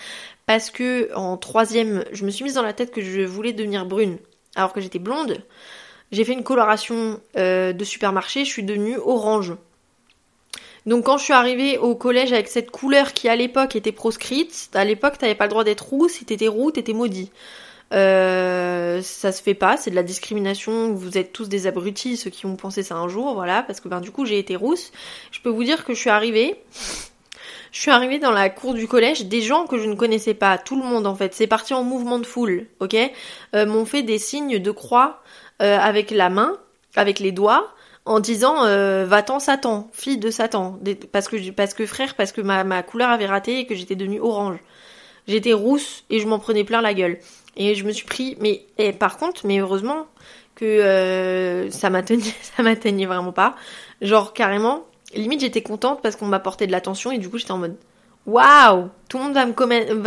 parce 0.46 0.70
que 0.70 1.12
en 1.14 1.36
troisième, 1.38 2.04
je 2.12 2.24
me 2.24 2.30
suis 2.30 2.44
mise 2.44 2.54
dans 2.54 2.62
la 2.62 2.74
tête 2.74 2.92
que 2.92 3.00
je 3.00 3.22
voulais 3.22 3.52
devenir 3.52 3.86
brune, 3.86 4.18
alors 4.54 4.72
que 4.72 4.80
j'étais 4.80 4.98
blonde. 4.98 5.42
J'ai 6.12 6.24
fait 6.24 6.32
une 6.32 6.44
coloration 6.44 7.20
euh, 7.36 7.72
de 7.72 7.84
supermarché, 7.84 8.44
je 8.44 8.50
suis 8.50 8.62
devenue 8.62 8.96
orange. 8.98 9.54
Donc 10.86 11.06
quand 11.06 11.16
je 11.16 11.24
suis 11.24 11.32
arrivée 11.32 11.78
au 11.78 11.94
collège 11.94 12.32
avec 12.32 12.48
cette 12.48 12.70
couleur 12.70 13.14
qui 13.14 13.28
à 13.28 13.36
l'époque 13.36 13.74
était 13.74 13.92
proscrite, 13.92 14.70
à 14.74 14.84
l'époque 14.84 15.18
t'avais 15.18 15.34
pas 15.34 15.44
le 15.44 15.50
droit 15.50 15.64
d'être 15.64 15.88
roux, 15.88 16.08
si 16.08 16.24
t'étais 16.24 16.48
roux 16.48 16.70
t'étais 16.70 16.92
maudit. 16.92 17.30
Euh, 17.92 19.00
ça 19.02 19.30
se 19.30 19.42
fait 19.42 19.54
pas, 19.54 19.76
c'est 19.76 19.90
de 19.90 19.94
la 19.94 20.02
discrimination, 20.02 20.92
vous 20.92 21.16
êtes 21.16 21.32
tous 21.32 21.48
des 21.48 21.66
abrutis, 21.66 22.16
ceux 22.16 22.30
qui 22.30 22.44
ont 22.44 22.56
pensé 22.56 22.82
ça 22.82 22.96
un 22.96 23.08
jour, 23.08 23.34
voilà, 23.34 23.62
parce 23.62 23.80
que 23.80 23.88
ben 23.88 24.00
du 24.00 24.10
coup 24.10 24.26
j'ai 24.26 24.38
été 24.38 24.56
rousse. 24.56 24.90
Je 25.30 25.40
peux 25.40 25.50
vous 25.50 25.64
dire 25.64 25.84
que 25.84 25.94
je 25.94 26.00
suis 26.00 26.10
arrivée, 26.10 26.56
je 27.72 27.80
suis 27.80 27.90
arrivée 27.90 28.18
dans 28.18 28.32
la 28.32 28.50
cour 28.50 28.74
du 28.74 28.88
collège, 28.88 29.26
des 29.26 29.42
gens 29.42 29.66
que 29.66 29.78
je 29.78 29.88
ne 29.88 29.94
connaissais 29.94 30.34
pas, 30.34 30.58
tout 30.58 30.76
le 30.76 30.82
monde 30.82 31.06
en 31.06 31.14
fait, 31.14 31.34
c'est 31.34 31.46
parti 31.46 31.72
en 31.72 31.84
mouvement 31.84 32.18
de 32.18 32.26
foule, 32.26 32.66
ok, 32.80 32.96
euh, 33.54 33.66
m'ont 33.66 33.84
fait 33.84 34.02
des 34.02 34.18
signes 34.18 34.58
de 34.58 34.70
croix 34.70 35.22
euh, 35.62 35.78
avec 35.78 36.10
la 36.10 36.30
main, 36.30 36.56
avec 36.96 37.18
les 37.18 37.32
doigts, 37.32 37.72
en 38.06 38.20
disant 38.20 38.64
euh, 38.64 39.04
va-t'en 39.06 39.38
Satan, 39.38 39.88
fille 39.92 40.18
de 40.18 40.30
Satan, 40.30 40.78
parce 41.12 41.28
que 41.28 41.50
parce 41.50 41.74
que 41.74 41.86
frère, 41.86 42.14
parce 42.14 42.32
que 42.32 42.40
ma, 42.40 42.64
ma 42.64 42.82
couleur 42.82 43.10
avait 43.10 43.26
raté 43.26 43.60
et 43.60 43.66
que 43.66 43.74
j'étais 43.74 43.96
devenue 43.96 44.20
orange. 44.20 44.58
J'étais 45.26 45.54
rousse 45.54 46.04
et 46.10 46.18
je 46.18 46.26
m'en 46.26 46.38
prenais 46.38 46.64
plein 46.64 46.82
la 46.82 46.92
gueule. 46.92 47.18
Et 47.56 47.74
je 47.74 47.84
me 47.84 47.92
suis 47.92 48.04
pris, 48.04 48.36
mais 48.40 48.66
et 48.78 48.92
par 48.92 49.16
contre, 49.16 49.46
mais 49.46 49.58
heureusement 49.58 50.06
que 50.54 50.64
euh, 50.64 51.70
ça 51.70 51.88
m'atteignait, 51.90 52.34
ça 52.42 52.62
m'atteignait 52.62 53.06
vraiment 53.06 53.32
pas. 53.32 53.56
Genre 54.02 54.34
carrément, 54.34 54.84
limite 55.14 55.40
j'étais 55.40 55.62
contente 55.62 56.02
parce 56.02 56.16
qu'on 56.16 56.26
m'apportait 56.26 56.66
de 56.66 56.72
l'attention 56.72 57.10
et 57.10 57.18
du 57.18 57.30
coup 57.30 57.38
j'étais 57.38 57.52
en 57.52 57.58
mode 57.58 57.76
waouh, 58.26 58.88
tout 59.08 59.18
le 59.18 59.24
monde 59.24 59.34
va 59.34 59.46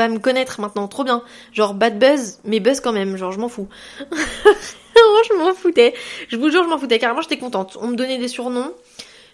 me, 0.10 0.19
connaître 0.19 0.60
maintenant, 0.60 0.88
trop 0.88 1.03
bien. 1.03 1.23
Genre 1.53 1.73
bad 1.73 1.99
buzz, 1.99 2.39
mais 2.43 2.60
buzz 2.60 2.80
quand 2.80 2.93
même, 2.93 3.17
genre 3.17 3.32
je 3.32 3.39
m'en 3.39 3.49
fous. 3.49 3.67
je 4.12 5.38
m'en 5.38 5.53
foutais. 5.53 5.93
Je 6.30 6.38
vous 6.38 6.49
jure, 6.49 6.63
je 6.63 6.69
m'en 6.69 6.77
foutais. 6.77 6.99
Carrément, 6.99 7.21
j'étais 7.21 7.38
contente. 7.38 7.77
On 7.82 7.88
me 7.88 7.95
donnait 7.95 8.17
des 8.17 8.27
surnoms. 8.27 8.73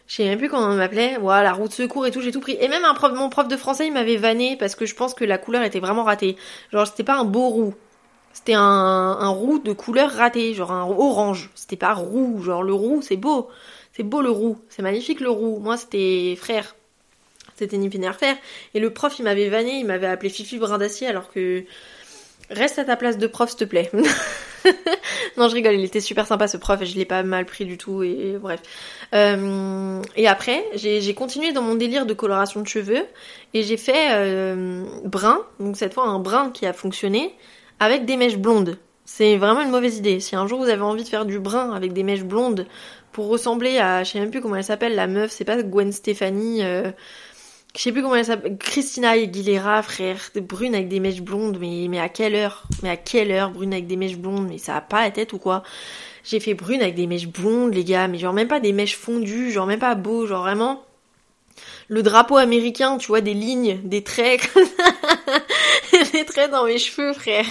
Je 0.08 0.16
sais 0.16 0.26
même 0.26 0.38
plus 0.38 0.50
comment 0.50 0.68
on 0.68 0.76
m'appelait. 0.76 1.18
Voilà, 1.20 1.44
la 1.44 1.54
roue 1.54 1.68
de 1.68 1.74
secours 1.74 2.06
et 2.06 2.12
tout, 2.12 2.22
j'ai 2.22 2.32
tout 2.32 2.42
pris. 2.42 2.58
Et 2.60 2.68
même 2.68 2.84
un 2.86 2.94
prof, 2.94 3.14
mon 3.14 3.30
prof 3.30 3.48
de 3.48 3.56
français, 3.56 3.88
il 3.88 3.94
m'avait 3.94 4.18
vanné 4.18 4.58
parce 4.58 4.76
que 4.76 4.86
je 4.86 4.96
pense 4.96 5.14
que 5.14 5.24
la 5.24 5.38
couleur 5.38 5.64
était 5.64 5.80
vraiment 5.80 6.04
ratée. 6.04 6.36
Genre, 6.72 6.86
c'était 6.86 7.04
pas 7.04 7.16
un 7.16 7.26
beau 7.26 7.50
roux. 7.50 7.74
C'était 8.34 8.56
un, 8.56 8.62
un 8.62 9.30
roux 9.30 9.60
de 9.60 9.74
couleur 9.74 10.12
ratée, 10.12 10.54
genre 10.54 10.72
un 10.72 10.84
orange. 10.84 11.52
C'était 11.56 11.78
pas 11.78 11.94
roux, 11.94 12.42
genre 12.42 12.64
le 12.64 12.74
roux, 12.74 13.02
c'est 13.02 13.16
beau. 13.16 13.50
C'est 13.94 14.04
beau 14.04 14.22
le 14.22 14.32
roux. 14.32 14.58
C'est 14.70 14.82
magnifique 14.82 15.20
le 15.20 15.30
roux. 15.30 15.60
Moi, 15.60 15.78
c'était 15.78 16.36
frère. 16.36 16.76
C'était 17.56 17.78
ni 17.78 17.90
faire. 17.92 18.36
Et 18.74 18.80
le 18.80 18.92
prof, 18.92 19.18
il 19.20 19.24
m'avait 19.24 19.50
vanné, 19.50 19.80
il 19.80 19.86
m'avait 19.86 20.08
appelé 20.08 20.30
Fifi 20.30 20.58
Brin 20.58 20.78
d'Acier 20.78 21.08
alors 21.08 21.32
que 21.32 21.66
Reste 22.50 22.78
à 22.78 22.86
ta 22.86 22.96
place 22.96 23.18
de 23.18 23.28
prof, 23.28 23.50
s'il 23.50 23.60
te 23.60 23.64
plaît. 23.64 23.90
non, 25.38 25.48
je 25.48 25.54
rigole, 25.54 25.76
il 25.76 25.84
était 25.84 26.02
super 26.02 26.28
sympa 26.28 26.48
ce 26.48 26.58
prof 26.58 26.82
et 26.82 26.86
je 26.86 26.98
l'ai 26.98 27.06
pas 27.06 27.24
mal 27.24 27.46
pris 27.46 27.66
du 27.66 27.78
tout 27.78 28.04
et, 28.04 28.38
bref. 28.40 28.62
Euh, 29.14 30.02
et 30.16 30.28
après, 30.28 30.64
j'ai 30.76 31.14
continué 31.14 31.52
dans 31.52 31.62
mon 31.62 31.76
délire 31.76 32.06
de 32.06 32.14
coloration 32.14 32.62
de 32.62 32.68
cheveux 32.68 33.06
et 33.54 33.64
j'ai 33.64 33.78
fait 33.78 34.12
euh, 34.12 34.84
brun, 35.06 35.40
donc 35.60 35.78
cette 35.78 35.94
fois 35.94 36.06
un 36.06 36.20
brun 36.20 36.52
qui 36.52 36.66
a 36.66 36.74
fonctionné 36.74 37.34
avec 37.80 38.06
des 38.06 38.18
mèches 38.18 38.38
blondes. 38.38 38.78
C'est 39.06 39.38
vraiment 39.38 39.62
une 39.62 39.72
mauvaise 39.72 39.98
idée. 39.98 40.20
Si 40.20 40.36
un 40.36 40.48
jour 40.48 40.60
vous 40.60 40.70
avez 40.70 40.82
envie 40.82 41.04
de 41.04 41.10
faire 41.10 41.26
du 41.26 41.40
brun 41.40 41.72
avec 41.74 41.94
des 41.94 42.04
mèches 42.04 42.24
blondes 42.24 42.68
pour 43.12 43.28
ressembler 43.28 43.78
à, 43.78 44.04
je 44.04 44.12
sais 44.12 44.20
même 44.20 44.32
plus 44.32 44.42
comment 44.42 44.56
elle 44.56 44.64
s'appelle, 44.64 44.96
la 44.96 45.08
meuf, 45.08 45.32
c'est 45.32 45.46
pas 45.46 45.62
Gwen 45.62 45.92
Stefani. 45.92 46.64
Euh, 46.64 46.92
je 47.76 47.82
sais 47.82 47.92
plus 47.92 48.04
comment 48.04 48.16
elle 48.16 48.26
s'appelle, 48.26 48.58
Christina 48.58 49.12
Aguilera, 49.12 49.82
frère, 49.82 50.20
brune 50.36 50.76
avec 50.76 50.90
des 50.90 51.00
mèches 51.00 51.22
blondes, 51.22 51.58
mais, 51.60 52.00
à 52.00 52.08
quelle 52.08 52.36
heure? 52.36 52.64
Mais 52.84 52.90
à 52.90 52.98
quelle 52.98 53.32
heure, 53.32 53.50
brune 53.50 53.74
avec 53.74 53.88
des 53.88 53.96
mèches 53.96 54.18
blondes? 54.18 54.48
Mais 54.48 54.60
ça 54.60 54.76
a 54.76 54.82
pas 54.82 55.02
la 55.02 55.10
tête 55.10 55.34
ou 55.34 55.40
quoi? 55.40 55.64
J'ai 56.24 56.40
fait 56.40 56.54
brune 56.54 56.84
avec 56.84 56.94
des 56.94 57.08
mèches 57.08 57.28
blondes, 57.28 57.74
les 57.74 57.84
gars, 57.84 58.08
mais 58.08 58.20
genre 58.20 58.34
même 58.34 58.48
pas 58.48 58.60
des 58.60 58.74
mèches 58.74 58.96
fondues, 58.96 59.52
genre 59.52 59.66
même 59.66 59.80
pas 59.80 59.96
beau, 59.96 60.28
genre 60.28 60.44
vraiment... 60.44 60.84
le 61.88 62.04
drapeau 62.04 62.38
américain, 62.38 63.00
tu 63.00 63.08
vois, 63.08 63.22
des 63.22 63.34
lignes, 63.34 63.80
des 63.84 64.04
traits, 64.04 64.42
des 66.14 66.26
traits 66.26 66.52
dans 66.52 66.66
mes 66.66 66.78
cheveux, 66.78 67.14
frère. 67.14 67.46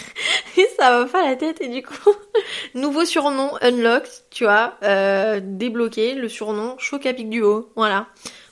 Et 0.56 0.68
ça 0.78 0.98
va 0.98 1.06
pas 1.06 1.28
la 1.28 1.34
tête, 1.34 1.60
et 1.60 1.68
du 1.68 1.82
coup, 1.82 2.14
nouveau 2.74 3.04
surnom, 3.04 3.50
unlocked, 3.60 4.08
tu 4.30 4.44
vois, 4.44 4.74
euh, 4.84 5.40
débloqué, 5.42 6.14
le 6.14 6.28
surnom, 6.28 6.76
choc 6.78 7.06
à 7.06 7.12
pic 7.12 7.28
du 7.28 7.42
haut, 7.42 7.72
voilà. 7.74 8.06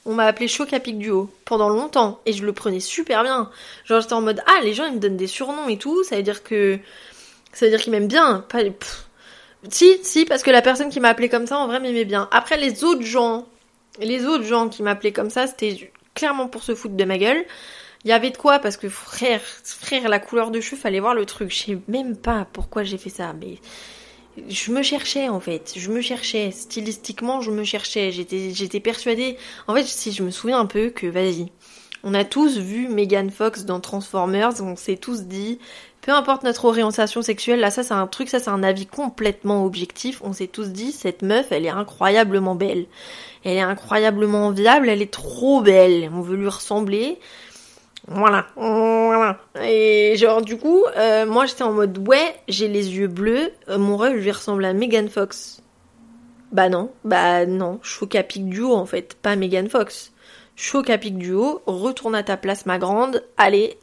On 0.06 0.14
m'a 0.14 0.24
appelé 0.24 0.48
choc 0.48 0.72
à 0.72 0.80
pic 0.80 0.98
du 0.98 1.10
haut 1.10 1.30
pendant 1.44 1.68
longtemps, 1.68 2.20
et 2.26 2.32
je 2.32 2.44
le 2.44 2.52
prenais 2.52 2.80
super 2.80 3.22
bien. 3.22 3.50
Genre, 3.84 4.00
j'étais 4.00 4.14
en 4.14 4.22
mode, 4.22 4.42
ah, 4.46 4.60
les 4.62 4.74
gens, 4.74 4.86
ils 4.86 4.94
me 4.94 4.98
donnent 4.98 5.16
des 5.16 5.26
surnoms 5.26 5.68
et 5.68 5.76
tout, 5.76 6.02
ça 6.04 6.16
veut 6.16 6.22
dire 6.22 6.42
que, 6.42 6.78
ça 7.52 7.66
veut 7.66 7.70
dire 7.70 7.80
qu'ils 7.80 7.92
m'aiment 7.92 8.08
bien, 8.08 8.44
pas, 8.48 8.60
si, 9.68 9.98
si, 10.02 10.24
parce 10.24 10.42
que 10.42 10.50
la 10.50 10.62
personne 10.62 10.88
qui 10.88 11.00
m'a 11.00 11.08
appelé 11.08 11.28
comme 11.28 11.46
ça, 11.46 11.58
en 11.58 11.66
vrai, 11.66 11.80
m'aimait 11.80 12.04
bien. 12.04 12.28
Après, 12.32 12.56
les 12.56 12.82
autres 12.84 13.02
gens, 13.02 13.46
les 13.98 14.24
autres 14.24 14.44
gens 14.44 14.68
qui 14.68 14.82
m'appelaient 14.82 15.12
comme 15.12 15.30
ça, 15.30 15.46
c'était 15.46 15.92
clairement 16.14 16.48
pour 16.48 16.62
se 16.62 16.74
foutre 16.74 16.96
de 16.96 17.04
ma 17.04 17.18
gueule. 17.18 17.44
Il 18.04 18.10
y 18.10 18.12
avait 18.12 18.30
de 18.30 18.38
quoi 18.38 18.58
parce 18.58 18.78
que 18.78 18.88
frère, 18.88 19.42
frère, 19.42 20.08
la 20.08 20.18
couleur 20.18 20.50
de 20.50 20.60
cheveux, 20.60 20.80
fallait 20.80 21.00
voir 21.00 21.14
le 21.14 21.26
truc. 21.26 21.50
Je 21.50 21.64
sais 21.64 21.78
même 21.88 22.16
pas 22.16 22.46
pourquoi 22.50 22.82
j'ai 22.82 22.96
fait 22.96 23.10
ça, 23.10 23.34
mais 23.38 23.58
je 24.48 24.72
me 24.72 24.82
cherchais 24.82 25.28
en 25.28 25.40
fait. 25.40 25.74
Je 25.76 25.90
me 25.90 26.00
cherchais 26.00 26.50
stylistiquement, 26.50 27.40
je 27.40 27.50
me 27.50 27.64
cherchais. 27.64 28.12
J'étais, 28.12 28.50
j'étais 28.52 28.80
persuadée. 28.80 29.36
En 29.66 29.74
fait, 29.74 29.84
si 29.84 30.12
je 30.12 30.22
me 30.22 30.30
souviens 30.30 30.60
un 30.60 30.66
peu 30.66 30.90
que, 30.90 31.06
vas-y, 31.06 31.46
on 32.02 32.14
a 32.14 32.24
tous 32.24 32.58
vu 32.58 32.88
Megan 32.88 33.30
Fox 33.30 33.64
dans 33.64 33.80
Transformers. 33.80 34.62
On 34.62 34.76
s'est 34.76 34.96
tous 34.96 35.22
dit, 35.22 35.58
peu 36.00 36.12
importe 36.12 36.44
notre 36.44 36.64
orientation 36.64 37.22
sexuelle, 37.22 37.60
là 37.60 37.70
ça 37.70 37.82
c'est 37.82 37.94
un 37.94 38.06
truc, 38.06 38.28
ça 38.28 38.40
c'est 38.40 38.50
un 38.50 38.62
avis 38.62 38.86
complètement 38.86 39.64
objectif. 39.64 40.22
On 40.24 40.32
s'est 40.32 40.46
tous 40.46 40.68
dit, 40.68 40.92
cette 40.92 41.22
meuf, 41.22 41.52
elle 41.52 41.66
est 41.66 41.70
incroyablement 41.70 42.54
belle 42.54 42.86
elle 43.44 43.56
est 43.56 43.60
incroyablement 43.60 44.50
viable, 44.50 44.88
elle 44.88 45.02
est 45.02 45.10
trop 45.10 45.60
belle, 45.62 46.10
on 46.14 46.20
veut 46.20 46.36
lui 46.36 46.48
ressembler. 46.48 47.18
Voilà, 48.12 48.48
voilà. 48.56 49.38
Et 49.62 50.16
genre 50.16 50.42
du 50.42 50.58
coup, 50.58 50.84
euh, 50.96 51.26
moi 51.26 51.46
j'étais 51.46 51.62
en 51.62 51.72
mode 51.72 51.96
ouais, 52.08 52.34
j'ai 52.48 52.66
les 52.66 52.96
yeux 52.96 53.06
bleus, 53.06 53.52
euh, 53.68 53.78
mon 53.78 53.96
rêve 53.96 54.16
lui 54.16 54.32
ressemble 54.32 54.64
à 54.64 54.72
Megan 54.72 55.08
Fox. 55.08 55.62
Bah 56.50 56.68
non, 56.68 56.90
bah 57.04 57.46
non, 57.46 57.78
pic 58.28 58.48
du 58.48 58.62
haut 58.62 58.74
en 58.74 58.84
fait, 58.84 59.14
pas 59.14 59.36
Megan 59.36 59.68
Fox. 59.68 60.12
Pic 60.56 61.18
du 61.18 61.34
haut, 61.34 61.62
retourne 61.66 62.16
à 62.16 62.24
ta 62.24 62.36
place 62.36 62.66
ma 62.66 62.78
grande, 62.78 63.22
allez, 63.36 63.78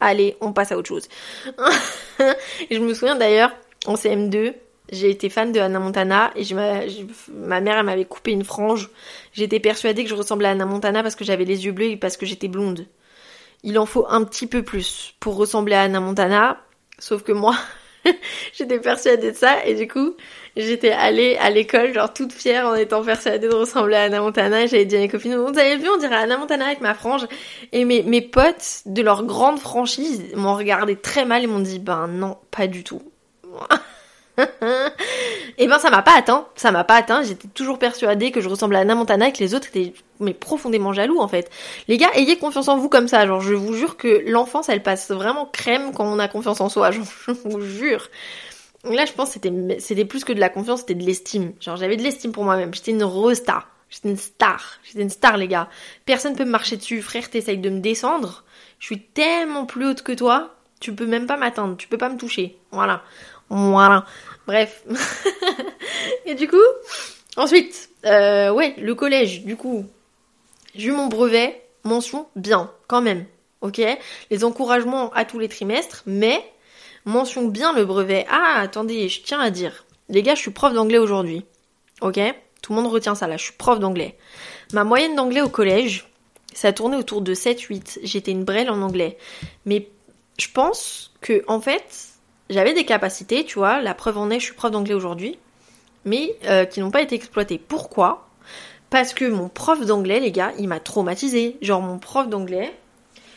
allez, 0.00 0.36
on 0.40 0.52
passe 0.52 0.72
à 0.72 0.76
autre 0.76 0.88
chose. 0.88 1.08
et 2.70 2.74
je 2.74 2.80
me 2.80 2.92
souviens 2.92 3.14
d'ailleurs, 3.14 3.52
en 3.86 3.94
CM2, 3.94 4.52
j'ai 4.90 5.10
été 5.10 5.28
fan 5.28 5.52
de 5.52 5.60
Hannah 5.60 5.78
Montana 5.78 6.32
et 6.34 6.42
ma, 6.54 7.60
mère 7.60 7.78
elle 7.78 7.86
m'avait 7.86 8.04
coupé 8.04 8.32
une 8.32 8.42
frange. 8.42 8.90
J'étais 9.32 9.60
persuadée 9.60 10.02
que 10.02 10.10
je 10.10 10.16
ressemblais 10.16 10.48
à 10.48 10.50
Hannah 10.50 10.66
Montana 10.66 11.04
parce 11.04 11.14
que 11.14 11.24
j'avais 11.24 11.44
les 11.44 11.66
yeux 11.66 11.72
bleus 11.72 11.90
et 11.90 11.96
parce 11.96 12.16
que 12.16 12.26
j'étais 12.26 12.48
blonde. 12.48 12.86
Il 13.62 13.78
en 13.78 13.86
faut 13.86 14.06
un 14.08 14.24
petit 14.24 14.46
peu 14.46 14.62
plus 14.62 15.14
pour 15.20 15.36
ressembler 15.36 15.74
à 15.74 15.82
Hannah 15.82 16.00
Montana, 16.00 16.58
sauf 16.98 17.22
que 17.22 17.32
moi, 17.32 17.54
j'étais 18.54 18.78
persuadée 18.78 19.32
de 19.32 19.36
ça 19.36 19.64
et 19.66 19.74
du 19.74 19.86
coup, 19.86 20.16
j'étais 20.56 20.92
allée 20.92 21.36
à 21.36 21.50
l'école 21.50 21.92
genre 21.92 22.12
toute 22.12 22.32
fière 22.32 22.66
en 22.66 22.74
étant 22.74 23.02
persuadée 23.04 23.48
de 23.48 23.54
ressembler 23.54 23.96
à 23.96 24.02
Hannah 24.04 24.20
Montana. 24.20 24.66
J'avais 24.66 24.86
dit 24.86 24.96
à 24.96 25.00
mes 25.00 25.08
copines, 25.08 25.36
vous 25.36 25.58
avez 25.58 25.76
vu, 25.76 25.88
on 25.88 25.98
dirait 25.98 26.16
Hannah 26.16 26.38
Montana 26.38 26.66
avec 26.66 26.80
ma 26.80 26.94
frange. 26.94 27.26
Et 27.72 27.84
mes, 27.84 28.02
mes 28.02 28.22
potes 28.22 28.82
de 28.86 29.02
leur 29.02 29.24
grande 29.24 29.58
franchise 29.58 30.22
m'ont 30.34 30.56
regardé 30.56 30.96
très 30.96 31.24
mal 31.24 31.44
et 31.44 31.46
m'ont 31.46 31.60
dit, 31.60 31.78
ben 31.78 32.06
non, 32.06 32.38
pas 32.50 32.66
du 32.66 32.84
tout. 32.84 33.02
et 34.38 34.44
eh 35.58 35.66
ben 35.66 35.78
ça 35.78 35.90
m'a 35.90 36.02
pas 36.02 36.16
atteint, 36.16 36.46
ça 36.54 36.70
m'a 36.70 36.84
pas 36.84 36.94
atteint, 36.96 37.22
j'étais 37.22 37.48
toujours 37.48 37.78
persuadée 37.78 38.30
que 38.30 38.40
je 38.40 38.48
ressemblais 38.48 38.78
à 38.78 38.82
Anna 38.82 38.94
Montana 38.94 39.28
et 39.28 39.32
que 39.32 39.38
les 39.38 39.54
autres 39.54 39.68
étaient 39.68 39.92
mais 40.18 40.34
profondément 40.34 40.92
jaloux 40.92 41.20
en 41.20 41.28
fait. 41.28 41.50
Les 41.88 41.96
gars, 41.96 42.10
ayez 42.14 42.38
confiance 42.38 42.68
en 42.68 42.76
vous 42.76 42.88
comme 42.88 43.08
ça, 43.08 43.26
genre 43.26 43.40
je 43.40 43.54
vous 43.54 43.74
jure 43.74 43.96
que 43.96 44.22
l'enfance 44.26 44.68
elle 44.68 44.82
passe 44.82 45.10
vraiment 45.10 45.46
crème 45.46 45.92
quand 45.92 46.04
on 46.04 46.18
a 46.18 46.28
confiance 46.28 46.60
en 46.60 46.68
soi, 46.68 46.90
je 46.92 47.00
vous 47.44 47.60
jure. 47.60 48.08
Là 48.84 49.04
je 49.04 49.12
pense 49.12 49.32
c'était 49.32 49.52
c'était 49.78 50.04
plus 50.04 50.24
que 50.24 50.32
de 50.32 50.40
la 50.40 50.48
confiance, 50.48 50.80
c'était 50.80 50.94
de 50.94 51.04
l'estime. 51.04 51.52
Genre 51.60 51.76
j'avais 51.76 51.96
de 51.96 52.02
l'estime 52.02 52.32
pour 52.32 52.44
moi-même, 52.44 52.72
j'étais 52.74 52.92
une 52.92 53.04
resta. 53.04 53.64
J'étais 53.90 54.08
une 54.10 54.16
star, 54.16 54.78
j'étais 54.84 55.02
une 55.02 55.10
star 55.10 55.36
les 55.36 55.48
gars. 55.48 55.68
Personne 56.06 56.36
peut 56.36 56.44
me 56.44 56.50
marcher 56.50 56.76
dessus, 56.76 57.02
frère, 57.02 57.28
t'essayes 57.28 57.58
de 57.58 57.70
me 57.70 57.80
descendre. 57.80 58.44
Je 58.78 58.86
suis 58.86 59.00
tellement 59.00 59.66
plus 59.66 59.84
haute 59.84 60.02
que 60.02 60.12
toi, 60.12 60.54
tu 60.78 60.94
peux 60.94 61.06
même 61.06 61.26
pas 61.26 61.36
m'atteindre, 61.36 61.76
tu 61.76 61.88
peux 61.88 61.98
pas 61.98 62.08
me 62.08 62.16
toucher. 62.16 62.56
Voilà. 62.70 63.02
Voilà. 63.50 64.06
Bref. 64.46 64.84
et 66.26 66.34
du 66.34 66.48
coup, 66.48 66.56
ensuite, 67.36 67.90
euh, 68.06 68.50
ouais, 68.50 68.74
le 68.78 68.94
collège, 68.94 69.44
du 69.44 69.56
coup, 69.56 69.84
j'ai 70.74 70.88
eu 70.88 70.92
mon 70.92 71.08
brevet, 71.08 71.62
mention 71.84 72.26
bien, 72.36 72.70
quand 72.86 73.02
même. 73.02 73.26
Ok? 73.60 73.80
Les 74.30 74.44
encouragements 74.44 75.12
à 75.12 75.24
tous 75.24 75.38
les 75.38 75.48
trimestres, 75.48 76.02
mais 76.06 76.42
mention 77.04 77.46
bien 77.46 77.72
le 77.72 77.84
brevet. 77.84 78.26
Ah, 78.30 78.60
attendez, 78.60 79.08
je 79.08 79.22
tiens 79.22 79.40
à 79.40 79.50
dire. 79.50 79.84
Les 80.08 80.22
gars, 80.22 80.34
je 80.34 80.40
suis 80.40 80.50
prof 80.50 80.72
d'anglais 80.72 80.98
aujourd'hui. 80.98 81.44
Ok? 82.00 82.18
Tout 82.62 82.72
le 82.72 82.80
monde 82.80 82.92
retient 82.92 83.14
ça 83.14 83.26
là, 83.26 83.36
je 83.36 83.44
suis 83.44 83.52
prof 83.52 83.78
d'anglais. 83.78 84.16
Ma 84.72 84.84
moyenne 84.84 85.16
d'anglais 85.16 85.40
au 85.40 85.48
collège, 85.48 86.08
ça 86.52 86.72
tournait 86.72 86.96
autour 86.96 87.22
de 87.22 87.34
7-8. 87.34 88.00
J'étais 88.02 88.30
une 88.30 88.44
brêle 88.44 88.70
en 88.70 88.82
anglais. 88.82 89.18
Mais 89.66 89.88
je 90.38 90.48
pense 90.52 91.12
que, 91.20 91.42
en 91.48 91.60
fait, 91.60 92.09
j'avais 92.50 92.74
des 92.74 92.84
capacités, 92.84 93.44
tu 93.44 93.58
vois, 93.58 93.80
la 93.80 93.94
preuve 93.94 94.18
en 94.18 94.28
est, 94.28 94.40
je 94.40 94.46
suis 94.46 94.54
prof 94.54 94.70
d'anglais 94.70 94.94
aujourd'hui, 94.94 95.38
mais 96.04 96.36
euh, 96.44 96.64
qui 96.66 96.80
n'ont 96.80 96.90
pas 96.90 97.00
été 97.00 97.14
exploitées. 97.14 97.58
Pourquoi? 97.58 98.28
Parce 98.90 99.14
que 99.14 99.24
mon 99.24 99.48
prof 99.48 99.86
d'anglais, 99.86 100.20
les 100.20 100.32
gars, 100.32 100.52
il 100.58 100.68
m'a 100.68 100.80
traumatisé. 100.80 101.56
Genre 101.62 101.80
mon 101.80 101.98
prof 101.98 102.28
d'anglais, 102.28 102.74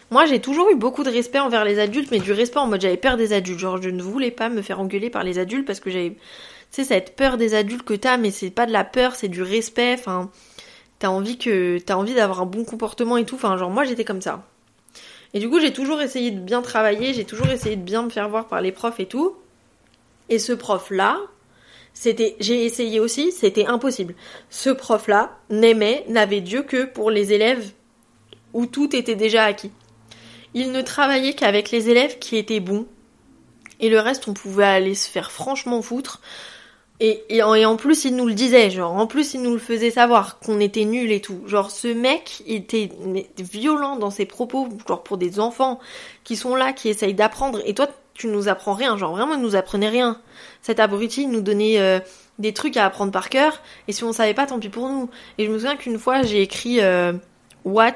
moi 0.10 0.26
j'ai 0.26 0.40
toujours 0.40 0.70
eu 0.72 0.76
beaucoup 0.76 1.04
de 1.04 1.12
respect 1.12 1.40
envers 1.40 1.64
les 1.64 1.80
adultes, 1.80 2.10
mais 2.12 2.20
du 2.20 2.32
respect 2.32 2.60
en 2.60 2.68
mode 2.68 2.82
j'avais 2.82 2.98
peur 2.98 3.18
des 3.18 3.34
adultes. 3.34 3.60
Genre 3.60 3.82
je 3.82 3.90
ne 3.90 4.02
voulais 4.02 4.32
pas 4.32 4.50
me 4.50 4.64
faire 4.64 4.80
engueuler 4.80 5.12
par 5.12 5.24
les 5.24 5.38
adultes 5.38 5.68
parce 5.68 5.80
que 5.80 5.92
j'avais, 5.92 6.12
tu 6.12 6.18
sais, 6.72 6.84
cette 6.84 7.16
peur 7.16 7.38
des 7.38 7.54
adultes 7.54 7.84
que 7.84 7.94
t'as, 7.94 8.18
mais 8.18 8.32
c'est 8.32 8.50
pas 8.50 8.66
de 8.66 8.72
la 8.72 8.84
peur, 8.84 9.16
c'est 9.16 9.28
du 9.28 9.44
respect. 9.44 9.94
Enfin, 9.94 10.32
t'as 10.98 11.10
envie 11.10 11.38
que, 11.38 11.78
t'as 11.78 11.96
envie 11.96 12.16
d'avoir 12.16 12.42
un 12.42 12.48
bon 12.48 12.66
comportement 12.66 13.18
et 13.18 13.26
tout. 13.26 13.36
Enfin, 13.36 13.56
genre 13.58 13.70
moi 13.70 13.84
j'étais 13.84 14.06
comme 14.06 14.22
ça. 14.22 14.44
Et 15.34 15.40
du 15.40 15.50
coup, 15.50 15.60
j'ai 15.60 15.74
toujours 15.74 16.02
essayé 16.02 16.32
de 16.32 16.40
bien 16.40 16.62
travailler, 16.62 17.14
j'ai 17.14 17.26
toujours 17.26 17.48
essayé 17.48 17.76
de 17.76 17.82
bien 17.82 18.04
me 18.04 18.10
faire 18.10 18.30
voir 18.30 18.48
par 18.48 18.62
les 18.62 18.72
profs 18.72 19.00
et 19.00 19.08
tout. 19.08 19.36
Et 20.30 20.40
ce 20.40 20.54
prof-là, 20.54 21.20
c'était, 21.94 22.36
j'ai 22.40 22.66
essayé 22.66 23.00
aussi, 23.00 23.32
c'était 23.32 23.66
impossible. 23.66 24.16
Ce 24.50 24.70
prof-là 24.70 25.38
n'aimait, 25.50 26.06
n'avait 26.08 26.42
Dieu 26.42 26.64
que 26.64 26.86
pour 26.86 27.12
les 27.12 27.34
élèves 27.34 27.72
où 28.54 28.66
tout 28.66 28.96
était 28.96 29.16
déjà 29.16 29.44
acquis. 29.44 29.72
Il 30.54 30.72
ne 30.72 30.82
travaillait 30.82 31.34
qu'avec 31.34 31.72
les 31.72 31.90
élèves 31.90 32.20
qui 32.20 32.38
étaient 32.38 32.60
bons. 32.60 32.86
Et 33.80 33.90
le 33.90 34.00
reste, 34.00 34.28
on 34.28 34.34
pouvait 34.34 34.64
aller 34.64 34.96
se 34.96 35.10
faire 35.10 35.32
franchement 35.32 35.82
foutre. 35.82 36.22
Et, 37.06 37.44
en, 37.44 37.76
plus, 37.76 38.06
il 38.06 38.16
nous 38.16 38.26
le 38.26 38.34
disait, 38.34 38.70
genre, 38.70 38.94
en 38.94 39.08
plus, 39.08 39.34
il 39.34 39.42
nous 39.42 39.52
le 39.52 39.60
faisait 39.60 39.92
savoir 39.92 40.40
qu'on 40.40 40.62
était 40.62 40.86
nuls 40.86 41.12
et 41.12 41.20
tout. 41.20 41.42
Genre, 41.48 41.70
ce 41.70 41.90
mec 41.90 42.42
était 42.48 42.90
violent 43.38 43.98
dans 43.98 44.10
ses 44.10 44.26
propos, 44.26 44.70
genre 44.88 45.04
pour 45.04 45.18
des 45.18 45.42
enfants 45.42 45.82
qui 46.24 46.38
sont 46.38 46.56
là, 46.56 46.72
qui 46.72 46.88
essayent 46.88 47.14
d'apprendre. 47.14 47.60
Et 47.66 47.74
toi, 47.74 47.90
tu 48.14 48.28
nous 48.28 48.48
apprends 48.48 48.74
rien, 48.74 48.96
genre 48.96 49.12
vraiment, 49.12 49.34
il 49.34 49.42
nous 49.42 49.58
apprenait 49.58 49.90
rien. 49.90 50.22
Cet 50.62 50.80
abruti 50.80 51.28
nous 51.28 51.42
donnait 51.42 51.78
euh, 51.78 52.00
des 52.40 52.54
trucs 52.54 52.78
à 52.78 52.86
apprendre 52.86 53.12
par 53.12 53.30
cœur, 53.30 53.62
et 53.90 53.92
si 53.92 54.06
on 54.06 54.14
savait 54.14 54.34
pas, 54.34 54.46
tant 54.46 54.60
pis 54.60 54.70
pour 54.70 54.88
nous. 54.88 55.10
Et 55.38 55.46
je 55.46 55.52
me 55.52 55.58
souviens 55.58 55.76
qu'une 55.76 56.00
fois, 56.00 56.22
j'ai 56.22 56.42
écrit 56.42 56.80
euh, 56.80 57.12
what, 57.66 57.92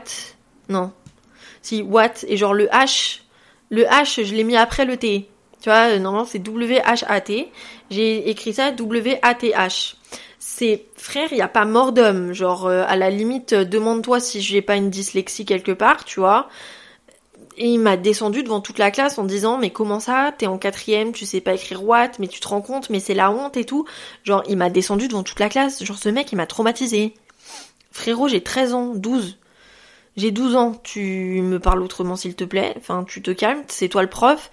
non, 0.67 0.91
si 1.61 1.81
what, 1.81 2.25
et 2.27 2.35
genre 2.35 2.53
le 2.53 2.65
H, 2.65 3.21
le 3.69 3.83
H, 3.83 4.25
je 4.25 4.35
l'ai 4.35 4.43
mis 4.43 4.57
après 4.57 4.83
le 4.83 4.97
T. 4.97 5.29
Tu 5.67 5.71
vois, 5.71 5.89
euh, 5.89 5.99
normalement 5.99 6.25
c'est 6.25 6.39
W-H-A-T. 6.39 7.51
J'ai 7.89 8.29
écrit 8.29 8.53
ça 8.53 8.71
W-A-T-H. 8.71 9.95
C'est 10.39 10.85
frère, 10.95 11.27
il 11.31 11.35
n'y 11.35 11.41
a 11.41 11.49
pas 11.49 11.65
mort 11.65 11.91
d'homme. 11.91 12.31
Genre, 12.31 12.67
euh, 12.67 12.85
à 12.87 12.95
la 12.95 13.09
limite, 13.09 13.51
euh, 13.51 13.65
demande-toi 13.65 14.21
si 14.21 14.39
j'ai 14.39 14.61
pas 14.61 14.77
une 14.77 14.89
dyslexie 14.89 15.43
quelque 15.43 15.73
part, 15.73 16.05
tu 16.05 16.21
vois. 16.21 16.47
Et 17.57 17.67
il 17.67 17.79
m'a 17.79 17.97
descendu 17.97 18.43
devant 18.43 18.61
toute 18.61 18.77
la 18.77 18.91
classe 18.91 19.17
en 19.17 19.25
disant 19.25 19.57
mais 19.57 19.71
comment 19.71 19.99
ça? 19.99 20.33
T'es 20.37 20.47
en 20.47 20.57
quatrième, 20.57 21.11
tu 21.11 21.25
sais 21.25 21.41
pas 21.41 21.55
écrire 21.55 21.83
what, 21.83 22.11
mais 22.19 22.29
tu 22.29 22.39
te 22.39 22.47
rends 22.47 22.61
compte, 22.61 22.89
mais 22.89 23.01
c'est 23.01 23.13
la 23.13 23.29
honte 23.29 23.57
et 23.57 23.65
tout. 23.65 23.83
Genre 24.23 24.43
il 24.47 24.55
m'a 24.55 24.69
descendu 24.69 25.09
devant 25.09 25.23
toute 25.23 25.41
la 25.41 25.49
classe. 25.49 25.83
Genre 25.83 25.97
ce 25.97 26.07
mec 26.07 26.31
il 26.31 26.37
m'a 26.37 26.47
traumatisé. 26.47 27.13
Frérot 27.91 28.29
j'ai 28.29 28.41
13 28.41 28.73
ans, 28.73 28.93
12. 28.95 29.37
J'ai 30.17 30.31
12 30.31 30.55
ans, 30.55 30.73
tu 30.83 31.41
me 31.43 31.59
parles 31.59 31.83
autrement 31.83 32.15
s'il 32.15 32.35
te 32.35 32.43
plaît. 32.43 32.73
Enfin 32.77 33.05
tu 33.07 33.21
te 33.21 33.29
calmes, 33.29 33.61
c'est 33.67 33.87
toi 33.87 34.01
le 34.01 34.09
prof. 34.09 34.49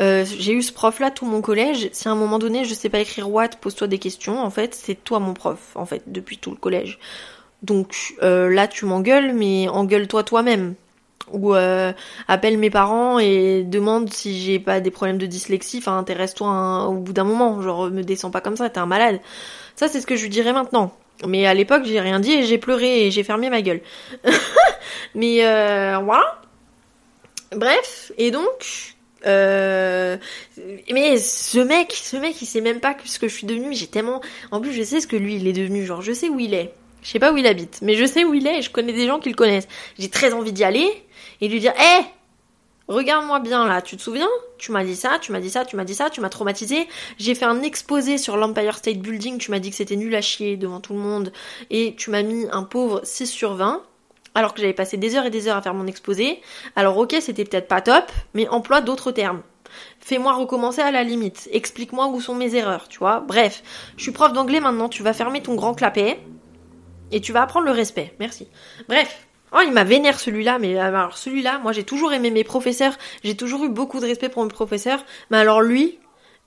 Euh, 0.00 0.24
j'ai 0.24 0.52
eu 0.52 0.62
ce 0.62 0.72
prof 0.72 1.00
là 1.00 1.10
tout 1.10 1.26
mon 1.26 1.40
collège. 1.40 1.88
Si 1.92 2.06
à 2.06 2.12
un 2.12 2.14
moment 2.14 2.38
donné 2.38 2.64
je 2.64 2.72
sais 2.72 2.88
pas 2.88 3.00
écrire 3.00 3.28
what, 3.28 3.48
pose-toi 3.60 3.88
des 3.88 3.98
questions. 3.98 4.40
En 4.40 4.50
fait, 4.50 4.76
c'est 4.76 4.94
toi 4.94 5.18
mon 5.18 5.34
prof, 5.34 5.58
en 5.74 5.86
fait, 5.86 6.04
depuis 6.06 6.38
tout 6.38 6.50
le 6.50 6.56
collège. 6.56 7.00
Donc 7.64 8.14
euh, 8.22 8.48
là 8.48 8.68
tu 8.68 8.84
m'engueules, 8.86 9.32
mais 9.34 9.68
engueule-toi 9.68 10.22
toi-même. 10.22 10.74
Ou 11.32 11.54
euh, 11.54 11.92
appelle 12.28 12.56
mes 12.56 12.70
parents 12.70 13.18
et 13.18 13.64
demande 13.64 14.12
si 14.12 14.40
j'ai 14.40 14.60
pas 14.60 14.80
des 14.80 14.92
problèmes 14.92 15.18
de 15.18 15.26
dyslexie. 15.26 15.78
Enfin, 15.78 15.98
intéresse-toi 15.98 16.86
au 16.86 16.94
bout 16.94 17.12
d'un 17.12 17.24
moment. 17.24 17.60
Genre, 17.60 17.90
me 17.90 18.02
descends 18.02 18.30
pas 18.30 18.40
comme 18.40 18.56
ça, 18.56 18.70
t'es 18.70 18.78
un 18.78 18.86
malade. 18.86 19.20
Ça, 19.74 19.88
c'est 19.88 20.00
ce 20.00 20.06
que 20.06 20.16
je 20.16 20.22
lui 20.22 20.30
dirais 20.30 20.52
maintenant. 20.52 20.92
Mais 21.26 21.46
à 21.46 21.54
l'époque, 21.54 21.82
j'ai 21.84 22.00
rien 22.00 22.20
dit 22.20 22.32
et 22.32 22.42
j'ai 22.44 22.58
pleuré 22.58 23.06
et 23.06 23.10
j'ai 23.10 23.24
fermé 23.24 23.50
ma 23.50 23.62
gueule. 23.62 23.80
Mais 25.14 25.44
euh, 25.44 25.98
voilà. 25.98 26.40
Bref, 27.56 28.12
et 28.18 28.30
donc, 28.30 28.96
euh, 29.26 30.16
mais 30.92 31.16
ce 31.16 31.58
mec, 31.58 31.92
ce 31.92 32.16
mec, 32.16 32.40
il 32.42 32.46
sait 32.46 32.60
même 32.60 32.78
pas 32.78 32.94
ce 33.04 33.18
que 33.18 33.26
je 33.26 33.34
suis 33.34 33.46
devenue. 33.46 33.72
J'ai 33.72 33.86
tellement, 33.86 34.20
en 34.50 34.60
plus, 34.60 34.72
je 34.72 34.82
sais 34.82 35.00
ce 35.00 35.06
que 35.06 35.16
lui, 35.16 35.36
il 35.36 35.46
est 35.46 35.52
devenu. 35.52 35.84
Genre, 35.84 36.02
je 36.02 36.12
sais 36.12 36.28
où 36.28 36.38
il 36.38 36.52
est. 36.52 36.72
Je 37.02 37.08
sais 37.08 37.18
pas 37.18 37.32
où 37.32 37.36
il 37.36 37.46
habite, 37.46 37.78
mais 37.80 37.94
je 37.94 38.04
sais 38.04 38.24
où 38.24 38.34
il 38.34 38.46
est 38.46 38.58
et 38.58 38.62
je 38.62 38.70
connais 38.70 38.92
des 38.92 39.06
gens 39.06 39.18
qui 39.18 39.28
le 39.28 39.34
connaissent. 39.34 39.68
J'ai 39.98 40.10
très 40.10 40.32
envie 40.34 40.52
d'y 40.52 40.64
aller 40.64 40.90
et 41.40 41.48
lui 41.48 41.60
dire, 41.60 41.72
hé, 41.72 42.04
regarde-moi 42.88 43.40
bien 43.40 43.66
là, 43.66 43.82
tu 43.82 43.96
te 43.96 44.02
souviens? 44.02 44.28
Tu 44.58 44.72
m'as 44.72 44.84
dit 44.84 44.96
ça, 44.96 45.18
tu 45.20 45.32
m'as 45.32 45.40
dit 45.40 45.50
ça, 45.50 45.64
tu 45.64 45.76
m'as 45.76 45.84
dit 45.84 45.94
ça, 45.94 46.10
tu 46.10 46.20
m'as 46.20 46.28
traumatisé. 46.28 46.88
J'ai 47.18 47.34
fait 47.34 47.44
un 47.44 47.62
exposé 47.62 48.18
sur 48.18 48.36
l'Empire 48.36 48.76
State 48.76 48.98
Building, 48.98 49.38
tu 49.38 49.50
m'as 49.50 49.58
dit 49.58 49.70
que 49.70 49.76
c'était 49.76 49.96
nul 49.96 50.14
à 50.14 50.20
chier 50.20 50.56
devant 50.56 50.80
tout 50.80 50.94
le 50.94 50.98
monde 50.98 51.32
et 51.70 51.94
tu 51.96 52.10
m'as 52.10 52.22
mis 52.22 52.46
un 52.50 52.62
pauvre 52.62 53.00
6 53.04 53.26
sur 53.26 53.54
20 53.54 53.82
alors 54.34 54.54
que 54.54 54.60
j'avais 54.60 54.72
passé 54.72 54.96
des 54.96 55.16
heures 55.16 55.26
et 55.26 55.30
des 55.30 55.48
heures 55.48 55.56
à 55.56 55.62
faire 55.62 55.74
mon 55.74 55.86
exposé. 55.86 56.40
Alors 56.76 56.96
ok, 56.96 57.16
c'était 57.20 57.44
peut-être 57.44 57.68
pas 57.68 57.80
top, 57.80 58.10
mais 58.34 58.48
emploie 58.48 58.80
d'autres 58.80 59.10
termes. 59.10 59.42
Fais-moi 60.00 60.32
recommencer 60.34 60.80
à 60.80 60.90
la 60.90 61.02
limite. 61.02 61.48
Explique-moi 61.52 62.06
où 62.06 62.20
sont 62.20 62.34
mes 62.34 62.54
erreurs, 62.54 62.88
tu 62.88 62.98
vois. 62.98 63.20
Bref, 63.20 63.62
je 63.96 64.02
suis 64.02 64.12
prof 64.12 64.32
d'anglais 64.32 64.60
maintenant, 64.60 64.88
tu 64.88 65.02
vas 65.02 65.12
fermer 65.12 65.42
ton 65.42 65.54
grand 65.54 65.74
clapet 65.74 66.20
et 67.10 67.20
tu 67.20 67.32
vas 67.32 67.42
apprendre 67.42 67.66
le 67.66 67.72
respect. 67.72 68.14
Merci. 68.18 68.48
Bref. 68.88 69.27
Oh, 69.52 69.60
il 69.64 69.72
m'a 69.72 69.84
vénère 69.84 70.20
celui-là, 70.20 70.58
mais 70.58 70.78
alors 70.78 71.16
celui-là, 71.16 71.58
moi 71.58 71.72
j'ai 71.72 71.84
toujours 71.84 72.12
aimé 72.12 72.30
mes 72.30 72.44
professeurs, 72.44 72.96
j'ai 73.24 73.36
toujours 73.36 73.64
eu 73.64 73.68
beaucoup 73.68 74.00
de 74.00 74.06
respect 74.06 74.28
pour 74.28 74.42
mes 74.42 74.50
professeurs, 74.50 75.04
mais 75.30 75.38
alors 75.38 75.62
lui, 75.62 75.98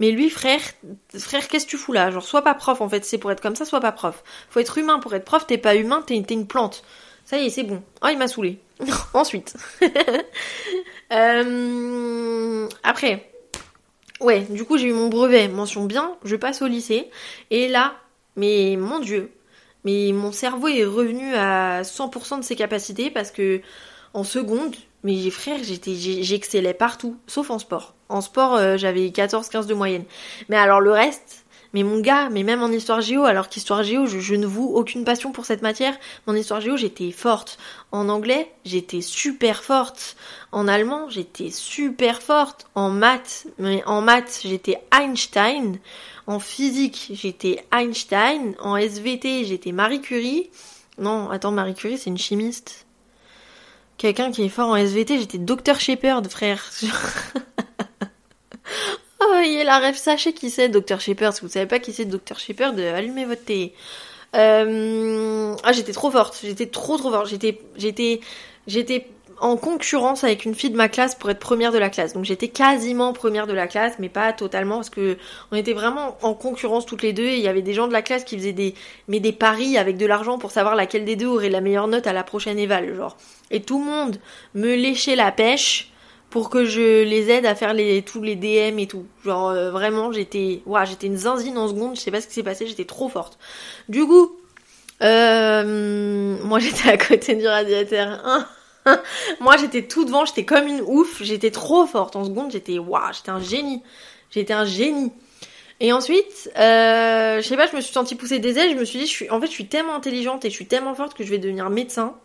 mais 0.02 0.10
lui, 0.10 0.32
frère, 0.32 0.62
frère, 1.16 1.48
qu'est-ce 1.48 1.66
que 1.66 1.70
tu 1.70 1.78
fous 1.78 1.94
là? 1.94 2.10
Genre, 2.10 2.24
sois 2.24 2.44
pas 2.44 2.56
prof 2.56 2.82
en 2.82 2.90
fait, 2.90 3.06
c'est 3.06 3.20
pour 3.20 3.32
être 3.32 3.40
comme 3.40 3.56
ça, 3.56 3.66
sois 3.66 3.80
pas 3.80 3.92
prof. 3.92 4.24
Faut 4.50 4.60
être 4.60 4.80
humain 4.80 4.98
pour 4.98 5.14
être 5.14 5.26
prof, 5.26 5.46
t'es 5.46 5.60
pas 5.60 5.76
humain, 5.76 6.04
t'es 6.06 6.16
une 6.16 6.48
plante. 6.48 6.84
Ça 7.24 7.38
y 7.38 7.46
est, 7.46 7.50
c'est 7.52 7.62
bon. 7.62 7.84
Oh, 8.04 8.08
il 8.12 8.18
m'a 8.18 8.28
saoulé. 8.28 8.60
Ensuite. 9.14 9.56
Euh, 11.14 12.70
après. 12.84 13.30
Ouais, 14.22 14.48
du 14.50 14.64
coup, 14.64 14.78
j'ai 14.78 14.88
eu 14.88 14.94
mon 14.94 15.10
brevet, 15.10 15.50
mention 15.50 15.84
bien, 15.84 16.16
je 16.24 16.38
passe 16.38 16.62
au 16.62 16.68
lycée. 16.68 17.10
Et 17.50 17.68
là, 17.68 17.96
mais 18.38 18.78
mon 18.80 19.00
dieu, 19.00 19.30
mais 19.84 20.12
mon 20.14 20.32
cerveau 20.32 20.68
est 20.68 20.86
revenu 20.86 21.34
à 21.36 21.82
100% 21.82 22.40
de 22.40 22.44
ses 22.44 22.56
capacités 22.56 23.10
parce 23.10 23.32
que 23.32 23.62
en 24.14 24.24
seconde, 24.24 24.76
mais 25.04 25.30
frère, 25.30 25.60
j'étais, 25.64 25.96
j'excellais 25.96 26.74
partout, 26.74 27.18
sauf 27.28 27.50
en 27.50 27.60
sport. 27.60 27.96
En 28.10 28.22
sport, 28.22 28.56
euh, 28.56 28.78
j'avais 28.78 29.08
14-15 29.08 29.68
de 29.68 29.74
moyenne. 29.74 30.04
Mais 30.50 30.58
alors 30.58 30.82
le 30.82 30.92
reste, 30.92 31.41
mais 31.74 31.84
mon 31.84 32.00
gars, 32.00 32.30
mais 32.30 32.44
même 32.44 32.62
en 32.62 32.70
histoire 32.70 33.02
géo, 33.02 33.24
alors 33.24 33.48
qu'histoire 33.48 33.84
géo, 33.84 34.06
je, 34.06 34.36
ne 34.36 34.46
voue 34.46 34.76
aucune 34.76 35.06
passion 35.06 35.32
pour 35.32 35.46
cette 35.46 35.62
matière. 35.62 35.98
En 36.28 36.36
histoire 36.36 36.60
géo, 36.60 36.76
j'étais 36.76 37.12
forte. 37.12 37.58
En 37.92 38.10
anglais, 38.10 38.52
j'étais 38.66 39.02
super 39.02 39.64
forte. 39.64 40.18
En 40.52 40.68
allemand, 40.68 41.10
j'étais 41.10 41.50
super 41.50 42.22
forte. 42.22 42.68
En 42.76 42.90
maths, 42.90 43.48
mais 43.58 43.84
en 43.86 44.02
maths, 44.02 44.42
j'étais 44.44 44.78
Einstein. 44.92 45.80
En 46.28 46.40
physique, 46.40 47.12
j'étais 47.14 47.66
Einstein. 47.72 48.56
En 48.60 48.76
SVT, 48.76 49.46
j'étais 49.46 49.72
Marie 49.72 50.02
Curie. 50.02 50.50
Non, 50.98 51.30
attends, 51.30 51.52
Marie 51.52 51.74
Curie, 51.74 51.98
c'est 51.98 52.10
une 52.10 52.18
chimiste. 52.18 52.86
Quelqu'un 53.98 54.32
qui 54.32 54.44
est 54.44 54.50
fort 54.50 54.70
en 54.70 54.76
SVT, 54.76 55.20
j'étais 55.20 55.38
Dr 55.38 55.80
Shepard, 55.80 56.24
frère. 56.30 56.70
oh, 59.30 59.42
il 59.44 59.60
est 59.60 59.64
la 59.64 59.80
rêve, 59.80 59.96
sachez 59.96 60.34
qui 60.34 60.50
c'est 60.50 60.70
Dr 60.70 61.00
Shepard. 61.00 61.34
Si 61.34 61.42
vous 61.42 61.50
savez 61.50 61.68
pas 61.68 61.80
qui 61.80 61.94
c'est 61.94 62.06
Dr 62.06 62.40
Shepard, 62.40 62.74
allumez 62.96 63.26
votre 63.26 63.44
thé. 63.44 63.74
Euh... 64.36 65.56
Ah, 65.64 65.72
j'étais 65.74 65.94
trop 65.94 66.12
forte. 66.12 66.40
J'étais 66.44 66.68
trop 66.68 66.98
trop 66.98 67.12
forte. 67.12 67.28
J'étais, 67.28 67.60
j'étais, 67.76 68.22
j'étais 68.68 69.08
en 69.40 69.58
concurrence 69.58 70.24
avec 70.24 70.46
une 70.46 70.54
fille 70.54 70.70
de 70.70 70.78
ma 70.78 70.88
classe 70.88 71.16
pour 71.16 71.30
être 71.32 71.40
première 71.40 71.72
de 71.72 71.80
la 71.80 71.90
classe. 71.90 72.14
Donc 72.14 72.26
j'étais 72.26 72.48
quasiment 72.48 73.12
première 73.12 73.48
de 73.48 73.54
la 73.54 73.68
classe, 73.68 73.96
mais 74.00 74.08
pas 74.08 74.34
totalement 74.34 74.76
parce 74.76 74.92
que 74.92 75.18
on 75.52 75.56
était 75.56 75.74
vraiment 75.74 76.18
en 76.22 76.34
concurrence 76.36 76.86
toutes 76.86 77.02
les 77.02 77.12
deux 77.12 77.26
et 77.26 77.38
il 77.38 77.42
y 77.42 77.48
avait 77.48 77.64
des 77.64 77.74
gens 77.74 77.88
de 77.88 77.94
la 77.94 78.04
classe 78.04 78.24
qui 78.24 78.38
faisaient 78.38 78.54
des 78.54 78.76
mais 79.08 79.20
des 79.20 79.32
paris 79.32 79.78
avec 79.78 79.98
de 79.98 80.06
l'argent 80.06 80.38
pour 80.38 80.52
savoir 80.52 80.76
laquelle 80.76 81.06
des 81.06 81.16
deux 81.16 81.28
aurait 81.28 81.50
la 81.50 81.62
meilleure 81.62 81.88
note 81.88 82.08
à 82.08 82.14
la 82.14 82.24
prochaine 82.24 82.60
éval, 82.60 82.96
genre. 82.96 83.18
Et 83.50 83.62
tout 83.62 83.80
le 83.80 83.86
monde 83.86 84.18
me 84.54 84.76
léchait 84.76 85.16
la 85.16 85.32
pêche 85.32 85.91
pour 86.32 86.50
que 86.50 86.66
je 86.66 87.04
les 87.04 87.30
aide 87.30 87.46
à 87.46 87.54
faire 87.54 87.74
les 87.74 88.02
tous 88.02 88.24
les 88.24 88.36
DM 88.36 88.80
et 88.80 88.88
tout. 88.88 89.06
Genre 89.24 89.50
euh, 89.50 89.70
vraiment, 89.70 90.12
j'étais 90.12 90.64
ouais, 90.66 90.86
j'étais 90.88 91.08
une 91.08 91.18
zinzine 91.18 91.58
en 91.58 91.68
seconde, 91.68 91.96
je 91.96 92.02
sais 92.02 92.10
pas 92.10 92.22
ce 92.22 92.28
qui 92.28 92.34
s'est 92.34 92.42
passé, 92.42 92.66
j'étais 92.66 92.86
trop 92.86 93.10
forte. 93.10 93.38
Du 93.90 94.06
coup, 94.06 94.36
euh, 95.04 96.38
moi 96.44 96.58
j'étais 96.60 96.90
à 96.90 96.98
côté 96.98 97.36
du 97.36 97.48
radiateur. 97.48 98.48
Moi, 99.40 99.58
j'étais 99.58 99.84
tout 99.84 100.06
devant, 100.06 100.26
j'étais 100.26 100.44
comme 100.44 100.66
une 100.66 100.82
ouf, 100.82 101.22
j'étais 101.22 101.52
trop 101.52 101.86
forte. 101.86 102.16
En 102.16 102.26
seconde, 102.26 102.50
j'étais 102.52 102.80
waouh, 102.80 103.14
j'étais 103.14 103.30
un 103.30 103.40
génie. 103.40 103.84
J'étais 104.32 104.54
un 104.54 104.66
génie. 104.66 105.12
Et 105.80 105.94
ensuite, 105.94 106.52
euh, 106.58 107.42
je 107.42 107.48
sais 107.48 107.58
pas, 107.58 107.68
je 107.68 107.76
me 107.76 107.82
suis 107.82 107.94
sentie 107.94 108.16
pousser 108.16 108.40
des 108.40 108.58
ailes, 108.58 108.72
je 108.72 108.78
me 108.78 108.86
suis 108.86 108.98
dit, 108.98 109.06
je 109.06 109.12
suis, 109.12 109.30
en 109.30 109.40
fait, 109.40 109.48
je 109.48 109.52
suis 109.52 109.68
tellement 109.68 109.94
intelligente 109.94 110.46
et 110.46 110.50
je 110.50 110.56
suis 110.56 110.68
tellement 110.68 110.96
forte 110.96 111.16
que 111.16 111.24
je 111.24 111.30
vais 111.30 111.38
devenir 111.38 111.70
médecin. 111.70 112.16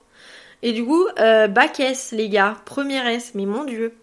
Et 0.62 0.72
du 0.72 0.84
coup, 0.84 1.06
euh, 1.18 1.48
bac 1.48 1.80
S, 1.80 2.12
les 2.12 2.28
gars, 2.28 2.56
première 2.64 3.06
S, 3.06 3.32
mais 3.34 3.46
mon 3.46 3.64
dieu. 3.64 3.94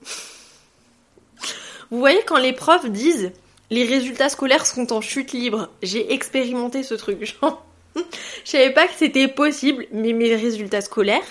Vous 1.91 1.99
voyez, 1.99 2.21
quand 2.25 2.37
les 2.37 2.53
profs 2.53 2.89
disent, 2.89 3.31
les 3.69 3.85
résultats 3.85 4.29
scolaires 4.29 4.65
sont 4.65 4.93
en 4.93 5.01
chute 5.01 5.31
libre, 5.31 5.69
j'ai 5.81 6.13
expérimenté 6.13 6.83
ce 6.83 6.93
truc, 6.93 7.23
genre. 7.41 7.65
je 7.95 8.01
savais 8.49 8.73
pas 8.73 8.87
que 8.87 8.93
c'était 8.95 9.27
possible, 9.27 9.85
mais 9.91 10.13
mes 10.13 10.35
résultats 10.35 10.81
scolaires, 10.81 11.21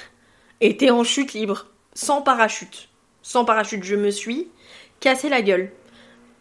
était 0.60 0.90
en 0.90 1.02
chute 1.02 1.34
libre, 1.34 1.66
sans 1.94 2.22
parachute. 2.22 2.88
Sans 3.22 3.44
parachute, 3.44 3.82
je 3.84 3.96
me 3.96 4.10
suis 4.10 4.48
cassé 5.00 5.28
la 5.28 5.42
gueule. 5.42 5.72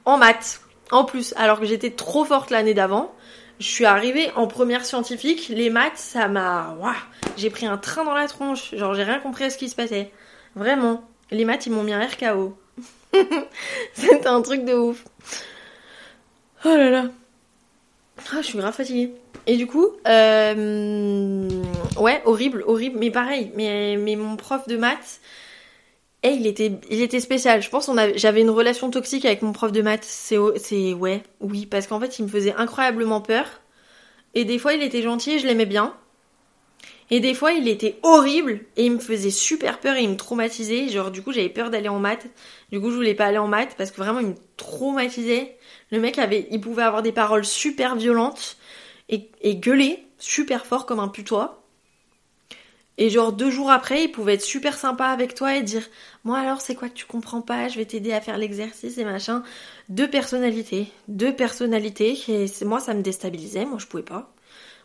En 0.05 0.17
maths. 0.17 0.61
En 0.91 1.05
plus, 1.05 1.33
alors 1.37 1.59
que 1.59 1.65
j'étais 1.65 1.91
trop 1.91 2.25
forte 2.25 2.49
l'année 2.51 2.73
d'avant, 2.73 3.13
je 3.61 3.67
suis 3.67 3.85
arrivée 3.85 4.31
en 4.35 4.47
première 4.47 4.85
scientifique, 4.85 5.49
les 5.49 5.69
maths, 5.69 5.97
ça 5.97 6.27
m'a... 6.27 6.75
j'ai 7.37 7.51
pris 7.51 7.67
un 7.67 7.77
train 7.77 8.03
dans 8.03 8.15
la 8.15 8.27
tronche. 8.27 8.73
Genre, 8.73 8.95
j'ai 8.95 9.03
rien 9.03 9.19
compris 9.19 9.45
à 9.45 9.49
ce 9.51 9.57
qui 9.57 9.69
se 9.69 9.75
passait. 9.75 10.11
Vraiment. 10.55 11.03
Les 11.29 11.45
maths, 11.45 11.67
ils 11.67 11.71
m'ont 11.71 11.83
mis 11.83 11.93
un 11.93 12.03
RKO. 12.03 12.57
C'était 13.93 14.27
un 14.27 14.41
truc 14.41 14.65
de 14.65 14.73
ouf. 14.73 15.05
Oh 16.65 16.69
là 16.69 16.89
là. 16.89 17.05
Ah, 18.33 18.41
je 18.41 18.47
suis 18.47 18.57
grave 18.57 18.73
fatiguée. 18.73 19.13
Et 19.45 19.57
du 19.57 19.67
coup, 19.67 19.87
euh, 20.07 21.49
ouais, 21.99 22.21
horrible, 22.25 22.63
horrible, 22.65 22.97
mais 22.99 23.11
pareil, 23.11 23.51
mais, 23.55 23.95
mais 23.97 24.15
mon 24.15 24.37
prof 24.37 24.67
de 24.67 24.77
maths, 24.77 25.21
eh, 26.23 26.33
il 26.33 26.45
était, 26.45 26.71
il 26.89 27.01
était 27.01 27.19
spécial. 27.19 27.61
Je 27.61 27.69
pense 27.69 27.87
qu'on 27.87 27.95
j'avais 28.15 28.41
une 28.41 28.49
relation 28.49 28.91
toxique 28.91 29.25
avec 29.25 29.41
mon 29.41 29.53
prof 29.53 29.71
de 29.71 29.81
maths. 29.81 30.03
C'est, 30.03 30.37
c'est, 30.57 30.93
ouais, 30.93 31.23
oui, 31.39 31.65
parce 31.65 31.87
qu'en 31.87 31.99
fait, 31.99 32.19
il 32.19 32.25
me 32.25 32.29
faisait 32.29 32.53
incroyablement 32.53 33.21
peur. 33.21 33.45
Et 34.33 34.45
des 34.45 34.59
fois, 34.59 34.73
il 34.73 34.83
était 34.83 35.01
gentil 35.01 35.31
et 35.31 35.39
je 35.39 35.47
l'aimais 35.47 35.65
bien. 35.65 35.95
Et 37.09 37.19
des 37.19 37.33
fois, 37.33 37.51
il 37.51 37.67
était 37.67 37.99
horrible 38.03 38.61
et 38.77 38.85
il 38.85 38.93
me 38.93 38.99
faisait 38.99 39.31
super 39.31 39.79
peur 39.79 39.97
et 39.97 40.03
il 40.03 40.09
me 40.09 40.15
traumatisait. 40.15 40.87
Genre, 40.87 41.11
du 41.11 41.21
coup, 41.21 41.33
j'avais 41.33 41.49
peur 41.49 41.69
d'aller 41.69 41.89
en 41.89 41.99
maths. 41.99 42.27
Du 42.71 42.79
coup, 42.79 42.89
je 42.89 42.95
voulais 42.95 43.13
pas 43.13 43.25
aller 43.25 43.37
en 43.37 43.49
maths 43.49 43.75
parce 43.77 43.91
que 43.91 43.97
vraiment, 43.97 44.19
il 44.19 44.27
me 44.27 44.35
traumatisait. 44.55 45.57
Le 45.91 45.99
mec 45.99 46.17
avait, 46.17 46.47
il 46.51 46.61
pouvait 46.61 46.83
avoir 46.83 47.01
des 47.01 47.11
paroles 47.11 47.43
super 47.43 47.97
violentes 47.97 48.57
et, 49.09 49.29
gueuler 49.55 50.05
super 50.17 50.65
fort 50.65 50.85
comme 50.85 50.99
un 50.99 51.09
putois. 51.09 51.60
Et 53.01 53.09
genre 53.09 53.33
deux 53.33 53.49
jours 53.49 53.71
après, 53.71 54.03
il 54.03 54.11
pouvait 54.11 54.35
être 54.35 54.43
super 54.43 54.77
sympa 54.77 55.05
avec 55.05 55.33
toi 55.33 55.55
et 55.55 55.63
dire 55.63 55.81
Moi 56.23 56.37
alors 56.37 56.61
c'est 56.61 56.75
quoi 56.75 56.87
que 56.87 56.93
tu 56.93 57.07
comprends 57.07 57.41
pas, 57.41 57.67
je 57.67 57.77
vais 57.77 57.85
t'aider 57.85 58.13
à 58.13 58.21
faire 58.21 58.37
l'exercice 58.37 58.99
et 58.99 59.03
machin. 59.03 59.41
Deux 59.89 60.07
personnalités. 60.07 60.85
Deux 61.07 61.33
personnalités. 61.33 62.15
Et 62.27 62.45
moi 62.63 62.79
ça 62.79 62.93
me 62.93 63.01
déstabilisait, 63.01 63.65
moi 63.65 63.79
je 63.79 63.87
pouvais 63.87 64.03
pas. 64.03 64.31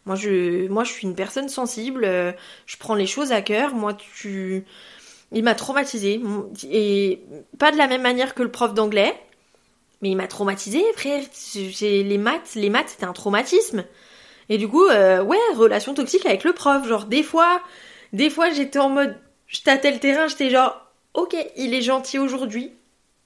Moi 0.06 0.16
je, 0.16 0.66
moi 0.68 0.82
je 0.82 0.92
suis 0.92 1.06
une 1.06 1.14
personne 1.14 1.50
sensible, 1.50 2.06
euh, 2.06 2.32
je 2.64 2.78
prends 2.78 2.94
les 2.94 3.06
choses 3.06 3.32
à 3.32 3.42
cœur. 3.42 3.74
Moi 3.74 3.92
tu. 3.92 4.64
Il 5.30 5.44
m'a 5.44 5.54
traumatisé. 5.54 6.18
Et 6.70 7.20
pas 7.58 7.70
de 7.70 7.76
la 7.76 7.86
même 7.86 8.00
manière 8.00 8.34
que 8.34 8.42
le 8.42 8.50
prof 8.50 8.72
d'anglais. 8.72 9.12
Mais 10.00 10.08
il 10.08 10.16
m'a 10.16 10.26
traumatisé, 10.26 10.82
frère. 10.94 11.22
Les 11.82 12.18
maths, 12.18 12.54
les 12.54 12.70
maths 12.70 12.88
c'était 12.88 13.04
un 13.04 13.12
traumatisme. 13.12 13.84
Et 14.48 14.56
du 14.56 14.68
coup, 14.68 14.86
euh, 14.86 15.22
ouais, 15.22 15.36
relation 15.54 15.92
toxique 15.92 16.24
avec 16.24 16.44
le 16.44 16.54
prof. 16.54 16.86
Genre, 16.86 17.04
des 17.04 17.22
fois, 17.22 17.60
des 18.12 18.30
fois, 18.30 18.50
j'étais 18.50 18.78
en 18.78 18.88
mode, 18.88 19.16
je 19.46 19.60
tâtais 19.60 19.90
le 19.90 19.98
terrain, 19.98 20.28
j'étais 20.28 20.50
genre, 20.50 20.80
ok, 21.14 21.36
il 21.56 21.74
est 21.74 21.82
gentil 21.82 22.18
aujourd'hui. 22.18 22.72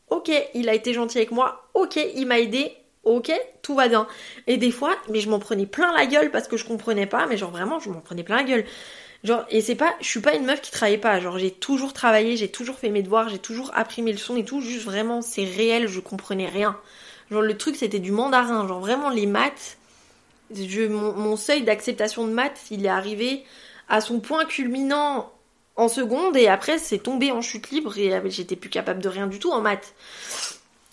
Ok, 0.09 0.31
il 0.55 0.69
a 0.69 0.75
été 0.75 0.93
gentil 0.93 1.19
avec 1.19 1.31
moi. 1.31 1.69
Ok, 1.75 1.99
il 2.15 2.27
m'a 2.27 2.41
aidé. 2.41 2.73
Ok, 3.05 3.33
tout 3.63 3.75
va 3.75 3.89
bien. 3.89 4.07
Et 4.47 4.57
des 4.57 4.71
fois, 4.71 4.95
mais 5.09 5.21
je 5.21 5.31
m'en 5.31 5.39
prenais 5.39 5.67
plein 5.67 5.93
la 5.95 6.07
gueule 6.07 6.31
parce 6.31 6.49
que 6.49 6.57
je 6.57 6.65
comprenais 6.67 7.07
pas, 7.07 7.27
mais 7.27 7.37
genre 7.37 7.51
vraiment, 7.51 7.79
je 7.79 7.89
m'en 7.89 8.01
prenais 8.01 8.23
plein 8.25 8.37
la 8.37 8.45
gueule. 8.45 8.65
Genre, 9.25 9.45
et 9.51 9.61
c'est 9.61 9.75
pas, 9.75 9.95
je 10.01 10.07
suis 10.07 10.21
pas 10.21 10.35
une 10.35 10.45
meuf 10.45 10.61
qui 10.61 10.71
travaillait 10.71 10.99
pas. 10.99 11.21
Genre, 11.21 11.39
j'ai 11.39 11.51
toujours 11.51 11.93
travaillé, 11.93 12.37
j'ai 12.37 12.49
toujours 12.49 12.77
fait 12.79 12.91
mes 12.91 13.03
devoirs, 13.03 13.29
j'ai 13.29 13.39
toujours 13.39 13.71
appris 13.75 14.03
mes 14.03 14.13
leçons 14.13 14.37
et 14.37 14.45
tout. 14.45 14.61
Juste 14.61 14.85
vraiment, 14.85 15.23
c'est 15.23 15.45
réel, 15.45 15.89
je 15.89 16.01
comprenais 16.01 16.49
rien. 16.49 16.77
Genre, 17.31 17.43
le 17.43 17.57
truc, 17.57 17.77
c'était 17.77 17.99
du 17.99 18.13
mandarin. 18.13 18.67
Genre, 18.67 18.81
vraiment, 18.81 19.11
les 19.11 19.27
maths, 19.27 19.79
Je, 20.55 20.89
mon 20.89 21.37
seuil 21.37 21.63
d'acceptation 21.63 22.27
de 22.27 22.33
maths, 22.33 22.67
il 22.71 22.85
est 22.85 22.89
arrivé 22.89 23.45
à 23.91 24.01
son 24.01 24.21
point 24.21 24.47
culminant 24.47 25.31
en 25.77 25.89
seconde 25.89 26.37
et 26.37 26.49
après 26.49 26.79
c'est 26.79 26.99
tombé 26.99 27.33
en 27.33 27.43
chute 27.43 27.71
libre 27.71 27.99
et 27.99 28.23
j'étais 28.31 28.57
plus 28.57 28.71
capable 28.71 29.03
de 29.03 29.09
rien 29.09 29.27
du 29.27 29.39
tout 29.39 29.51
en 29.51 29.61
maths. 29.61 29.95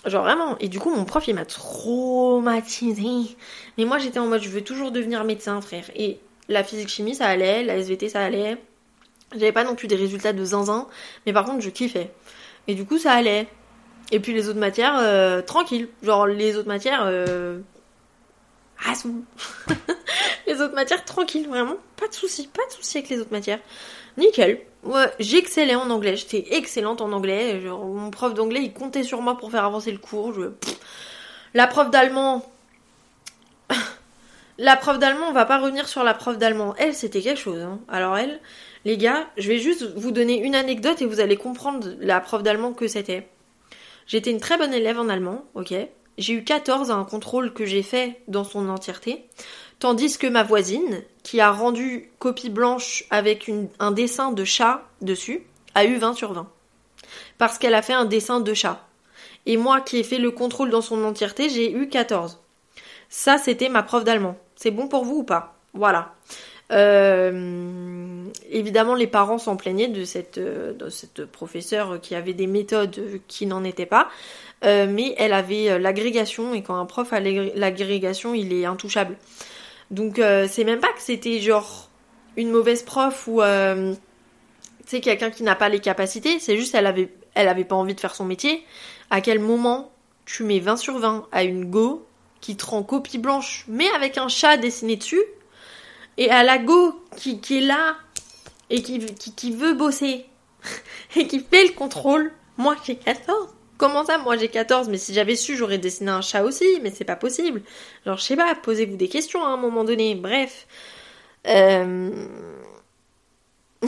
Genre 0.06 0.24
vraiment. 0.24 0.58
Et 0.60 0.70
du 0.70 0.80
coup, 0.80 0.94
mon 0.94 1.06
prof, 1.06 1.28
il 1.28 1.36
m'a 1.36 1.46
traumatisé. 1.46 3.36
Mais 3.78 3.86
moi, 3.86 3.98
j'étais 3.98 4.20
en 4.20 4.28
mode, 4.28 4.42
je 4.42 4.50
veux 4.50 4.62
toujours 4.62 4.92
devenir 4.92 5.24
médecin, 5.24 5.60
frère. 5.60 5.86
Et 5.96 6.20
la 6.48 6.64
physique-chimie, 6.64 7.16
ça 7.16 7.26
allait. 7.26 7.64
La 7.64 7.78
SVT, 7.78 8.08
ça 8.08 8.24
allait. 8.24 8.58
J'avais 9.34 9.52
pas 9.52 9.66
non 9.66 9.76
plus 9.76 9.88
des 9.88 9.96
résultats 9.96 10.34
de 10.34 10.44
zinzin. 10.46 10.88
Mais 11.26 11.34
par 11.34 11.46
contre, 11.46 11.62
je 11.62 11.70
kiffais. 11.70 12.12
Et 12.68 12.76
du 12.76 12.86
coup, 12.86 12.98
ça 12.98 13.12
allait. 13.12 13.48
Et 14.12 14.22
puis 14.22 14.34
les 14.34 14.48
autres 14.48 14.60
matières, 14.60 14.98
euh, 14.98 15.42
tranquille. 15.42 15.90
Genre, 16.04 16.28
les 16.28 16.56
autres 16.56 16.70
matières... 16.70 17.04
Euh... 17.06 17.60
Les 20.48 20.62
autres 20.62 20.76
matières, 20.76 21.04
tranquille, 21.04 21.48
vraiment. 21.48 21.76
Pas 21.96 22.08
de 22.08 22.14
soucis, 22.14 22.48
pas 22.48 22.66
de 22.68 22.72
soucis 22.72 23.00
avec 23.00 23.10
les 23.10 23.20
autres 23.20 23.32
matières. 23.32 23.60
Nickel. 24.18 24.62
Ouais, 24.84 25.12
j'excellais 25.20 25.76
en 25.76 25.90
anglais, 25.90 26.16
j'étais 26.16 26.56
excellente 26.56 27.02
en 27.02 27.12
anglais. 27.12 27.60
Mon 27.66 28.10
prof 28.10 28.34
d'anglais, 28.34 28.62
il 28.64 28.74
comptait 28.74 29.04
sur 29.04 29.22
moi 29.22 29.38
pour 29.38 29.52
faire 29.52 29.66
avancer 29.66 29.92
le 29.92 29.98
cours. 29.98 30.34
La 31.54 31.68
prof 31.68 31.90
d'allemand. 31.90 32.50
la 34.58 34.78
prof 34.78 34.98
d'allemand, 35.00 35.26
on 35.30 35.34
va 35.34 35.46
pas 35.46 35.60
revenir 35.60 35.88
sur 35.88 36.04
la 36.04 36.14
prof 36.14 36.38
d'allemand. 36.38 36.74
Elle, 36.78 36.94
c'était 36.94 37.22
quelque 37.22 37.40
chose. 37.40 37.62
Hein. 37.62 37.80
Alors 37.90 38.18
elle, 38.18 38.40
les 38.86 38.98
gars, 38.98 39.28
je 39.38 39.50
vais 39.50 39.60
juste 39.60 39.84
vous 39.96 40.12
donner 40.12 40.40
une 40.40 40.56
anecdote 40.56 41.02
et 41.02 41.06
vous 41.06 41.20
allez 41.20 41.36
comprendre 41.36 41.90
la 42.00 42.22
prof 42.22 42.44
d'allemand 42.44 42.74
que 42.74 42.88
c'était. 42.88 43.28
J'étais 44.06 44.32
une 44.32 44.40
très 44.40 44.58
bonne 44.58 44.74
élève 44.74 45.00
en 45.00 45.10
allemand, 45.10 45.44
ok. 45.54 45.74
J'ai 46.18 46.34
eu 46.34 46.44
14 46.44 46.90
à 46.90 46.96
un 46.96 47.04
contrôle 47.04 47.54
que 47.54 47.66
j'ai 47.66 47.84
fait 47.84 48.22
dans 48.28 48.44
son 48.44 48.70
entièreté. 48.70 49.26
Tandis 49.80 50.18
que 50.18 50.26
ma 50.26 50.44
voisine, 50.44 51.04
qui 51.22 51.40
a 51.40 51.52
rendu 51.52 52.10
copie 52.18 52.50
blanche 52.50 53.04
avec 53.12 53.52
un 53.80 53.92
dessin 53.92 54.32
de 54.32 54.44
chat 54.44 54.84
dessus, 55.02 55.44
a 55.76 55.86
eu 55.86 55.98
20 55.98 56.16
sur 56.16 56.34
20. 56.34 56.50
Parce 57.38 57.60
qu'elle 57.60 57.76
a 57.76 57.84
fait 57.84 57.94
un 57.94 58.06
dessin 58.06 58.40
de 58.40 58.54
chat. 58.56 58.88
Et 59.46 59.58
moi 59.58 59.80
qui 59.82 59.98
ai 59.98 60.04
fait 60.04 60.18
le 60.18 60.32
contrôle 60.32 60.72
dans 60.72 60.82
son 60.82 61.04
entièreté, 61.04 61.50
j'ai 61.50 61.72
eu 61.72 61.88
14. 61.88 62.40
Ça, 63.10 63.38
c'était 63.38 63.70
ma 63.70 63.84
prof 63.84 64.04
d'allemand. 64.04 64.38
C'est 64.56 64.72
bon 64.72 64.88
pour 64.88 65.06
vous 65.06 65.18
ou 65.18 65.24
pas? 65.24 65.56
Voilà. 65.74 66.16
Euh, 66.72 68.26
évidemment, 68.50 68.96
les 68.96 69.08
parents 69.08 69.38
s'en 69.38 69.56
plaignaient 69.56 69.88
de 69.88 70.04
cette, 70.04 70.40
de 70.40 70.90
cette 70.90 71.26
professeure 71.26 72.02
qui 72.02 72.14
avait 72.16 72.34
des 72.34 72.48
méthodes 72.48 73.22
qui 73.28 73.46
n'en 73.46 73.64
étaient 73.64 73.86
pas. 73.86 74.10
Euh, 74.66 74.88
mais 74.90 75.14
elle 75.18 75.34
avait 75.34 75.78
l'agrégation 75.78 76.54
et 76.54 76.64
quand 76.64 76.76
un 76.76 76.86
prof 76.86 77.14
a 77.14 77.20
l'agrégation, 77.20 78.34
il 78.34 78.54
est 78.54 78.66
intouchable. 78.66 79.16
Donc 79.92 80.20
euh, 80.20 80.48
c'est 80.50 80.64
même 80.64 80.80
pas 80.80 80.92
que 80.94 81.02
c'était 81.02 81.40
genre 81.40 81.90
une 82.36 82.52
mauvaise 82.52 82.84
prof 82.84 83.28
ou 83.28 83.42
euh, 83.42 83.94
sais 84.86 85.02
quelqu'un 85.02 85.30
qui 85.30 85.44
n'a 85.44 85.56
pas 85.56 85.70
les 85.70 85.80
capacités, 85.80 86.40
c'est 86.40 86.58
juste 86.58 86.76
elle 86.76 86.88
avait 86.88 87.10
elle 87.36 87.48
avait 87.48 87.66
pas 87.66 87.76
envie 87.76 87.94
de 87.94 88.00
faire 88.00 88.16
son 88.16 88.26
métier. 88.26 88.64
À 89.10 89.22
quel 89.22 89.40
moment 89.40 89.92
tu 90.26 90.44
mets 90.44 90.60
20 90.60 90.78
sur 90.78 90.98
20 90.98 91.28
à 91.32 91.44
une 91.44 91.66
go 91.66 92.06
qui 92.42 92.58
te 92.58 92.66
rend 92.66 92.84
copie 92.84 93.18
blanche 93.18 93.66
mais 93.68 93.90
avec 93.96 94.18
un 94.18 94.28
chat 94.28 94.58
dessiné 94.58 94.96
dessus 94.96 95.22
et 96.18 96.30
à 96.30 96.44
la 96.44 96.58
go 96.58 97.04
qui, 97.16 97.40
est 97.52 97.62
là 97.62 97.96
et 98.70 98.82
qui, 98.82 99.00
qui, 99.00 99.34
qui 99.34 99.52
veut 99.52 99.74
bosser 99.74 100.26
et 101.16 101.28
qui 101.28 101.40
fait 101.40 101.68
le 101.68 101.74
contrôle, 101.74 102.32
moi 102.58 102.76
j'ai 102.86 102.96
14. 102.96 103.50
Comment 103.78 104.04
ça, 104.06 104.18
moi 104.18 104.38
j'ai 104.38 104.50
14, 104.50 104.90
mais 104.90 104.98
si 104.98 105.14
j'avais 105.14 105.36
su, 105.36 105.56
j'aurais 105.56 105.78
dessiné 105.78 106.10
un 106.10 106.22
chat 106.22 106.44
aussi, 106.44 106.66
mais 106.82 106.90
c'est 106.90 107.06
pas 107.06 107.16
possible. 107.16 107.62
Genre, 108.06 108.18
je 108.18 108.24
sais 108.24 108.36
pas, 108.36 108.56
posez-vous 108.56 108.96
des 108.96 109.08
questions 109.08 109.44
à 109.46 109.50
un 109.50 109.58
moment 109.58 109.84
donné, 109.84 110.16
bref. 110.16 110.66
Euh... 111.46 112.10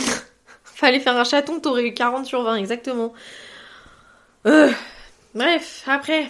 Fallait 0.64 1.00
faire 1.00 1.18
un 1.18 1.24
chaton, 1.24 1.60
t'aurais 1.60 1.88
eu 1.88 1.94
40 1.94 2.26
sur 2.26 2.44
20, 2.44 2.58
exactement. 2.58 3.14
Euh... 4.46 4.72
Bref, 5.34 5.84
après, 5.88 6.28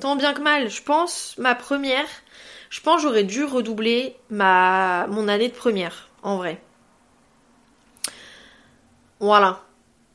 tant 0.00 0.14
bien 0.14 0.32
que 0.32 0.40
mal, 0.40 0.70
je 0.70 0.82
pense, 0.82 1.34
ma 1.36 1.56
première, 1.56 2.06
je 2.70 2.80
pense 2.80 3.02
j'aurais 3.02 3.24
dû 3.24 3.44
redoubler 3.44 4.16
ma 4.30 5.06
mon 5.08 5.28
année 5.28 5.48
de 5.48 5.54
première, 5.54 6.08
en 6.22 6.36
vrai. 6.38 6.62
Voilà. 9.18 9.62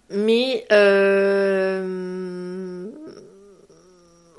Mais 0.09 0.65
euh... 0.71 1.85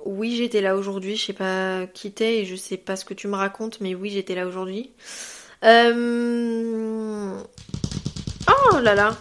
oui, 0.04 0.36
j'étais 0.36 0.60
là 0.60 0.76
aujourd'hui. 0.76 1.16
Je 1.16 1.26
sais 1.26 1.32
pas 1.32 1.86
qui 1.86 2.12
t'es 2.12 2.38
et 2.38 2.44
je 2.46 2.56
sais 2.56 2.76
pas 2.76 2.96
ce 2.96 3.04
que 3.04 3.14
tu 3.14 3.28
me 3.28 3.36
racontes, 3.36 3.80
mais 3.80 3.94
oui, 3.94 4.10
j'étais 4.10 4.34
là 4.34 4.46
aujourd'hui. 4.46 4.92
Euh... 5.64 7.38
Oh 8.48 8.78
là 8.80 8.94
là. 8.94 9.16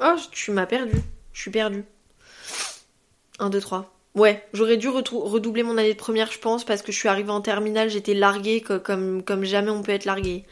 Oh, 0.00 0.16
tu 0.32 0.50
m'as 0.50 0.66
perdu. 0.66 0.96
Je 1.32 1.40
suis 1.40 1.50
perdue. 1.50 1.84
1, 3.38 3.50
2, 3.50 3.60
3. 3.60 3.97
Ouais, 4.14 4.44
j'aurais 4.52 4.76
dû 4.76 4.88
redoubler 4.88 5.62
mon 5.62 5.78
année 5.78 5.92
de 5.92 5.98
première, 5.98 6.32
je 6.32 6.38
pense, 6.38 6.64
parce 6.64 6.82
que 6.82 6.90
je 6.90 6.98
suis 6.98 7.08
arrivée 7.08 7.30
en 7.30 7.40
terminale, 7.40 7.88
j'étais 7.88 8.14
larguée 8.14 8.60
comme, 8.60 9.22
comme 9.22 9.44
jamais 9.44 9.70
on 9.70 9.82
peut 9.82 9.92
être 9.92 10.06
largué. 10.06 10.44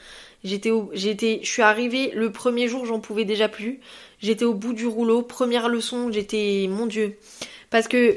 J'étais, 0.45 0.71
j'étais, 0.93 1.41
je 1.43 1.51
suis 1.51 1.63
arrivée 1.63 2.13
le 2.15 2.31
premier 2.31 2.69
jour, 2.69 2.87
j'en 2.87 3.01
pouvais 3.01 3.25
déjà 3.25 3.49
plus. 3.49 3.81
J'étais 4.21 4.45
au 4.45 4.55
bout 4.55 4.73
du 4.73 4.87
rouleau, 4.87 5.23
première 5.23 5.69
leçon, 5.69 6.13
j'étais, 6.13 6.69
mon 6.71 6.87
dieu, 6.87 7.17
parce 7.71 7.89
que 7.89 8.15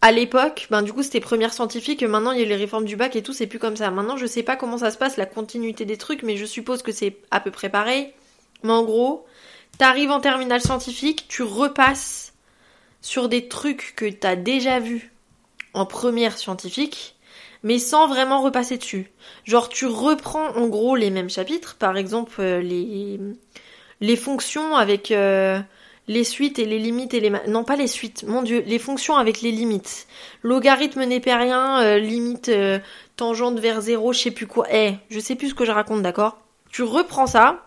à 0.00 0.10
l'époque, 0.10 0.66
ben 0.70 0.82
du 0.82 0.92
coup 0.92 1.02
c'était 1.04 1.20
première 1.20 1.52
scientifique, 1.52 2.02
maintenant 2.02 2.32
il 2.32 2.40
y 2.40 2.42
a 2.42 2.46
les 2.46 2.56
réformes 2.56 2.84
du 2.84 2.96
bac 2.96 3.14
et 3.14 3.22
tout, 3.22 3.32
c'est 3.32 3.46
plus 3.46 3.60
comme 3.60 3.76
ça. 3.76 3.90
Maintenant 3.90 4.16
je 4.16 4.26
sais 4.26 4.42
pas 4.42 4.56
comment 4.56 4.78
ça 4.78 4.90
se 4.90 4.98
passe, 4.98 5.16
la 5.16 5.26
continuité 5.26 5.84
des 5.84 5.96
trucs, 5.96 6.24
mais 6.24 6.36
je 6.36 6.44
suppose 6.44 6.82
que 6.82 6.90
c'est 6.90 7.18
à 7.30 7.38
peu 7.38 7.52
près 7.52 7.68
pareil. 7.68 8.12
Mais 8.64 8.72
en 8.72 8.84
gros, 8.84 9.24
t'arrives 9.78 10.10
en 10.10 10.20
terminale 10.20 10.60
scientifique, 10.60 11.26
tu 11.28 11.42
repasses 11.42 12.31
sur 13.02 13.28
des 13.28 13.48
trucs 13.48 13.94
que 13.96 14.08
t'as 14.08 14.36
déjà 14.36 14.78
vus 14.78 15.12
en 15.74 15.84
première 15.84 16.38
scientifique, 16.38 17.16
mais 17.62 17.78
sans 17.78 18.06
vraiment 18.06 18.40
repasser 18.40 18.78
dessus. 18.78 19.10
Genre 19.44 19.68
tu 19.68 19.86
reprends 19.86 20.48
en 20.56 20.68
gros 20.68 20.96
les 20.96 21.10
mêmes 21.10 21.30
chapitres, 21.30 21.76
par 21.78 21.96
exemple 21.96 22.40
euh, 22.40 22.62
les 22.62 23.20
les 24.00 24.16
fonctions 24.16 24.74
avec 24.74 25.10
euh, 25.10 25.60
les 26.08 26.24
suites 26.24 26.58
et 26.58 26.64
les 26.64 26.78
limites 26.78 27.14
et 27.14 27.20
les 27.20 27.32
non 27.48 27.64
pas 27.64 27.76
les 27.76 27.86
suites, 27.86 28.24
mon 28.26 28.42
dieu, 28.42 28.62
les 28.66 28.78
fonctions 28.78 29.16
avec 29.16 29.42
les 29.42 29.52
limites. 29.52 30.06
Logarithme 30.42 31.04
népérien, 31.04 31.80
euh, 31.82 31.98
limite 31.98 32.50
tangente 33.16 33.58
vers 33.58 33.80
zéro, 33.80 34.12
je 34.12 34.20
sais 34.20 34.30
plus 34.30 34.46
quoi. 34.46 34.66
Eh, 34.72 34.94
je 35.10 35.20
sais 35.20 35.34
plus 35.34 35.50
ce 35.50 35.54
que 35.54 35.64
je 35.64 35.72
raconte, 35.72 36.02
d'accord? 36.02 36.38
Tu 36.70 36.82
reprends 36.82 37.26
ça. 37.26 37.66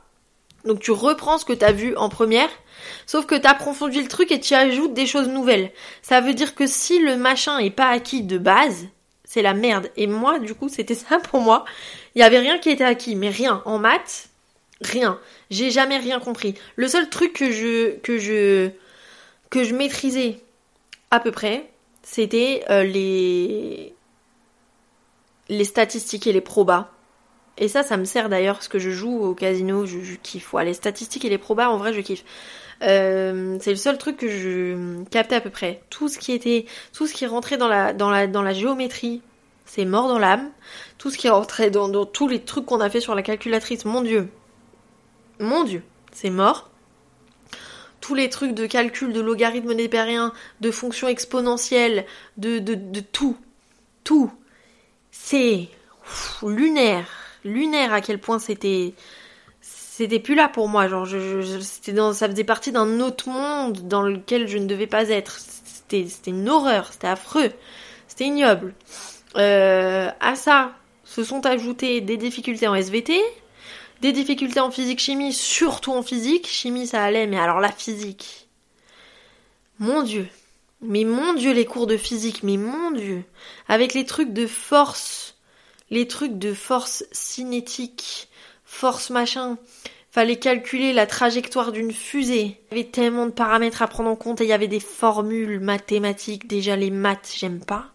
Donc 0.66 0.80
tu 0.80 0.92
reprends 0.92 1.38
ce 1.38 1.46
que 1.46 1.54
t'as 1.54 1.72
vu 1.72 1.96
en 1.96 2.10
première, 2.10 2.50
sauf 3.06 3.26
que 3.26 3.36
t'as 3.36 3.52
approfondis 3.52 4.02
le 4.02 4.08
truc 4.08 4.32
et 4.32 4.40
tu 4.40 4.54
ajoutes 4.54 4.94
des 4.94 5.06
choses 5.06 5.28
nouvelles. 5.28 5.72
Ça 6.02 6.22
veut 6.22 6.34
dire 6.34 6.56
que 6.56 6.68
si 6.68 7.00
le 7.00 7.18
machin 7.18 7.60
est 7.60 7.72
pas 7.72 7.90
acquis 7.90 8.24
de 8.24 8.38
base, 8.38 8.88
c'est 9.24 9.42
la 9.42 9.54
merde. 9.54 9.92
Et 9.98 10.08
moi, 10.08 10.40
du 10.40 10.56
coup, 10.56 10.70
c'était 10.70 10.96
ça 10.96 11.20
pour 11.20 11.42
moi. 11.42 11.66
Il 12.16 12.20
y 12.20 12.24
avait 12.24 12.40
rien 12.40 12.58
qui 12.58 12.70
était 12.70 12.84
acquis, 12.84 13.16
mais 13.16 13.30
rien. 13.30 13.62
En 13.66 13.80
maths, 13.80 14.30
rien. 14.82 15.20
J'ai 15.50 15.72
jamais 15.72 15.98
rien 15.98 16.20
compris. 16.20 16.56
Le 16.76 16.88
seul 16.88 17.10
truc 17.10 17.34
que 17.34 17.52
je, 17.52 17.98
que 18.00 18.18
je, 18.18 18.70
je 19.54 19.74
maîtrisais 19.74 20.40
à 21.12 21.20
peu 21.20 21.32
près, 21.32 21.70
c'était 22.04 22.64
euh, 22.70 22.84
les, 22.84 23.94
les 25.50 25.66
statistiques 25.66 26.28
et 26.28 26.34
les 26.34 26.42
probas. 26.42 26.90
Et 27.58 27.68
ça, 27.68 27.84
ça 27.84 27.98
me 27.98 28.06
sert 28.06 28.28
d'ailleurs 28.28 28.56
parce 28.56 28.68
que 28.68 28.80
je 28.80 28.90
joue 28.90 29.18
au 29.24 29.34
casino, 29.34 29.86
je, 29.86 30.16
kiffe. 30.22 30.54
Ouais, 30.54 30.66
les 30.66 30.74
statistiques 30.74 31.24
et 31.26 31.30
les 31.30 31.38
probas, 31.38 31.70
en 31.70 31.78
vrai, 31.78 31.94
je 31.94 32.02
kiffe. 32.02 32.26
Euh, 32.82 33.58
c'est 33.62 33.72
le 33.72 33.76
seul 33.78 33.98
truc 33.98 34.18
que 34.18 34.28
je 34.28 35.04
captais 35.06 35.36
à 35.36 35.42
peu 35.42 35.50
près. 35.50 35.82
Tout 35.90 36.08
ce 36.08 36.18
qui 36.20 36.32
était, 36.34 36.66
tout 36.94 37.08
ce 37.08 37.14
qui 37.14 37.26
rentrait 37.26 37.58
dans 37.58 37.68
la, 37.68 37.94
dans 37.94 38.10
la, 38.10 38.28
dans 38.28 38.42
la 38.42 38.54
géométrie, 38.54 39.22
c'est 39.66 39.86
mort 39.86 40.08
dans 40.08 40.20
l'âme. 40.20 40.50
Tout 40.98 41.10
ce 41.10 41.18
qui 41.18 41.30
rentrait 41.30 41.72
dans, 41.72 41.88
dans 41.88 42.06
tous 42.06 42.28
les 42.28 42.42
trucs 42.42 42.66
qu'on 42.66 42.82
a 42.82 42.90
fait 42.90 43.02
sur 43.02 43.16
la 43.16 43.22
calculatrice, 43.22 43.86
mon 43.86 44.02
dieu, 44.02 44.30
mon 45.40 45.64
dieu, 45.64 45.84
c'est 46.12 46.30
mort. 46.30 46.70
Tous 48.02 48.14
les 48.14 48.30
trucs 48.30 48.54
de 48.54 48.68
calcul, 48.68 49.14
de 49.14 49.22
logarithme 49.22 49.74
népérien, 49.74 50.32
de 50.62 50.70
fonctions 50.70 51.08
exponentielles, 51.08 52.06
de, 52.38 52.60
de, 52.60 52.76
de 52.76 53.00
tout, 53.00 53.36
tout, 54.04 54.32
c'est 55.12 55.70
lunaire, 56.44 57.08
lunaire 57.44 57.94
à 57.94 58.02
quel 58.02 58.20
point 58.20 58.38
c'était 58.38 58.94
c'était 59.98 60.20
plus 60.20 60.36
là 60.36 60.50
pour 60.50 60.68
moi. 60.68 60.90
Genre, 60.90 61.06
je, 61.06 61.60
ça 61.62 62.30
faisait 62.30 62.44
partie 62.44 62.74
d'un 62.74 63.00
autre 63.00 63.30
monde 63.30 63.88
dans 63.88 64.02
lequel 64.02 64.48
je 64.48 64.58
ne 64.58 64.66
devais 64.66 64.88
pas 64.88 65.08
être. 65.08 65.40
C'était, 65.40 66.08
c'était 66.10 66.32
une 66.32 66.50
horreur, 66.50 66.92
c'était 66.92 67.08
affreux, 67.08 67.52
c'était 68.08 68.26
ignoble. 68.26 68.74
Euh, 69.38 70.10
à 70.20 70.36
ça, 70.36 70.74
se 71.06 71.24
sont 71.24 71.46
ajoutées 71.46 72.02
des 72.02 72.18
difficultés 72.18 72.68
en 72.68 72.76
SVT, 72.76 73.22
des 74.02 74.12
difficultés 74.12 74.60
en 74.60 74.70
physique-chimie, 74.70 75.32
surtout 75.32 75.94
en 75.94 76.04
physique. 76.04 76.48
Chimie, 76.48 76.88
ça 76.88 77.02
allait, 77.02 77.26
mais 77.26 77.40
alors 77.40 77.62
la 77.62 77.72
physique. 77.72 78.50
Mon 79.80 80.04
Dieu. 80.04 80.28
Mais 80.82 81.06
mon 81.06 81.34
Dieu, 81.36 81.54
les 81.54 81.66
cours 81.66 81.88
de 81.88 81.96
physique, 81.96 82.44
mais 82.44 82.58
mon 82.58 82.92
Dieu. 82.92 83.24
Avec 83.70 83.94
les 83.94 84.06
trucs 84.06 84.34
de 84.34 84.46
force, 84.46 85.38
Les 85.90 86.08
trucs 86.08 86.38
de 86.38 86.54
force 86.54 87.06
cinétique, 87.14 88.28
force 88.76 89.10
machin. 89.10 89.58
Fallait 90.12 90.38
calculer 90.38 90.94
la 90.94 91.08
trajectoire 91.08 91.72
d'une 91.72 91.92
fusée. 91.92 92.60
Il 92.72 92.78
y 92.78 92.82
avait 92.82 92.90
tellement 92.90 93.26
de 93.26 93.32
paramètres 93.32 93.82
à 93.82 93.88
prendre 93.88 94.10
en 94.10 94.16
compte 94.16 94.42
et 94.42 94.46
il 94.46 94.50
y 94.50 94.54
avait 94.54 94.68
des 94.68 94.80
formules 94.80 95.60
mathématiques. 95.60 96.48
Déjà 96.48 96.76
les 96.76 96.92
maths, 96.92 97.34
j'aime 97.38 97.64
pas. 97.64 97.88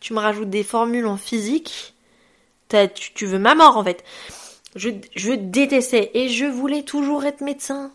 Tu 0.00 0.12
me 0.12 0.18
rajoutes 0.18 0.50
des 0.50 0.64
formules 0.64 1.06
en 1.06 1.16
physique. 1.16 1.94
Tu, 2.68 3.12
tu, 3.14 3.26
veux 3.26 3.38
ma 3.38 3.54
mort 3.54 3.76
en 3.76 3.84
fait. 3.84 4.04
Je, 4.76 4.90
je 5.14 5.32
détestais 5.32 6.10
et 6.14 6.28
je 6.28 6.46
voulais 6.46 6.82
toujours 6.82 7.24
être 7.24 7.40
médecin. 7.40 7.92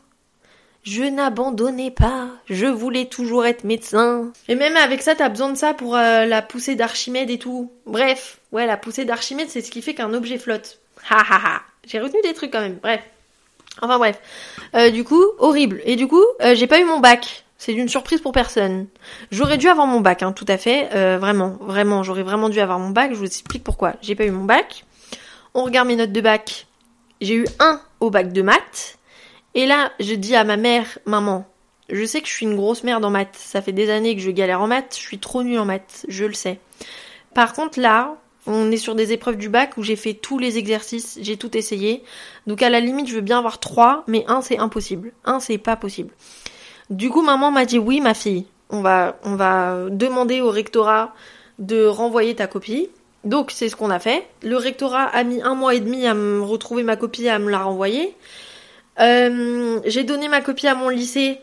Je 0.83 1.03
n'abandonnais 1.03 1.91
pas, 1.91 2.27
je 2.49 2.65
voulais 2.65 3.05
toujours 3.05 3.45
être 3.45 3.63
médecin. 3.63 4.33
Et 4.49 4.55
même 4.55 4.75
avec 4.75 5.01
ça, 5.01 5.15
t'as 5.15 5.29
besoin 5.29 5.51
de 5.51 5.57
ça 5.57 5.73
pour 5.73 5.95
euh, 5.95 6.25
la 6.25 6.41
poussée 6.41 6.75
d'Archimède 6.75 7.29
et 7.29 7.39
tout. 7.39 7.71
Bref, 7.85 8.39
ouais, 8.51 8.65
la 8.65 8.75
poussée 8.75 9.05
d'Archimède, 9.05 9.49
c'est 9.49 9.61
ce 9.61 9.71
qui 9.71 9.81
fait 9.81 9.93
qu'un 9.93 10.13
objet 10.13 10.37
flotte. 10.37 10.79
Ha 11.09 11.19
ha 11.19 11.41
ha. 11.43 11.61
J'ai 11.85 11.99
retenu 11.99 12.21
des 12.23 12.33
trucs 12.33 12.51
quand 12.51 12.61
même. 12.61 12.79
Bref. 12.81 13.01
Enfin 13.81 13.97
bref. 13.97 14.19
Euh, 14.75 14.89
du 14.89 15.03
coup, 15.03 15.23
horrible. 15.39 15.81
Et 15.85 15.95
du 15.95 16.07
coup, 16.07 16.23
euh, 16.41 16.55
j'ai 16.55 16.67
pas 16.67 16.79
eu 16.79 16.85
mon 16.85 16.99
bac. 16.99 17.43
C'est 17.57 17.73
une 17.73 17.89
surprise 17.89 18.19
pour 18.19 18.33
personne. 18.33 18.87
J'aurais 19.31 19.57
dû 19.57 19.69
avoir 19.69 19.87
mon 19.87 20.01
bac, 20.01 20.21
hein, 20.21 20.33
tout 20.33 20.45
à 20.49 20.57
fait. 20.57 20.89
vraiment, 21.17 21.57
vraiment, 21.61 22.03
j'aurais 22.03 22.23
vraiment 22.23 22.49
dû 22.49 22.59
avoir 22.59 22.77
mon 22.77 22.89
bac. 22.89 23.11
Je 23.11 23.17
vous 23.17 23.25
explique 23.25 23.63
pourquoi. 23.63 23.93
J'ai 24.01 24.15
pas 24.15 24.25
eu 24.25 24.31
mon 24.31 24.43
bac. 24.43 24.85
On 25.53 25.63
regarde 25.63 25.87
mes 25.87 25.95
notes 25.95 26.11
de 26.11 26.19
bac. 26.19 26.67
J'ai 27.21 27.35
eu 27.35 27.45
un 27.59 27.79
au 28.01 28.09
bac 28.09 28.33
de 28.33 28.41
maths. 28.41 28.97
Et 29.55 29.65
là, 29.65 29.91
je 29.99 30.13
dis 30.13 30.35
à 30.35 30.43
ma 30.43 30.57
mère, 30.57 30.97
maman, 31.05 31.47
je 31.89 32.05
sais 32.05 32.21
que 32.21 32.27
je 32.27 32.33
suis 32.33 32.45
une 32.45 32.55
grosse 32.55 32.83
merde 32.83 33.05
en 33.05 33.09
maths. 33.09 33.35
Ça 33.35 33.61
fait 33.61 33.71
des 33.71 33.89
années 33.89 34.15
que 34.15 34.21
je 34.21 34.31
galère 34.31 34.61
en 34.61 34.67
maths. 34.67 34.95
Je 34.95 35.01
suis 35.01 35.19
trop 35.19 35.43
nulle 35.43 35.59
en 35.59 35.65
maths. 35.65 36.05
Je 36.07 36.25
le 36.25 36.33
sais. 36.33 36.59
Par 37.33 37.53
contre, 37.53 37.79
là, 37.79 38.15
on 38.45 38.71
est 38.71 38.77
sur 38.77 38.95
des 38.95 39.13
épreuves 39.13 39.37
du 39.37 39.49
bac 39.49 39.77
où 39.77 39.83
j'ai 39.83 39.95
fait 39.95 40.13
tous 40.13 40.37
les 40.37 40.57
exercices. 40.57 41.17
J'ai 41.21 41.37
tout 41.37 41.55
essayé. 41.57 42.03
Donc, 42.47 42.61
à 42.61 42.69
la 42.69 42.79
limite, 42.79 43.07
je 43.07 43.15
veux 43.15 43.21
bien 43.21 43.37
avoir 43.37 43.59
trois, 43.59 44.03
mais 44.07 44.25
un, 44.27 44.41
c'est 44.41 44.57
impossible. 44.57 45.13
Un, 45.25 45.39
c'est 45.39 45.57
pas 45.57 45.75
possible. 45.75 46.13
Du 46.89 47.09
coup, 47.09 47.21
maman 47.21 47.51
m'a 47.51 47.65
dit 47.65 47.79
oui, 47.79 48.01
ma 48.01 48.13
fille. 48.13 48.45
On 48.69 48.81
va, 48.81 49.17
on 49.23 49.35
va 49.35 49.85
demander 49.89 50.41
au 50.41 50.49
rectorat 50.49 51.13
de 51.59 51.85
renvoyer 51.85 52.35
ta 52.35 52.47
copie. 52.47 52.89
Donc, 53.23 53.51
c'est 53.51 53.69
ce 53.69 53.75
qu'on 53.75 53.89
a 53.89 53.99
fait. 53.99 54.27
Le 54.41 54.57
rectorat 54.57 55.03
a 55.03 55.23
mis 55.23 55.41
un 55.41 55.55
mois 55.55 55.75
et 55.75 55.79
demi 55.79 56.05
à 56.05 56.13
me 56.13 56.41
retrouver 56.41 56.83
ma 56.83 56.97
copie 56.97 57.25
et 57.25 57.29
à 57.29 57.39
me 57.39 57.49
la 57.49 57.59
renvoyer. 57.59 58.15
Euh, 58.99 59.79
j'ai 59.85 60.03
donné 60.03 60.27
ma 60.27 60.41
copie 60.41 60.67
à 60.67 60.75
mon 60.75 60.89
lycée 60.89 61.39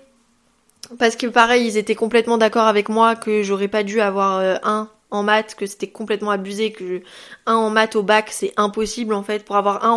parce 0.99 1.17
que 1.17 1.27
pareil, 1.27 1.67
ils 1.67 1.77
étaient 1.79 1.95
complètement 1.95 2.39
d'accord 2.39 2.67
avec 2.67 2.89
moi 2.89 3.17
que 3.17 3.43
j'aurais 3.43 3.69
pas 3.69 3.83
dû 3.83 4.01
avoir 4.01 4.39
euh, 4.39 4.57
un 4.63 4.91
en 5.11 5.23
maths, 5.23 5.55
que 5.55 5.67
c'était 5.67 5.91
complètement 5.91 6.31
abusé, 6.31 6.73
que 6.73 7.03
un 7.47 7.55
en 7.55 7.71
maths 7.71 7.97
au 7.97 8.03
bac 8.03 8.31
c'est 8.31 8.53
impossible 8.57 9.15
en 9.15 9.23
fait. 9.23 9.45
Pour 9.45 9.57
avoir 9.57 9.85
un 9.85 9.91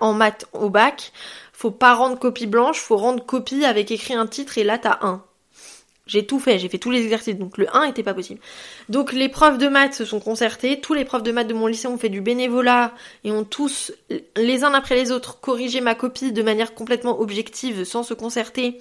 en, 0.00 0.12
maths 0.12 0.46
au 0.52 0.70
bac, 0.70 1.12
faut 1.52 1.70
pas 1.70 1.94
rendre 1.94 2.18
copie 2.18 2.46
blanche, 2.46 2.80
faut 2.80 2.96
rendre 2.96 3.24
copie 3.24 3.64
avec 3.64 3.90
écrit 3.90 4.14
un 4.14 4.26
titre 4.26 4.58
et 4.58 4.64
là 4.64 4.78
t'as 4.78 4.98
un. 5.02 5.22
J'ai 6.08 6.24
tout 6.24 6.40
fait, 6.40 6.58
j'ai 6.58 6.70
fait 6.70 6.78
tous 6.78 6.90
les 6.90 7.02
exercices, 7.02 7.36
donc 7.36 7.58
le 7.58 7.66
1 7.76 7.84
était 7.84 8.02
pas 8.02 8.14
possible. 8.14 8.40
Donc 8.88 9.12
les 9.12 9.28
profs 9.28 9.58
de 9.58 9.68
maths 9.68 9.92
se 9.92 10.06
sont 10.06 10.20
concertés, 10.20 10.80
tous 10.80 10.94
les 10.94 11.04
profs 11.04 11.22
de 11.22 11.32
maths 11.32 11.46
de 11.46 11.52
mon 11.52 11.66
lycée 11.66 11.86
ont 11.86 11.98
fait 11.98 12.08
du 12.08 12.22
bénévolat 12.22 12.94
et 13.24 13.30
ont 13.30 13.44
tous, 13.44 13.92
les 14.34 14.64
uns 14.64 14.72
après 14.72 14.94
les 14.94 15.12
autres, 15.12 15.38
corrigé 15.38 15.82
ma 15.82 15.94
copie 15.94 16.32
de 16.32 16.42
manière 16.42 16.74
complètement 16.74 17.20
objective, 17.20 17.84
sans 17.84 18.02
se 18.02 18.14
concerter. 18.14 18.78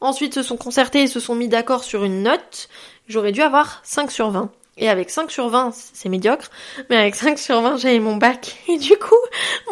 Ensuite 0.00 0.34
se 0.34 0.42
sont 0.42 0.58
concertés 0.58 1.02
et 1.02 1.06
se 1.06 1.20
sont 1.20 1.34
mis 1.34 1.48
d'accord 1.48 1.84
sur 1.84 2.04
une 2.04 2.22
note. 2.22 2.68
J'aurais 3.08 3.32
dû 3.32 3.40
avoir 3.40 3.80
5 3.84 4.10
sur 4.10 4.30
20. 4.30 4.52
Et 4.80 4.88
avec 4.88 5.10
5 5.10 5.30
sur 5.30 5.48
20, 5.48 5.72
c'est 5.74 6.08
médiocre, 6.08 6.50
mais 6.88 6.96
avec 6.96 7.16
5 7.16 7.36
sur 7.36 7.60
20, 7.60 7.78
j'avais 7.78 7.98
mon 7.98 8.16
bac. 8.16 8.56
Et 8.68 8.78
du 8.78 8.96
coup, 8.96 9.14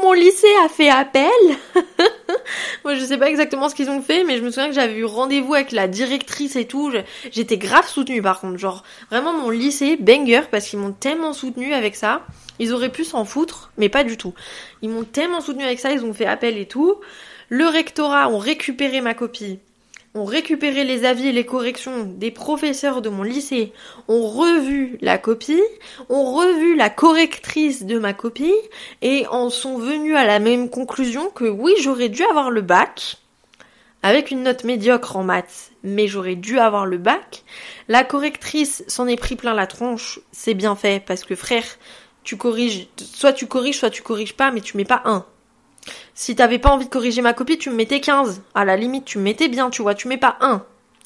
mon 0.03 0.13
lycée 0.13 0.53
a 0.65 0.69
fait 0.69 0.89
appel. 0.89 1.31
Moi, 2.85 2.97
je 2.97 3.05
sais 3.05 3.17
pas 3.17 3.31
exactement 3.31 3.69
ce 3.69 3.77
qu'ils 3.77 3.89
ont 3.89 4.03
fait, 4.03 4.25
mais 4.25 4.37
je 4.37 4.43
me 4.43 4.51
souviens 4.51 4.69
que 4.69 4.75
j'avais 4.75 4.97
eu 4.97 5.05
rendez-vous 5.05 5.55
avec 5.55 5.71
la 5.71 5.87
directrice 5.87 6.57
et 6.57 6.67
tout. 6.67 6.93
J'étais 7.31 7.57
grave 7.57 7.87
soutenue 7.89 8.21
par 8.21 8.41
contre. 8.41 8.59
Genre, 8.59 8.83
vraiment 9.09 9.33
mon 9.33 9.51
lycée, 9.51 9.97
banger, 9.97 10.43
parce 10.51 10.67
qu'ils 10.67 10.81
m'ont 10.81 10.93
tellement 10.93 11.33
soutenue 11.33 11.73
avec 11.73 11.95
ça. 11.95 12.23
Ils 12.59 12.73
auraient 12.73 12.91
pu 12.91 13.05
s'en 13.05 13.25
foutre, 13.25 13.71
mais 13.77 13.89
pas 13.89 14.03
du 14.03 14.17
tout. 14.17 14.35
Ils 14.83 14.91
m'ont 14.91 15.05
tellement 15.05 15.41
soutenue 15.41 15.65
avec 15.65 15.79
ça, 15.79 15.93
ils 15.93 16.05
ont 16.05 16.15
fait 16.15 16.27
appel 16.27 16.59
et 16.59 16.67
tout. 16.67 16.97
Le 17.49 17.67
rectorat 17.67 18.29
ont 18.29 18.39
récupéré 18.39 19.01
ma 19.01 19.15
copie 19.15 19.61
ont 20.17 20.25
récupéré 20.25 20.85
les 20.85 21.05
avis 21.05 21.29
et 21.29 21.33
les 21.33 21.47
corrections 21.47 22.05
des 22.05 22.31
professeurs 22.31 23.03
de 23.03 23.09
mon 23.09 23.23
lycée, 23.23 23.73
ont 24.09 24.27
revu 24.27 24.99
la 25.01 25.19
copie, 25.19 25.63
ont 26.09 26.35
revu 26.35 26.75
la 26.75 26.91
correctrice 26.91 27.85
de 27.85 27.99
ma 27.99 28.15
copie 28.15 28.55
et 29.03 29.27
en 29.29 29.51
sont 29.51 29.79
venus 29.79 30.17
à 30.17 30.25
la 30.25 30.39
même 30.39 30.71
conclusion 30.71 31.31
que 31.31 31.45
oui, 31.45 31.73
j'aurais 31.81 32.09
dû 32.09 32.23
avoir 32.25 32.51
le 32.51 32.63
bac 32.63 33.19
avec 34.03 34.31
une 34.31 34.45
note 34.45 34.65
médiocre 34.65 35.17
en 35.17 35.25
maths, 35.25 35.73
mais 35.83 36.07
j'aurais 36.07 36.37
dû 36.37 36.59
avoir 36.61 36.87
le 36.87 36.97
bac. 36.97 37.43
La 37.89 38.05
correctrice 38.05 38.85
s'en 38.87 39.09
est 39.09 39.17
pris 39.17 39.37
plein 39.37 39.53
la 39.53 39.67
tronche, 39.67 40.21
c'est 40.33 40.55
bien 40.55 40.77
fait 40.77 41.03
parce 41.05 41.25
que 41.25 41.35
frère, 41.35 41.65
tu 42.23 42.37
corriges, 42.37 42.89
soit 42.97 43.33
tu 43.33 43.47
corriges, 43.47 43.79
soit 43.79 43.91
tu 43.91 44.03
corriges 44.03 44.35
pas, 44.35 44.51
mais 44.51 44.61
tu 44.61 44.77
mets 44.77 44.85
pas 44.85 45.03
un. 45.05 45.27
Si 46.15 46.35
t'avais 46.35 46.59
pas 46.59 46.71
envie 46.71 46.87
de 46.87 46.91
corriger 46.91 47.23
ma 47.23 47.33
copie, 47.33 47.59
tu 47.59 47.71
me 47.71 47.77
mettais 47.77 48.01
15. 48.01 48.43
À 48.55 48.65
la 48.65 48.77
limite, 48.77 49.05
tu 49.05 49.19
me 49.19 49.25
mettais 49.25 49.49
bien, 49.49 49.71
tu 49.71 49.83
vois, 49.83 49.95
tu 49.95 50.09
mets 50.09 50.17
pas 50.17 50.37
1. 50.41 50.63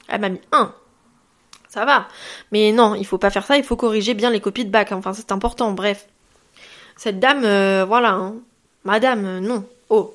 Elle 0.08 0.20
m'a 0.20 0.28
mis 0.28 0.40
1. 0.52 0.72
Ça 1.68 1.84
va. 1.84 2.08
Mais 2.50 2.72
non, 2.72 2.94
il 2.96 3.06
faut 3.06 3.18
pas 3.18 3.30
faire 3.30 3.46
ça, 3.46 3.56
il 3.56 3.62
faut 3.62 3.76
corriger 3.76 4.14
bien 4.14 4.30
les 4.30 4.40
copies 4.40 4.64
de 4.64 4.70
bac. 4.70 4.92
Enfin, 4.92 5.12
c'est 5.12 5.32
important, 5.32 5.70
bref. 5.72 6.06
Cette 6.96 7.18
dame, 7.20 7.44
euh, 7.44 7.84
voilà. 7.86 8.10
Hein. 8.10 8.34
Madame, 8.84 9.24
euh, 9.24 9.40
non. 9.40 9.64
Oh. 9.88 10.14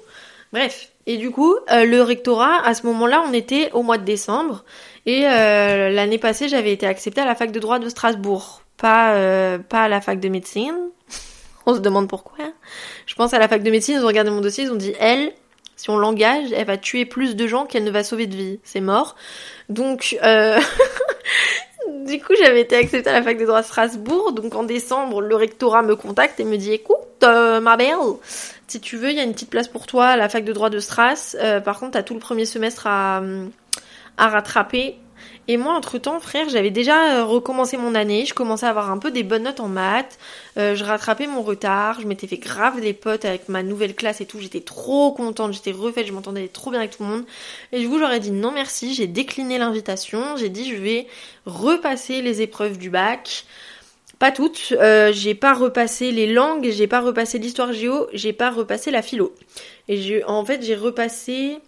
Bref. 0.51 0.89
Et 1.07 1.17
du 1.17 1.31
coup, 1.31 1.55
euh, 1.71 1.85
le 1.85 2.01
rectorat, 2.01 2.61
à 2.65 2.73
ce 2.73 2.85
moment-là, 2.87 3.23
on 3.27 3.33
était 3.33 3.71
au 3.71 3.83
mois 3.83 3.97
de 3.97 4.03
décembre. 4.03 4.65
Et 5.05 5.21
l'année 5.21 6.17
passée, 6.17 6.49
j'avais 6.49 6.71
été 6.71 6.87
acceptée 6.87 7.21
à 7.21 7.25
la 7.25 7.35
fac 7.35 7.51
de 7.51 7.59
droit 7.59 7.79
de 7.79 7.89
Strasbourg. 7.89 8.61
Pas, 8.77 9.59
pas 9.69 9.83
à 9.83 9.87
la 9.87 10.01
fac 10.01 10.19
de 10.19 10.29
médecine. 10.29 10.75
on 11.65 11.75
se 11.75 11.79
demande 11.79 12.09
pourquoi. 12.09 12.45
Je 13.05 13.15
pense 13.15 13.33
à 13.33 13.39
la 13.39 13.47
fac 13.47 13.63
de 13.63 13.71
médecine, 13.71 13.95
ils 13.99 14.03
ont 14.03 14.07
regardé 14.07 14.31
mon 14.31 14.41
dossier, 14.41 14.65
ils 14.65 14.71
ont 14.71 14.75
dit 14.75 14.93
elle, 14.99 15.31
si 15.75 15.89
on 15.89 15.97
l'engage, 15.97 16.51
elle 16.53 16.65
va 16.65 16.77
tuer 16.77 17.05
plus 17.05 17.35
de 17.35 17.47
gens 17.47 17.65
qu'elle 17.65 17.83
ne 17.83 17.91
va 17.91 18.03
sauver 18.03 18.27
de 18.27 18.35
vie. 18.35 18.59
C'est 18.63 18.81
mort. 18.81 19.15
Donc, 19.69 20.17
euh... 20.23 20.59
du 22.05 22.19
coup, 22.19 22.33
j'avais 22.41 22.61
été 22.61 22.77
acceptée 22.77 23.09
à 23.09 23.13
la 23.13 23.21
fac 23.21 23.37
de 23.37 23.45
droit 23.45 23.61
de 23.61 23.65
Strasbourg. 23.65 24.31
Donc, 24.31 24.55
en 24.55 24.63
décembre, 24.63 25.21
le 25.21 25.35
rectorat 25.35 25.81
me 25.81 25.95
contacte 25.95 26.39
et 26.39 26.45
me 26.45 26.57
dit 26.57 26.71
écoute, 26.71 26.97
euh, 27.23 27.59
ma 27.59 27.75
belle, 27.75 27.95
si 28.67 28.79
tu 28.79 28.97
veux, 28.97 29.09
il 29.09 29.17
y 29.17 29.19
a 29.19 29.23
une 29.23 29.33
petite 29.33 29.49
place 29.49 29.67
pour 29.67 29.85
toi 29.85 30.07
à 30.07 30.17
la 30.17 30.29
fac 30.29 30.45
de 30.45 30.53
droit 30.53 30.69
de 30.69 30.79
Stras. 30.79 31.35
Euh, 31.39 31.59
par 31.59 31.79
contre, 31.79 31.91
t'as 31.91 32.03
tout 32.03 32.13
le 32.13 32.19
premier 32.19 32.45
semestre 32.45 32.87
à, 32.87 33.21
à 34.17 34.29
rattraper. 34.29 34.97
Et 35.47 35.57
moi, 35.57 35.75
entre-temps, 35.75 36.19
frère, 36.19 36.49
j'avais 36.49 36.71
déjà 36.71 37.19
euh, 37.19 37.23
recommencé 37.23 37.77
mon 37.77 37.93
année, 37.93 38.25
je 38.25 38.33
commençais 38.33 38.65
à 38.65 38.69
avoir 38.69 38.89
un 38.89 38.97
peu 38.97 39.11
des 39.11 39.21
bonnes 39.21 39.43
notes 39.43 39.59
en 39.59 39.67
maths, 39.67 40.17
euh, 40.57 40.73
je 40.73 40.83
rattrapais 40.83 41.27
mon 41.27 41.43
retard, 41.43 42.01
je 42.01 42.07
m'étais 42.07 42.25
fait 42.25 42.37
grave 42.37 42.81
des 42.81 42.93
potes 42.93 43.25
avec 43.25 43.47
ma 43.47 43.61
nouvelle 43.61 43.93
classe 43.93 44.21
et 44.21 44.25
tout, 44.25 44.39
j'étais 44.39 44.61
trop 44.61 45.11
contente, 45.11 45.53
j'étais 45.53 45.71
refaite, 45.71 46.07
je 46.07 46.13
m'entendais 46.13 46.47
trop 46.47 46.71
bien 46.71 46.79
avec 46.79 46.97
tout 46.97 47.03
le 47.03 47.09
monde. 47.09 47.25
Et 47.71 47.79
du 47.79 47.87
coup, 47.87 47.99
j'aurais 47.99 48.19
dit 48.19 48.31
non 48.31 48.51
merci, 48.51 48.95
j'ai 48.95 49.05
décliné 49.05 49.59
l'invitation, 49.59 50.35
j'ai 50.35 50.49
dit 50.49 50.67
je 50.71 50.77
vais 50.77 51.05
repasser 51.45 52.23
les 52.23 52.41
épreuves 52.41 52.79
du 52.79 52.89
bac. 52.89 53.45
Pas 54.17 54.31
toutes, 54.31 54.73
euh, 54.79 55.11
j'ai 55.13 55.35
pas 55.35 55.53
repassé 55.53 56.11
les 56.11 56.31
langues, 56.31 56.69
j'ai 56.71 56.87
pas 56.87 57.01
repassé 57.01 57.37
l'histoire 57.37 57.73
géo, 57.73 58.07
j'ai 58.13 58.33
pas 58.33 58.49
repassé 58.49 58.89
la 58.89 59.01
philo. 59.01 59.35
Et 59.89 60.23
en 60.25 60.43
fait, 60.45 60.63
j'ai 60.63 60.75
repassé 60.75 61.59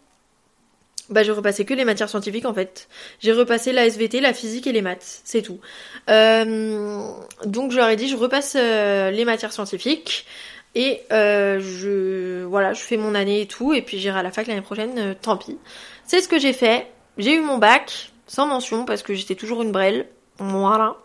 bah, 1.09 1.23
j'ai 1.23 1.31
repassé 1.31 1.63
que 1.63 1.73
les 1.73 1.85
matières 1.85 2.09
scientifiques 2.09 2.45
en 2.45 2.53
fait. 2.53 2.89
J'ai 3.19 3.31
repassé 3.31 3.71
la 3.71 3.85
SVT, 3.85 4.19
la 4.19 4.33
physique 4.33 4.67
et 4.67 4.73
les 4.73 4.81
maths, 4.81 5.21
c'est 5.23 5.41
tout. 5.41 5.59
Euh, 6.09 7.11
donc 7.45 7.71
je 7.71 7.77
leur 7.77 7.95
dit, 7.95 8.09
je 8.09 8.17
repasse 8.17 8.55
euh, 8.59 9.09
les 9.11 9.23
matières 9.23 9.53
scientifiques 9.53 10.25
et 10.75 11.01
euh, 11.13 11.59
je 11.61 12.43
voilà, 12.43 12.73
je 12.73 12.81
fais 12.81 12.97
mon 12.97 13.15
année 13.15 13.41
et 13.41 13.47
tout, 13.47 13.73
et 13.73 13.81
puis 13.81 13.99
j'irai 13.99 14.19
à 14.19 14.23
la 14.23 14.31
fac 14.31 14.47
l'année 14.47 14.61
prochaine. 14.61 15.15
tant 15.21 15.37
pis. 15.37 15.57
C'est 16.05 16.21
ce 16.21 16.27
que 16.27 16.39
j'ai 16.39 16.53
fait. 16.53 16.87
J'ai 17.17 17.35
eu 17.35 17.41
mon 17.41 17.57
bac 17.57 18.11
sans 18.27 18.45
mention 18.45 18.83
parce 18.85 19.01
que 19.01 19.13
j'étais 19.13 19.35
toujours 19.35 19.63
une 19.63 19.71
brêle. 19.71 20.07
Voilà. 20.39 20.97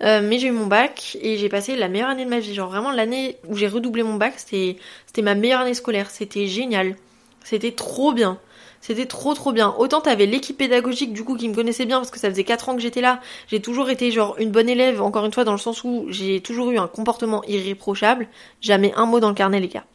mais 0.00 0.38
j'ai 0.38 0.48
eu 0.48 0.52
mon 0.52 0.66
bac 0.66 1.16
et 1.22 1.38
j'ai 1.38 1.48
passé 1.48 1.74
la 1.74 1.88
meilleure 1.88 2.10
année 2.10 2.24
de 2.24 2.30
ma 2.30 2.40
vie. 2.40 2.54
Genre 2.54 2.68
vraiment 2.68 2.90
l'année 2.90 3.38
où 3.46 3.56
j'ai 3.56 3.68
redoublé 3.68 4.02
mon 4.02 4.16
bac, 4.16 4.34
c'était 4.36 4.76
c'était 5.06 5.22
ma 5.22 5.34
meilleure 5.34 5.60
année 5.60 5.74
scolaire. 5.74 6.10
C'était 6.10 6.48
génial. 6.48 6.96
C'était 7.44 7.72
trop 7.72 8.12
bien. 8.12 8.38
C'était 8.84 9.06
trop 9.06 9.32
trop 9.32 9.50
bien. 9.50 9.74
Autant 9.78 10.02
t'avais 10.02 10.26
l'équipe 10.26 10.58
pédagogique 10.58 11.14
du 11.14 11.24
coup 11.24 11.38
qui 11.38 11.48
me 11.48 11.54
connaissait 11.54 11.86
bien 11.86 12.00
parce 12.00 12.10
que 12.10 12.18
ça 12.18 12.28
faisait 12.28 12.44
4 12.44 12.68
ans 12.68 12.76
que 12.76 12.82
j'étais 12.82 13.00
là. 13.00 13.18
J'ai 13.48 13.62
toujours 13.62 13.88
été 13.88 14.10
genre 14.10 14.36
une 14.38 14.50
bonne 14.50 14.68
élève, 14.68 15.00
encore 15.00 15.24
une 15.24 15.32
fois 15.32 15.44
dans 15.44 15.52
le 15.52 15.58
sens 15.58 15.84
où 15.84 16.04
j'ai 16.10 16.42
toujours 16.42 16.70
eu 16.70 16.76
un 16.76 16.86
comportement 16.86 17.42
irréprochable. 17.44 18.28
Jamais 18.60 18.92
un 18.94 19.06
mot 19.06 19.20
dans 19.20 19.30
le 19.30 19.34
carnet 19.34 19.58
les 19.58 19.68
gars. 19.68 19.86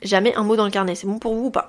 Jamais 0.00 0.34
un 0.34 0.44
mot 0.44 0.56
dans 0.56 0.64
le 0.64 0.70
carnet. 0.70 0.94
C'est 0.94 1.06
bon 1.06 1.18
pour 1.18 1.34
vous 1.34 1.48
ou 1.48 1.50
pas? 1.50 1.68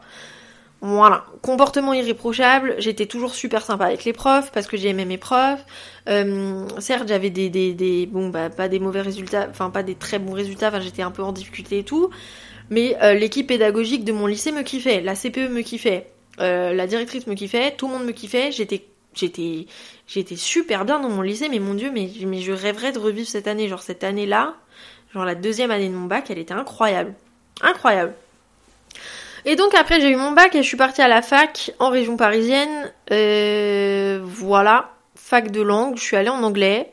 Voilà. 0.80 1.26
Comportement 1.42 1.94
irréprochable, 1.94 2.76
j'étais 2.78 3.08
toujours 3.08 3.36
super 3.36 3.64
sympa 3.64 3.88
avec 3.88 4.06
les 4.06 4.14
profs 4.14 4.50
parce 4.54 4.68
que 4.68 4.78
j'aimais 4.78 5.04
mes 5.04 5.18
profs. 5.18 5.66
Euh, 6.08 6.66
certes, 6.80 7.10
j'avais 7.10 7.30
des, 7.30 7.50
des, 7.50 7.74
des, 7.74 8.06
bon, 8.06 8.30
bah, 8.30 8.50
pas 8.50 8.70
des 8.70 8.80
mauvais 8.80 9.02
résultats, 9.02 9.48
enfin, 9.50 9.70
pas 9.70 9.84
des 9.84 9.96
très 9.96 10.18
bons 10.18 10.34
résultats, 10.34 10.70
enfin, 10.70 10.80
j'étais 10.80 11.02
un 11.02 11.12
peu 11.12 11.24
en 11.24 11.34
difficulté 11.34 11.80
et 11.80 11.84
tout. 11.84 12.10
Mais 12.70 12.96
euh, 13.02 13.16
l'équipe 13.16 13.48
pédagogique 13.48 14.06
de 14.06 14.14
mon 14.14 14.28
lycée 14.28 14.54
me 14.54 14.62
kiffait, 14.62 15.02
la 15.02 15.16
CPE 15.16 15.50
me 15.50 15.62
kiffait, 15.62 16.13
euh, 16.40 16.74
la 16.74 16.88
directrice 16.88 17.28
me 17.28 17.36
kiffait, 17.36 17.72
tout 17.78 17.88
le 17.88 17.94
monde 17.94 18.06
me 18.06 18.12
kiffait, 18.12 18.52
j'étais 18.52 18.86
j'étais 19.14 19.68
j'étais 20.08 20.36
super 20.36 20.86
bien 20.86 21.00
dans 21.00 21.10
mon 21.10 21.22
lycée 21.22 21.48
mais 21.48 21.60
mon 21.60 21.76
dieu 21.76 21.92
mais, 21.94 22.10
mais 22.26 22.40
je 22.40 22.52
rêverais 22.52 22.92
de 22.92 23.00
revivre 23.00 23.28
cette 23.28 23.48
année. 23.48 23.68
Genre 23.68 23.82
cette 23.82 24.04
année 24.04 24.26
là 24.26 24.56
genre 25.14 25.26
la 25.26 25.36
deuxième 25.36 25.72
année 25.72 25.90
de 25.90 25.94
mon 25.94 26.08
bac 26.08 26.30
elle 26.30 26.40
était 26.40 26.54
incroyable. 26.54 27.14
Incroyable. 27.62 28.14
Et 29.46 29.56
donc 29.56 29.76
après 29.76 30.02
j'ai 30.02 30.10
eu 30.10 30.16
mon 30.16 30.32
bac 30.32 30.56
et 30.56 30.64
je 30.64 30.68
suis 30.68 30.78
partie 30.78 31.02
à 31.02 31.08
la 31.08 31.22
fac 31.22 31.72
en 31.80 31.90
région 31.90 32.18
parisienne. 32.18 32.92
Euh, 33.12 34.20
voilà, 34.24 34.92
fac 35.16 35.52
de 35.52 35.62
langue, 35.62 35.98
je 35.98 36.04
suis 36.04 36.18
allée 36.18 36.30
en 36.30 36.42
anglais. 36.44 36.92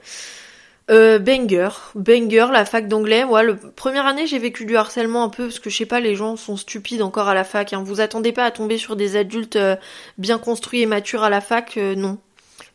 Euh, 0.91 1.21
banger, 1.21 1.69
banger, 1.95 2.49
la 2.53 2.65
fac 2.65 2.89
d'anglais. 2.89 3.23
Ouais, 3.23 3.45
le 3.45 3.57
première 3.57 4.07
année 4.07 4.27
j'ai 4.27 4.41
vécu 4.41 4.65
du 4.65 4.77
harcèlement 4.77 5.23
un 5.23 5.29
peu 5.29 5.45
parce 5.45 5.61
que 5.61 5.71
je 5.71 5.77
sais 5.77 5.87
pas, 5.87 6.01
les 6.01 6.17
gens 6.17 6.35
sont 6.35 6.57
stupides 6.57 7.03
encore 7.03 7.29
à 7.29 7.35
la 7.35 7.45
fac. 7.45 7.73
Hein. 7.73 7.83
Vous 7.85 8.01
attendez 8.01 8.33
pas 8.33 8.45
à 8.45 8.51
tomber 8.51 8.77
sur 8.77 8.97
des 8.97 9.17
adultes 9.17 9.55
euh, 9.55 9.77
bien 10.19 10.39
construits 10.39 10.83
et 10.83 10.87
matures 10.87 11.23
à 11.23 11.31
la 11.31 11.41
fac, 11.41 11.77
euh, 11.77 11.95
non 11.95 12.19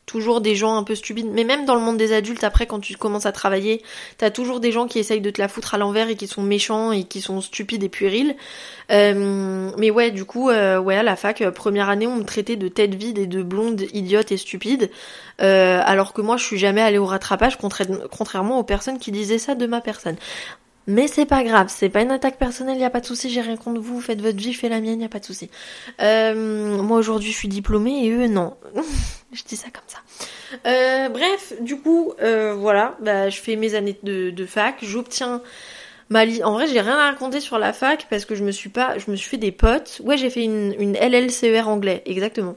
toujours 0.06 0.42
des 0.42 0.56
gens 0.56 0.76
un 0.76 0.84
peu 0.84 0.96
stupides. 0.96 1.30
Mais 1.32 1.44
même 1.44 1.66
dans 1.66 1.76
le 1.76 1.82
monde 1.82 1.98
des 1.98 2.14
adultes, 2.14 2.44
après, 2.44 2.68
quand 2.68 2.80
tu 2.80 2.96
commences 2.96 3.26
à 3.26 3.32
travailler, 3.32 3.82
t'as 4.18 4.30
toujours 4.30 4.60
des 4.60 4.72
gens 4.72 4.88
qui 4.88 5.00
essayent 5.00 5.22
de 5.22 5.30
te 5.30 5.42
la 5.42 5.48
foutre 5.48 5.74
à 5.74 5.78
l'envers 5.78 6.10
et 6.10 6.16
qui 6.16 6.28
sont 6.28 6.44
méchants 6.44 6.92
et 6.92 7.04
qui 7.04 7.22
sont 7.22 7.42
stupides 7.42 7.84
et 7.84 7.90
puérils. 7.90 8.36
Euh, 8.92 9.72
mais 9.78 9.92
ouais, 9.92 10.12
du 10.12 10.26
coup, 10.26 10.50
euh, 10.50 10.80
ouais, 10.80 10.98
à 10.98 11.04
la 11.04 11.16
fac, 11.16 11.42
euh, 11.42 11.52
première 11.52 11.90
année, 11.90 12.08
on 12.08 12.18
me 12.18 12.24
traitait 12.24 12.56
de 12.56 12.68
tête 12.68 12.96
vide 12.96 13.18
et 13.18 13.28
de 13.28 13.42
blonde 13.42 13.84
idiote 13.94 14.32
et 14.32 14.38
stupide. 14.38 14.90
alors 15.40 16.14
que 16.14 16.22
moi, 16.22 16.38
je 16.38 16.44
suis 16.44 16.58
jamais 16.58 16.82
allée 16.82 16.98
au 16.98 17.06
rattrapage, 17.06 17.58
contrairement 17.58 18.60
aux 18.60 18.64
personnes 18.64 19.00
qui 19.00 19.12
disaient 19.12 19.38
ça 19.38 19.56
de 19.56 19.66
ma 19.66 19.82
personne. 19.82 20.16
Mais 20.88 21.08
c'est 21.08 21.26
pas 21.26 21.44
grave, 21.44 21.68
c'est 21.70 21.90
pas 21.90 22.02
une 22.02 22.12
attaque 22.12 22.38
personnelle, 22.38 22.78
y 22.78 22.84
a 22.84 22.92
pas 22.92 23.00
de 23.00 23.08
souci, 23.08 23.32
j'ai 23.32 23.42
rien 23.42 23.58
contre 23.58 23.82
vous, 23.82 24.00
faites 24.02 24.22
votre 24.22 24.38
vie, 24.38 24.54
faites 24.54 24.70
la 24.70 24.82
mienne, 24.82 25.02
y 25.02 25.06
a 25.06 25.10
pas 25.10 25.20
de 25.20 25.26
souci. 25.26 25.50
Euh, 26.00 26.80
moi 26.82 27.00
aujourd'hui 27.00 27.32
je 27.32 27.38
suis 27.38 27.48
diplômée 27.48 28.06
et 28.06 28.12
eux 28.12 28.28
non. 28.28 28.56
je 29.36 29.44
dis 29.44 29.56
ça 29.56 29.68
comme 29.70 29.84
ça. 29.88 30.00
Euh, 30.66 31.10
bref, 31.10 31.54
du 31.62 31.78
coup, 31.78 32.14
euh, 32.22 32.54
voilà, 32.54 32.96
bah, 33.02 33.30
je 33.30 33.40
fais 33.40 33.56
mes 33.56 33.76
années 33.76 33.98
de, 34.04 34.46
fac, 34.46 34.78
j'obtiens 34.82 35.42
ma 36.10 36.26
li... 36.26 36.44
En 36.44 36.54
vrai, 36.54 36.68
j'ai 36.68 36.82
rien 36.82 36.98
à 36.98 37.12
raconter 37.12 37.40
sur 37.40 37.58
la 37.60 37.74
fac 37.74 38.08
parce 38.10 38.26
que 38.26 38.36
je 38.36 38.44
me 38.44 38.52
suis 38.52 38.70
pas, 38.70 38.98
je 38.98 39.12
me 39.12 39.16
suis 39.16 39.30
fait 39.30 39.38
des 39.38 39.52
potes. 39.52 40.02
Ouais, 40.04 40.18
j'ai 40.18 40.30
fait 40.30 40.44
une, 40.44 40.76
une 40.80 40.94
LLCER 40.94 41.68
anglais, 41.68 42.02
exactement. 42.06 42.56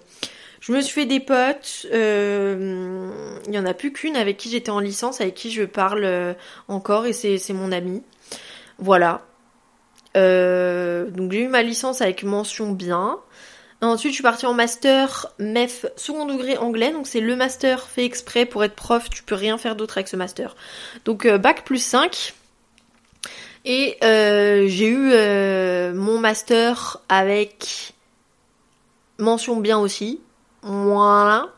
Je 0.61 0.73
me 0.73 0.81
suis 0.81 0.93
fait 0.93 1.07
des 1.07 1.21
potes. 1.21 1.87
Euh, 1.93 3.11
il 3.47 3.55
y 3.55 3.59
en 3.59 3.67
a 3.67 3.75
plus 3.75 3.93
qu'une 3.93 4.17
avec 4.17 4.37
qui 4.37 4.51
j'étais 4.51 4.71
en 4.71 4.81
licence, 4.81 5.21
avec 5.21 5.35
qui 5.35 5.51
je 5.51 5.63
parle 5.63 6.05
euh, 6.05 6.35
encore, 6.67 7.07
et 7.07 7.13
c'est 7.13 7.53
mon 7.53 7.73
amie. 7.73 8.03
Voilà. 8.79 9.23
Euh, 10.17 11.11
donc 11.11 11.33
j'ai 11.33 11.43
eu 11.43 11.49
ma 11.49 11.63
licence 11.63 12.01
avec 12.01 12.25
mention 12.25 12.73
bien. 12.73 13.19
Ensuite, 13.81 14.11
je 14.11 14.17
suis 14.17 14.23
partie 14.23 14.47
en 14.47 14.55
master 14.55 15.33
MEF 15.39 15.87
second 15.97 16.27
degré 16.27 16.57
anglais. 16.57 16.93
Donc 16.93 17.07
c'est 17.07 17.21
le 17.21 17.37
master 17.37 17.89
fait 17.89 18.05
exprès 18.05 18.45
pour 18.45 18.65
être 18.65 18.75
prof. 18.75 19.09
Tu 19.09 19.23
peux 19.23 19.37
rien 19.37 19.57
faire 19.57 19.77
d'autre 19.77 19.99
avec 19.99 20.09
ce 20.09 20.17
master. 20.17 20.57
Donc 21.05 21.27
euh, 21.27 21.39
bac 21.39 21.65
plus 21.65 21.83
5. 21.83 22.35
Et 23.65 23.97
euh, 24.03 24.67
j'ai 24.67 24.89
eu 24.89 25.95
mon 25.95 26.19
master 26.19 26.99
avec 27.09 27.93
mention 29.19 29.57
bien 29.57 29.79
aussi. 29.79 30.21
Voilà. 30.63 31.49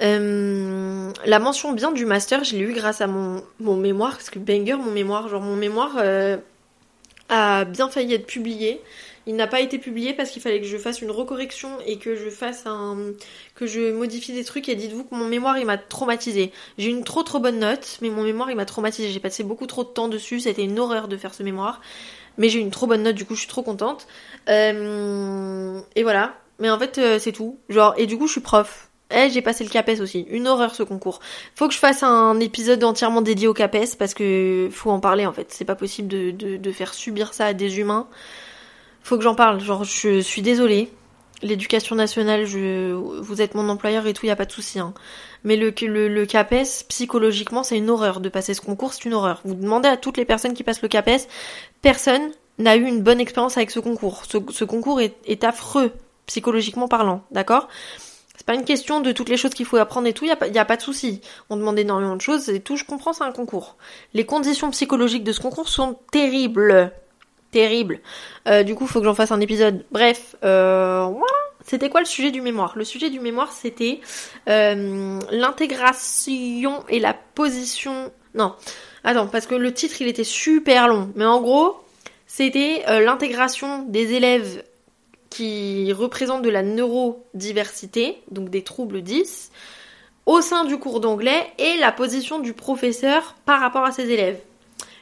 la 0.00 1.38
mention 1.38 1.72
bien 1.72 1.92
du 1.92 2.06
master, 2.06 2.44
je 2.44 2.56
l'ai 2.56 2.62
eu 2.62 2.72
grâce 2.72 3.00
à 3.00 3.06
mon, 3.06 3.42
mon 3.60 3.76
mémoire, 3.76 4.12
parce 4.12 4.30
que 4.30 4.38
banger 4.38 4.74
mon 4.74 4.90
mémoire, 4.90 5.28
genre 5.28 5.42
mon 5.42 5.56
mémoire 5.56 5.98
a 7.28 7.64
bien 7.64 7.88
failli 7.88 8.14
être 8.14 8.26
publié. 8.26 8.80
Il 9.26 9.36
n'a 9.36 9.46
pas 9.46 9.60
été 9.60 9.78
publié 9.78 10.14
parce 10.14 10.30
qu'il 10.30 10.42
fallait 10.42 10.60
que 10.60 10.66
je 10.66 10.76
fasse 10.76 11.00
une 11.00 11.10
recorrection 11.10 11.70
et 11.86 11.98
que 11.98 12.16
je 12.16 12.28
fasse 12.28 12.66
un 12.66 13.12
que 13.54 13.66
je 13.66 13.92
modifie 13.92 14.32
des 14.32 14.44
trucs 14.44 14.68
et 14.68 14.74
dites-vous 14.74 15.04
que 15.04 15.14
mon 15.14 15.28
mémoire 15.28 15.58
il 15.58 15.66
m'a 15.66 15.78
traumatisé. 15.78 16.52
J'ai 16.78 16.90
une 16.90 17.04
trop 17.04 17.22
trop 17.22 17.38
bonne 17.38 17.60
note, 17.60 17.98
mais 18.02 18.10
mon 18.10 18.22
mémoire 18.22 18.50
il 18.50 18.56
m'a 18.56 18.64
traumatisé. 18.64 19.10
J'ai 19.10 19.20
passé 19.20 19.44
beaucoup 19.44 19.66
trop 19.66 19.84
de 19.84 19.88
temps 19.88 20.08
dessus, 20.08 20.40
c'était 20.40 20.64
une 20.64 20.78
horreur 20.78 21.08
de 21.08 21.16
faire 21.16 21.34
ce 21.34 21.42
mémoire. 21.42 21.80
Mais 22.38 22.48
j'ai 22.48 22.58
une 22.58 22.70
trop 22.70 22.86
bonne 22.86 23.02
note, 23.02 23.14
du 23.14 23.24
coup 23.24 23.34
je 23.34 23.40
suis 23.40 23.48
trop 23.48 23.62
contente. 23.62 24.06
Euh, 24.48 25.80
et 25.94 26.02
voilà. 26.02 26.34
Mais 26.58 26.70
en 26.70 26.78
fait 26.78 26.98
euh, 26.98 27.18
c'est 27.18 27.32
tout. 27.32 27.58
Genre 27.68 27.94
et 27.96 28.06
du 28.06 28.18
coup 28.18 28.26
je 28.26 28.32
suis 28.32 28.40
prof. 28.40 28.88
Eh, 29.14 29.30
j'ai 29.30 29.42
passé 29.42 29.62
le 29.64 29.70
CAPES 29.70 30.00
aussi. 30.00 30.26
Une 30.30 30.48
horreur 30.48 30.74
ce 30.74 30.82
concours. 30.82 31.20
Faut 31.54 31.68
que 31.68 31.74
je 31.74 31.78
fasse 31.78 32.02
un 32.02 32.40
épisode 32.40 32.82
entièrement 32.82 33.20
dédié 33.20 33.46
au 33.46 33.54
CAPES 33.54 33.96
parce 33.98 34.14
que 34.14 34.68
faut 34.72 34.90
en 34.90 35.00
parler 35.00 35.26
en 35.26 35.32
fait. 35.32 35.48
C'est 35.50 35.64
pas 35.64 35.74
possible 35.74 36.08
de, 36.08 36.30
de, 36.30 36.72
faire 36.72 36.94
subir 36.94 37.34
ça 37.34 37.46
à 37.46 37.52
des 37.52 37.78
humains. 37.78 38.08
Faut 39.02 39.16
que 39.16 39.24
j'en 39.24 39.34
parle. 39.34 39.60
Genre, 39.60 39.84
je 39.84 40.20
suis 40.20 40.42
désolée. 40.42 40.90
L'éducation 41.42 41.96
nationale, 41.96 42.46
je, 42.46 42.92
vous 42.92 43.42
êtes 43.42 43.56
mon 43.56 43.68
employeur 43.68 44.06
et 44.06 44.12
tout, 44.12 44.26
y 44.26 44.30
a 44.30 44.36
pas 44.36 44.44
de 44.44 44.52
souci. 44.52 44.78
Hein. 44.78 44.94
Mais 45.42 45.56
le, 45.56 45.74
le, 45.82 46.06
le 46.06 46.26
CAPES, 46.26 46.84
psychologiquement, 46.88 47.64
c'est 47.64 47.76
une 47.76 47.90
horreur 47.90 48.20
de 48.20 48.28
passer 48.28 48.54
ce 48.54 48.60
concours, 48.60 48.92
c'est 48.92 49.06
une 49.06 49.14
horreur. 49.14 49.40
Vous 49.44 49.54
demandez 49.54 49.88
à 49.88 49.96
toutes 49.96 50.16
les 50.18 50.24
personnes 50.24 50.54
qui 50.54 50.62
passent 50.62 50.82
le 50.82 50.88
CAPES, 50.88 51.26
personne 51.80 52.30
n'a 52.58 52.76
eu 52.76 52.84
une 52.84 53.02
bonne 53.02 53.20
expérience 53.20 53.56
avec 53.56 53.72
ce 53.72 53.80
concours. 53.80 54.22
Ce, 54.24 54.64
concours 54.64 55.00
est, 55.00 55.16
est 55.26 55.42
affreux, 55.42 55.90
psychologiquement 56.26 56.86
parlant, 56.86 57.24
d'accord? 57.32 57.66
C'est 58.36 58.46
pas 58.46 58.54
une 58.54 58.64
question 58.64 59.00
de 59.00 59.10
toutes 59.10 59.28
les 59.28 59.36
choses 59.36 59.52
qu'il 59.52 59.66
faut 59.66 59.78
apprendre 59.78 60.06
et 60.06 60.12
tout, 60.12 60.24
il 60.24 60.28
y, 60.28 60.32
a 60.32 60.46
y 60.46 60.58
a 60.58 60.64
pas 60.64 60.76
de 60.76 60.82
souci. 60.82 61.20
On 61.50 61.56
demande 61.56 61.78
énormément 61.78 62.16
de 62.16 62.20
choses 62.20 62.48
et 62.50 62.60
tout, 62.60 62.76
je 62.76 62.84
comprends, 62.84 63.12
c'est 63.12 63.24
un 63.24 63.32
concours. 63.32 63.76
Les 64.14 64.24
conditions 64.24 64.70
psychologiques 64.70 65.24
de 65.24 65.32
ce 65.32 65.40
concours 65.40 65.68
sont 65.68 65.98
terribles. 66.12 66.92
Terribles. 67.52 68.00
Euh, 68.48 68.64
du 68.64 68.74
coup, 68.74 68.86
faut 68.86 68.98
que 68.98 69.04
j'en 69.04 69.14
fasse 69.14 69.30
un 69.30 69.40
épisode. 69.40 69.84
Bref, 69.92 70.34
euh. 70.42 71.08
C'était 71.64 71.90
quoi 71.90 72.00
le 72.00 72.06
sujet 72.06 72.32
du 72.32 72.40
mémoire? 72.40 72.72
Le 72.76 72.84
sujet 72.84 73.08
du 73.08 73.20
mémoire, 73.20 73.52
c'était 73.52 74.00
euh, 74.48 75.20
l'intégration 75.30 76.82
et 76.88 76.98
la 76.98 77.14
position... 77.14 78.10
Non, 78.34 78.56
attends, 79.04 79.28
parce 79.28 79.46
que 79.46 79.54
le 79.54 79.72
titre, 79.72 80.00
il 80.00 80.08
était 80.08 80.24
super 80.24 80.88
long. 80.88 81.12
Mais 81.14 81.24
en 81.24 81.40
gros, 81.40 81.76
c'était 82.26 82.82
l'intégration 83.00 83.84
des 83.86 84.14
élèves 84.14 84.64
qui 85.30 85.92
représente 85.92 86.42
de 86.42 86.50
la 86.50 86.62
neurodiversité, 86.62 88.22
donc 88.30 88.48
des 88.48 88.62
troubles 88.62 89.02
10, 89.02 89.52
au 90.26 90.40
sein 90.40 90.64
du 90.64 90.78
cours 90.78 91.00
d'anglais 91.00 91.52
et 91.58 91.76
la 91.78 91.92
position 91.92 92.38
du 92.38 92.54
professeur 92.54 93.34
par 93.44 93.60
rapport 93.60 93.84
à 93.84 93.92
ses 93.92 94.10
élèves. 94.10 94.40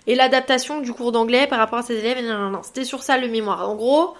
Et 0.06 0.14
l'adaptation 0.14 0.80
du 0.80 0.92
cours 0.92 1.12
d'anglais 1.12 1.46
par 1.46 1.58
rapport 1.58 1.78
à 1.78 1.82
ses 1.82 1.98
élèves, 1.98 2.18
c'était 2.62 2.84
sur 2.84 3.02
ça 3.02 3.18
le 3.18 3.28
mémoire. 3.28 3.68
En 3.68 3.76
gros, 3.76 4.14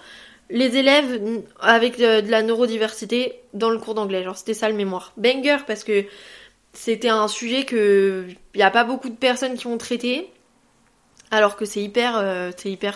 les 0.51 0.77
élèves 0.77 1.43
avec 1.61 1.99
de, 1.99 2.29
la 2.29 2.43
neurodiversité 2.43 3.41
dans 3.55 3.71
le 3.71 3.79
cours 3.79 3.95
d'anglais, 3.95 4.23
genre 4.23 4.37
c'était 4.37 4.55
ça 4.55 4.69
le 4.69 4.75
mémoire. 4.75 5.13
Banger 5.17 5.59
parce 5.67 5.85
que 5.85 6.05
c'était 6.73 7.09
un 7.09 7.29
sujet 7.29 7.65
que 7.65 8.27
il 8.55 8.59
n'y 8.59 8.63
a 8.63 8.71
pas 8.71 8.85
beaucoup 8.85 9.09
de 9.09 9.17
personnes 9.17 9.55
qui 9.55 9.67
ont 9.67 9.79
traité 9.79 10.29
alors 11.31 11.57
que 11.57 11.65
c'est 11.65 11.83
hyper 11.83 12.17
euh, 12.17 12.51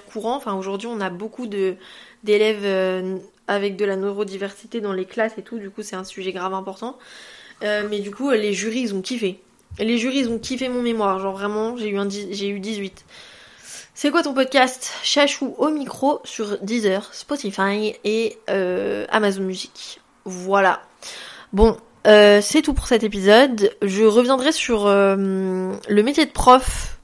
courant 0.07 0.37
enfin 0.37 0.55
aujourd'hui 0.55 0.89
on 0.89 1.01
a 1.01 1.11
beaucoup 1.11 1.47
d'élèves 1.47 2.64
euh, 2.64 3.18
avec 3.47 3.76
de 3.76 3.85
la 3.85 3.97
neurodiversité 3.97 4.80
dans 4.80 4.93
les 4.93 5.05
classes 5.05 5.39
et 5.39 5.43
tout, 5.43 5.59
du 5.59 5.70
coup 5.70 5.82
c'est 5.82 5.97
un 5.97 6.05
sujet 6.05 6.32
grave 6.32 6.55
important. 6.55 6.99
Euh, 7.62 7.87
mais 7.89 8.01
du 8.01 8.11
coup 8.11 8.30
les 8.30 8.53
jurys 8.53 8.80
ils 8.80 8.95
ont 8.95 9.03
kiffé. 9.03 9.41
Les 9.79 9.99
jurys 9.99 10.27
ont 10.27 10.39
kiffé 10.39 10.68
mon 10.68 10.83
mémoire, 10.83 11.18
genre 11.18 11.33
vraiment 11.33 11.77
j'ai 11.77 11.89
eu, 11.89 11.99
un, 11.99 12.09
j'ai 12.09 12.49
eu 12.49 12.61
18. 12.61 13.05
C'est 13.95 14.11
quoi 14.11 14.22
ton 14.22 14.35
podcast? 14.35 14.93
Chachou 15.03 15.55
au 15.59 15.70
micro 15.70 16.20
sur 16.25 16.59
Deezer, 16.62 17.12
Spotify 17.12 17.95
et 18.05 18.39
euh, 18.51 19.07
Amazon 19.11 19.43
Music. 19.43 20.01
Voilà. 20.25 20.83
Bon, 21.53 21.77
c'est 22.05 22.62
tout 22.62 22.75
pour 22.75 22.87
cet 22.87 23.05
épisode. 23.05 23.70
Je 23.83 24.05
reviendrai 24.05 24.53
sur 24.53 24.87
le 24.89 26.03
métier 26.03 26.27
de 26.27 26.33
prof 26.33 26.95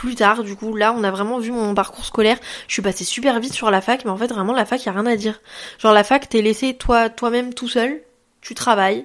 plus 0.00 0.14
tard, 0.14 0.44
du 0.44 0.56
coup, 0.56 0.74
là, 0.76 0.94
on 0.96 1.04
a 1.04 1.10
vraiment 1.10 1.38
vu 1.38 1.52
mon 1.52 1.74
parcours 1.74 2.04
scolaire. 2.04 2.38
Je 2.68 2.72
suis 2.72 2.82
passée 2.82 3.04
super 3.04 3.38
vite 3.40 3.52
sur 3.52 3.70
la 3.70 3.80
fac, 3.80 4.04
mais 4.04 4.10
en 4.10 4.16
fait, 4.16 4.28
vraiment, 4.28 4.54
la 4.54 4.64
fac, 4.64 4.84
y 4.84 4.88
a 4.88 4.92
rien 4.92 5.06
à 5.06 5.16
dire. 5.16 5.40
Genre, 5.78 5.92
la 5.92 6.04
fac, 6.04 6.28
t'es 6.28 6.42
laissé 6.42 6.74
toi, 6.74 7.10
toi-même 7.10 7.52
tout 7.52 7.68
seul, 7.68 8.00
tu 8.40 8.54
travailles. 8.54 9.04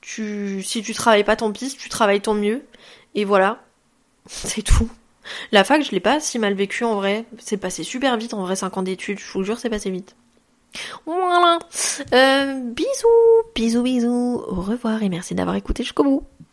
Tu, 0.00 0.62
si 0.62 0.82
tu 0.82 0.94
travailles 0.94 1.24
pas, 1.24 1.36
tant 1.36 1.52
pis, 1.52 1.76
tu 1.76 1.88
travailles, 1.88 2.20
tant 2.20 2.34
mieux. 2.34 2.64
Et 3.14 3.24
voilà. 3.24 3.62
C'est 4.26 4.62
tout. 4.62 4.88
La 5.52 5.64
fac, 5.64 5.82
je 5.82 5.90
l'ai 5.90 6.00
pas 6.00 6.20
si 6.20 6.38
mal 6.38 6.54
vécu 6.54 6.84
en 6.84 6.94
vrai. 6.94 7.24
C'est 7.38 7.56
passé 7.56 7.82
super 7.82 8.16
vite 8.16 8.34
en 8.34 8.42
vrai, 8.42 8.56
5 8.56 8.78
ans 8.78 8.82
d'études. 8.82 9.18
Je 9.18 9.32
vous 9.32 9.42
jure, 9.44 9.58
c'est 9.58 9.70
passé 9.70 9.90
vite. 9.90 10.16
Voilà. 11.06 11.58
Euh, 12.12 12.60
bisous, 12.60 13.42
bisous, 13.54 13.82
bisous. 13.82 14.42
Au 14.48 14.60
revoir 14.60 15.02
et 15.02 15.08
merci 15.08 15.34
d'avoir 15.34 15.56
écouté 15.56 15.82
jusqu'au 15.82 16.04
bout. 16.04 16.22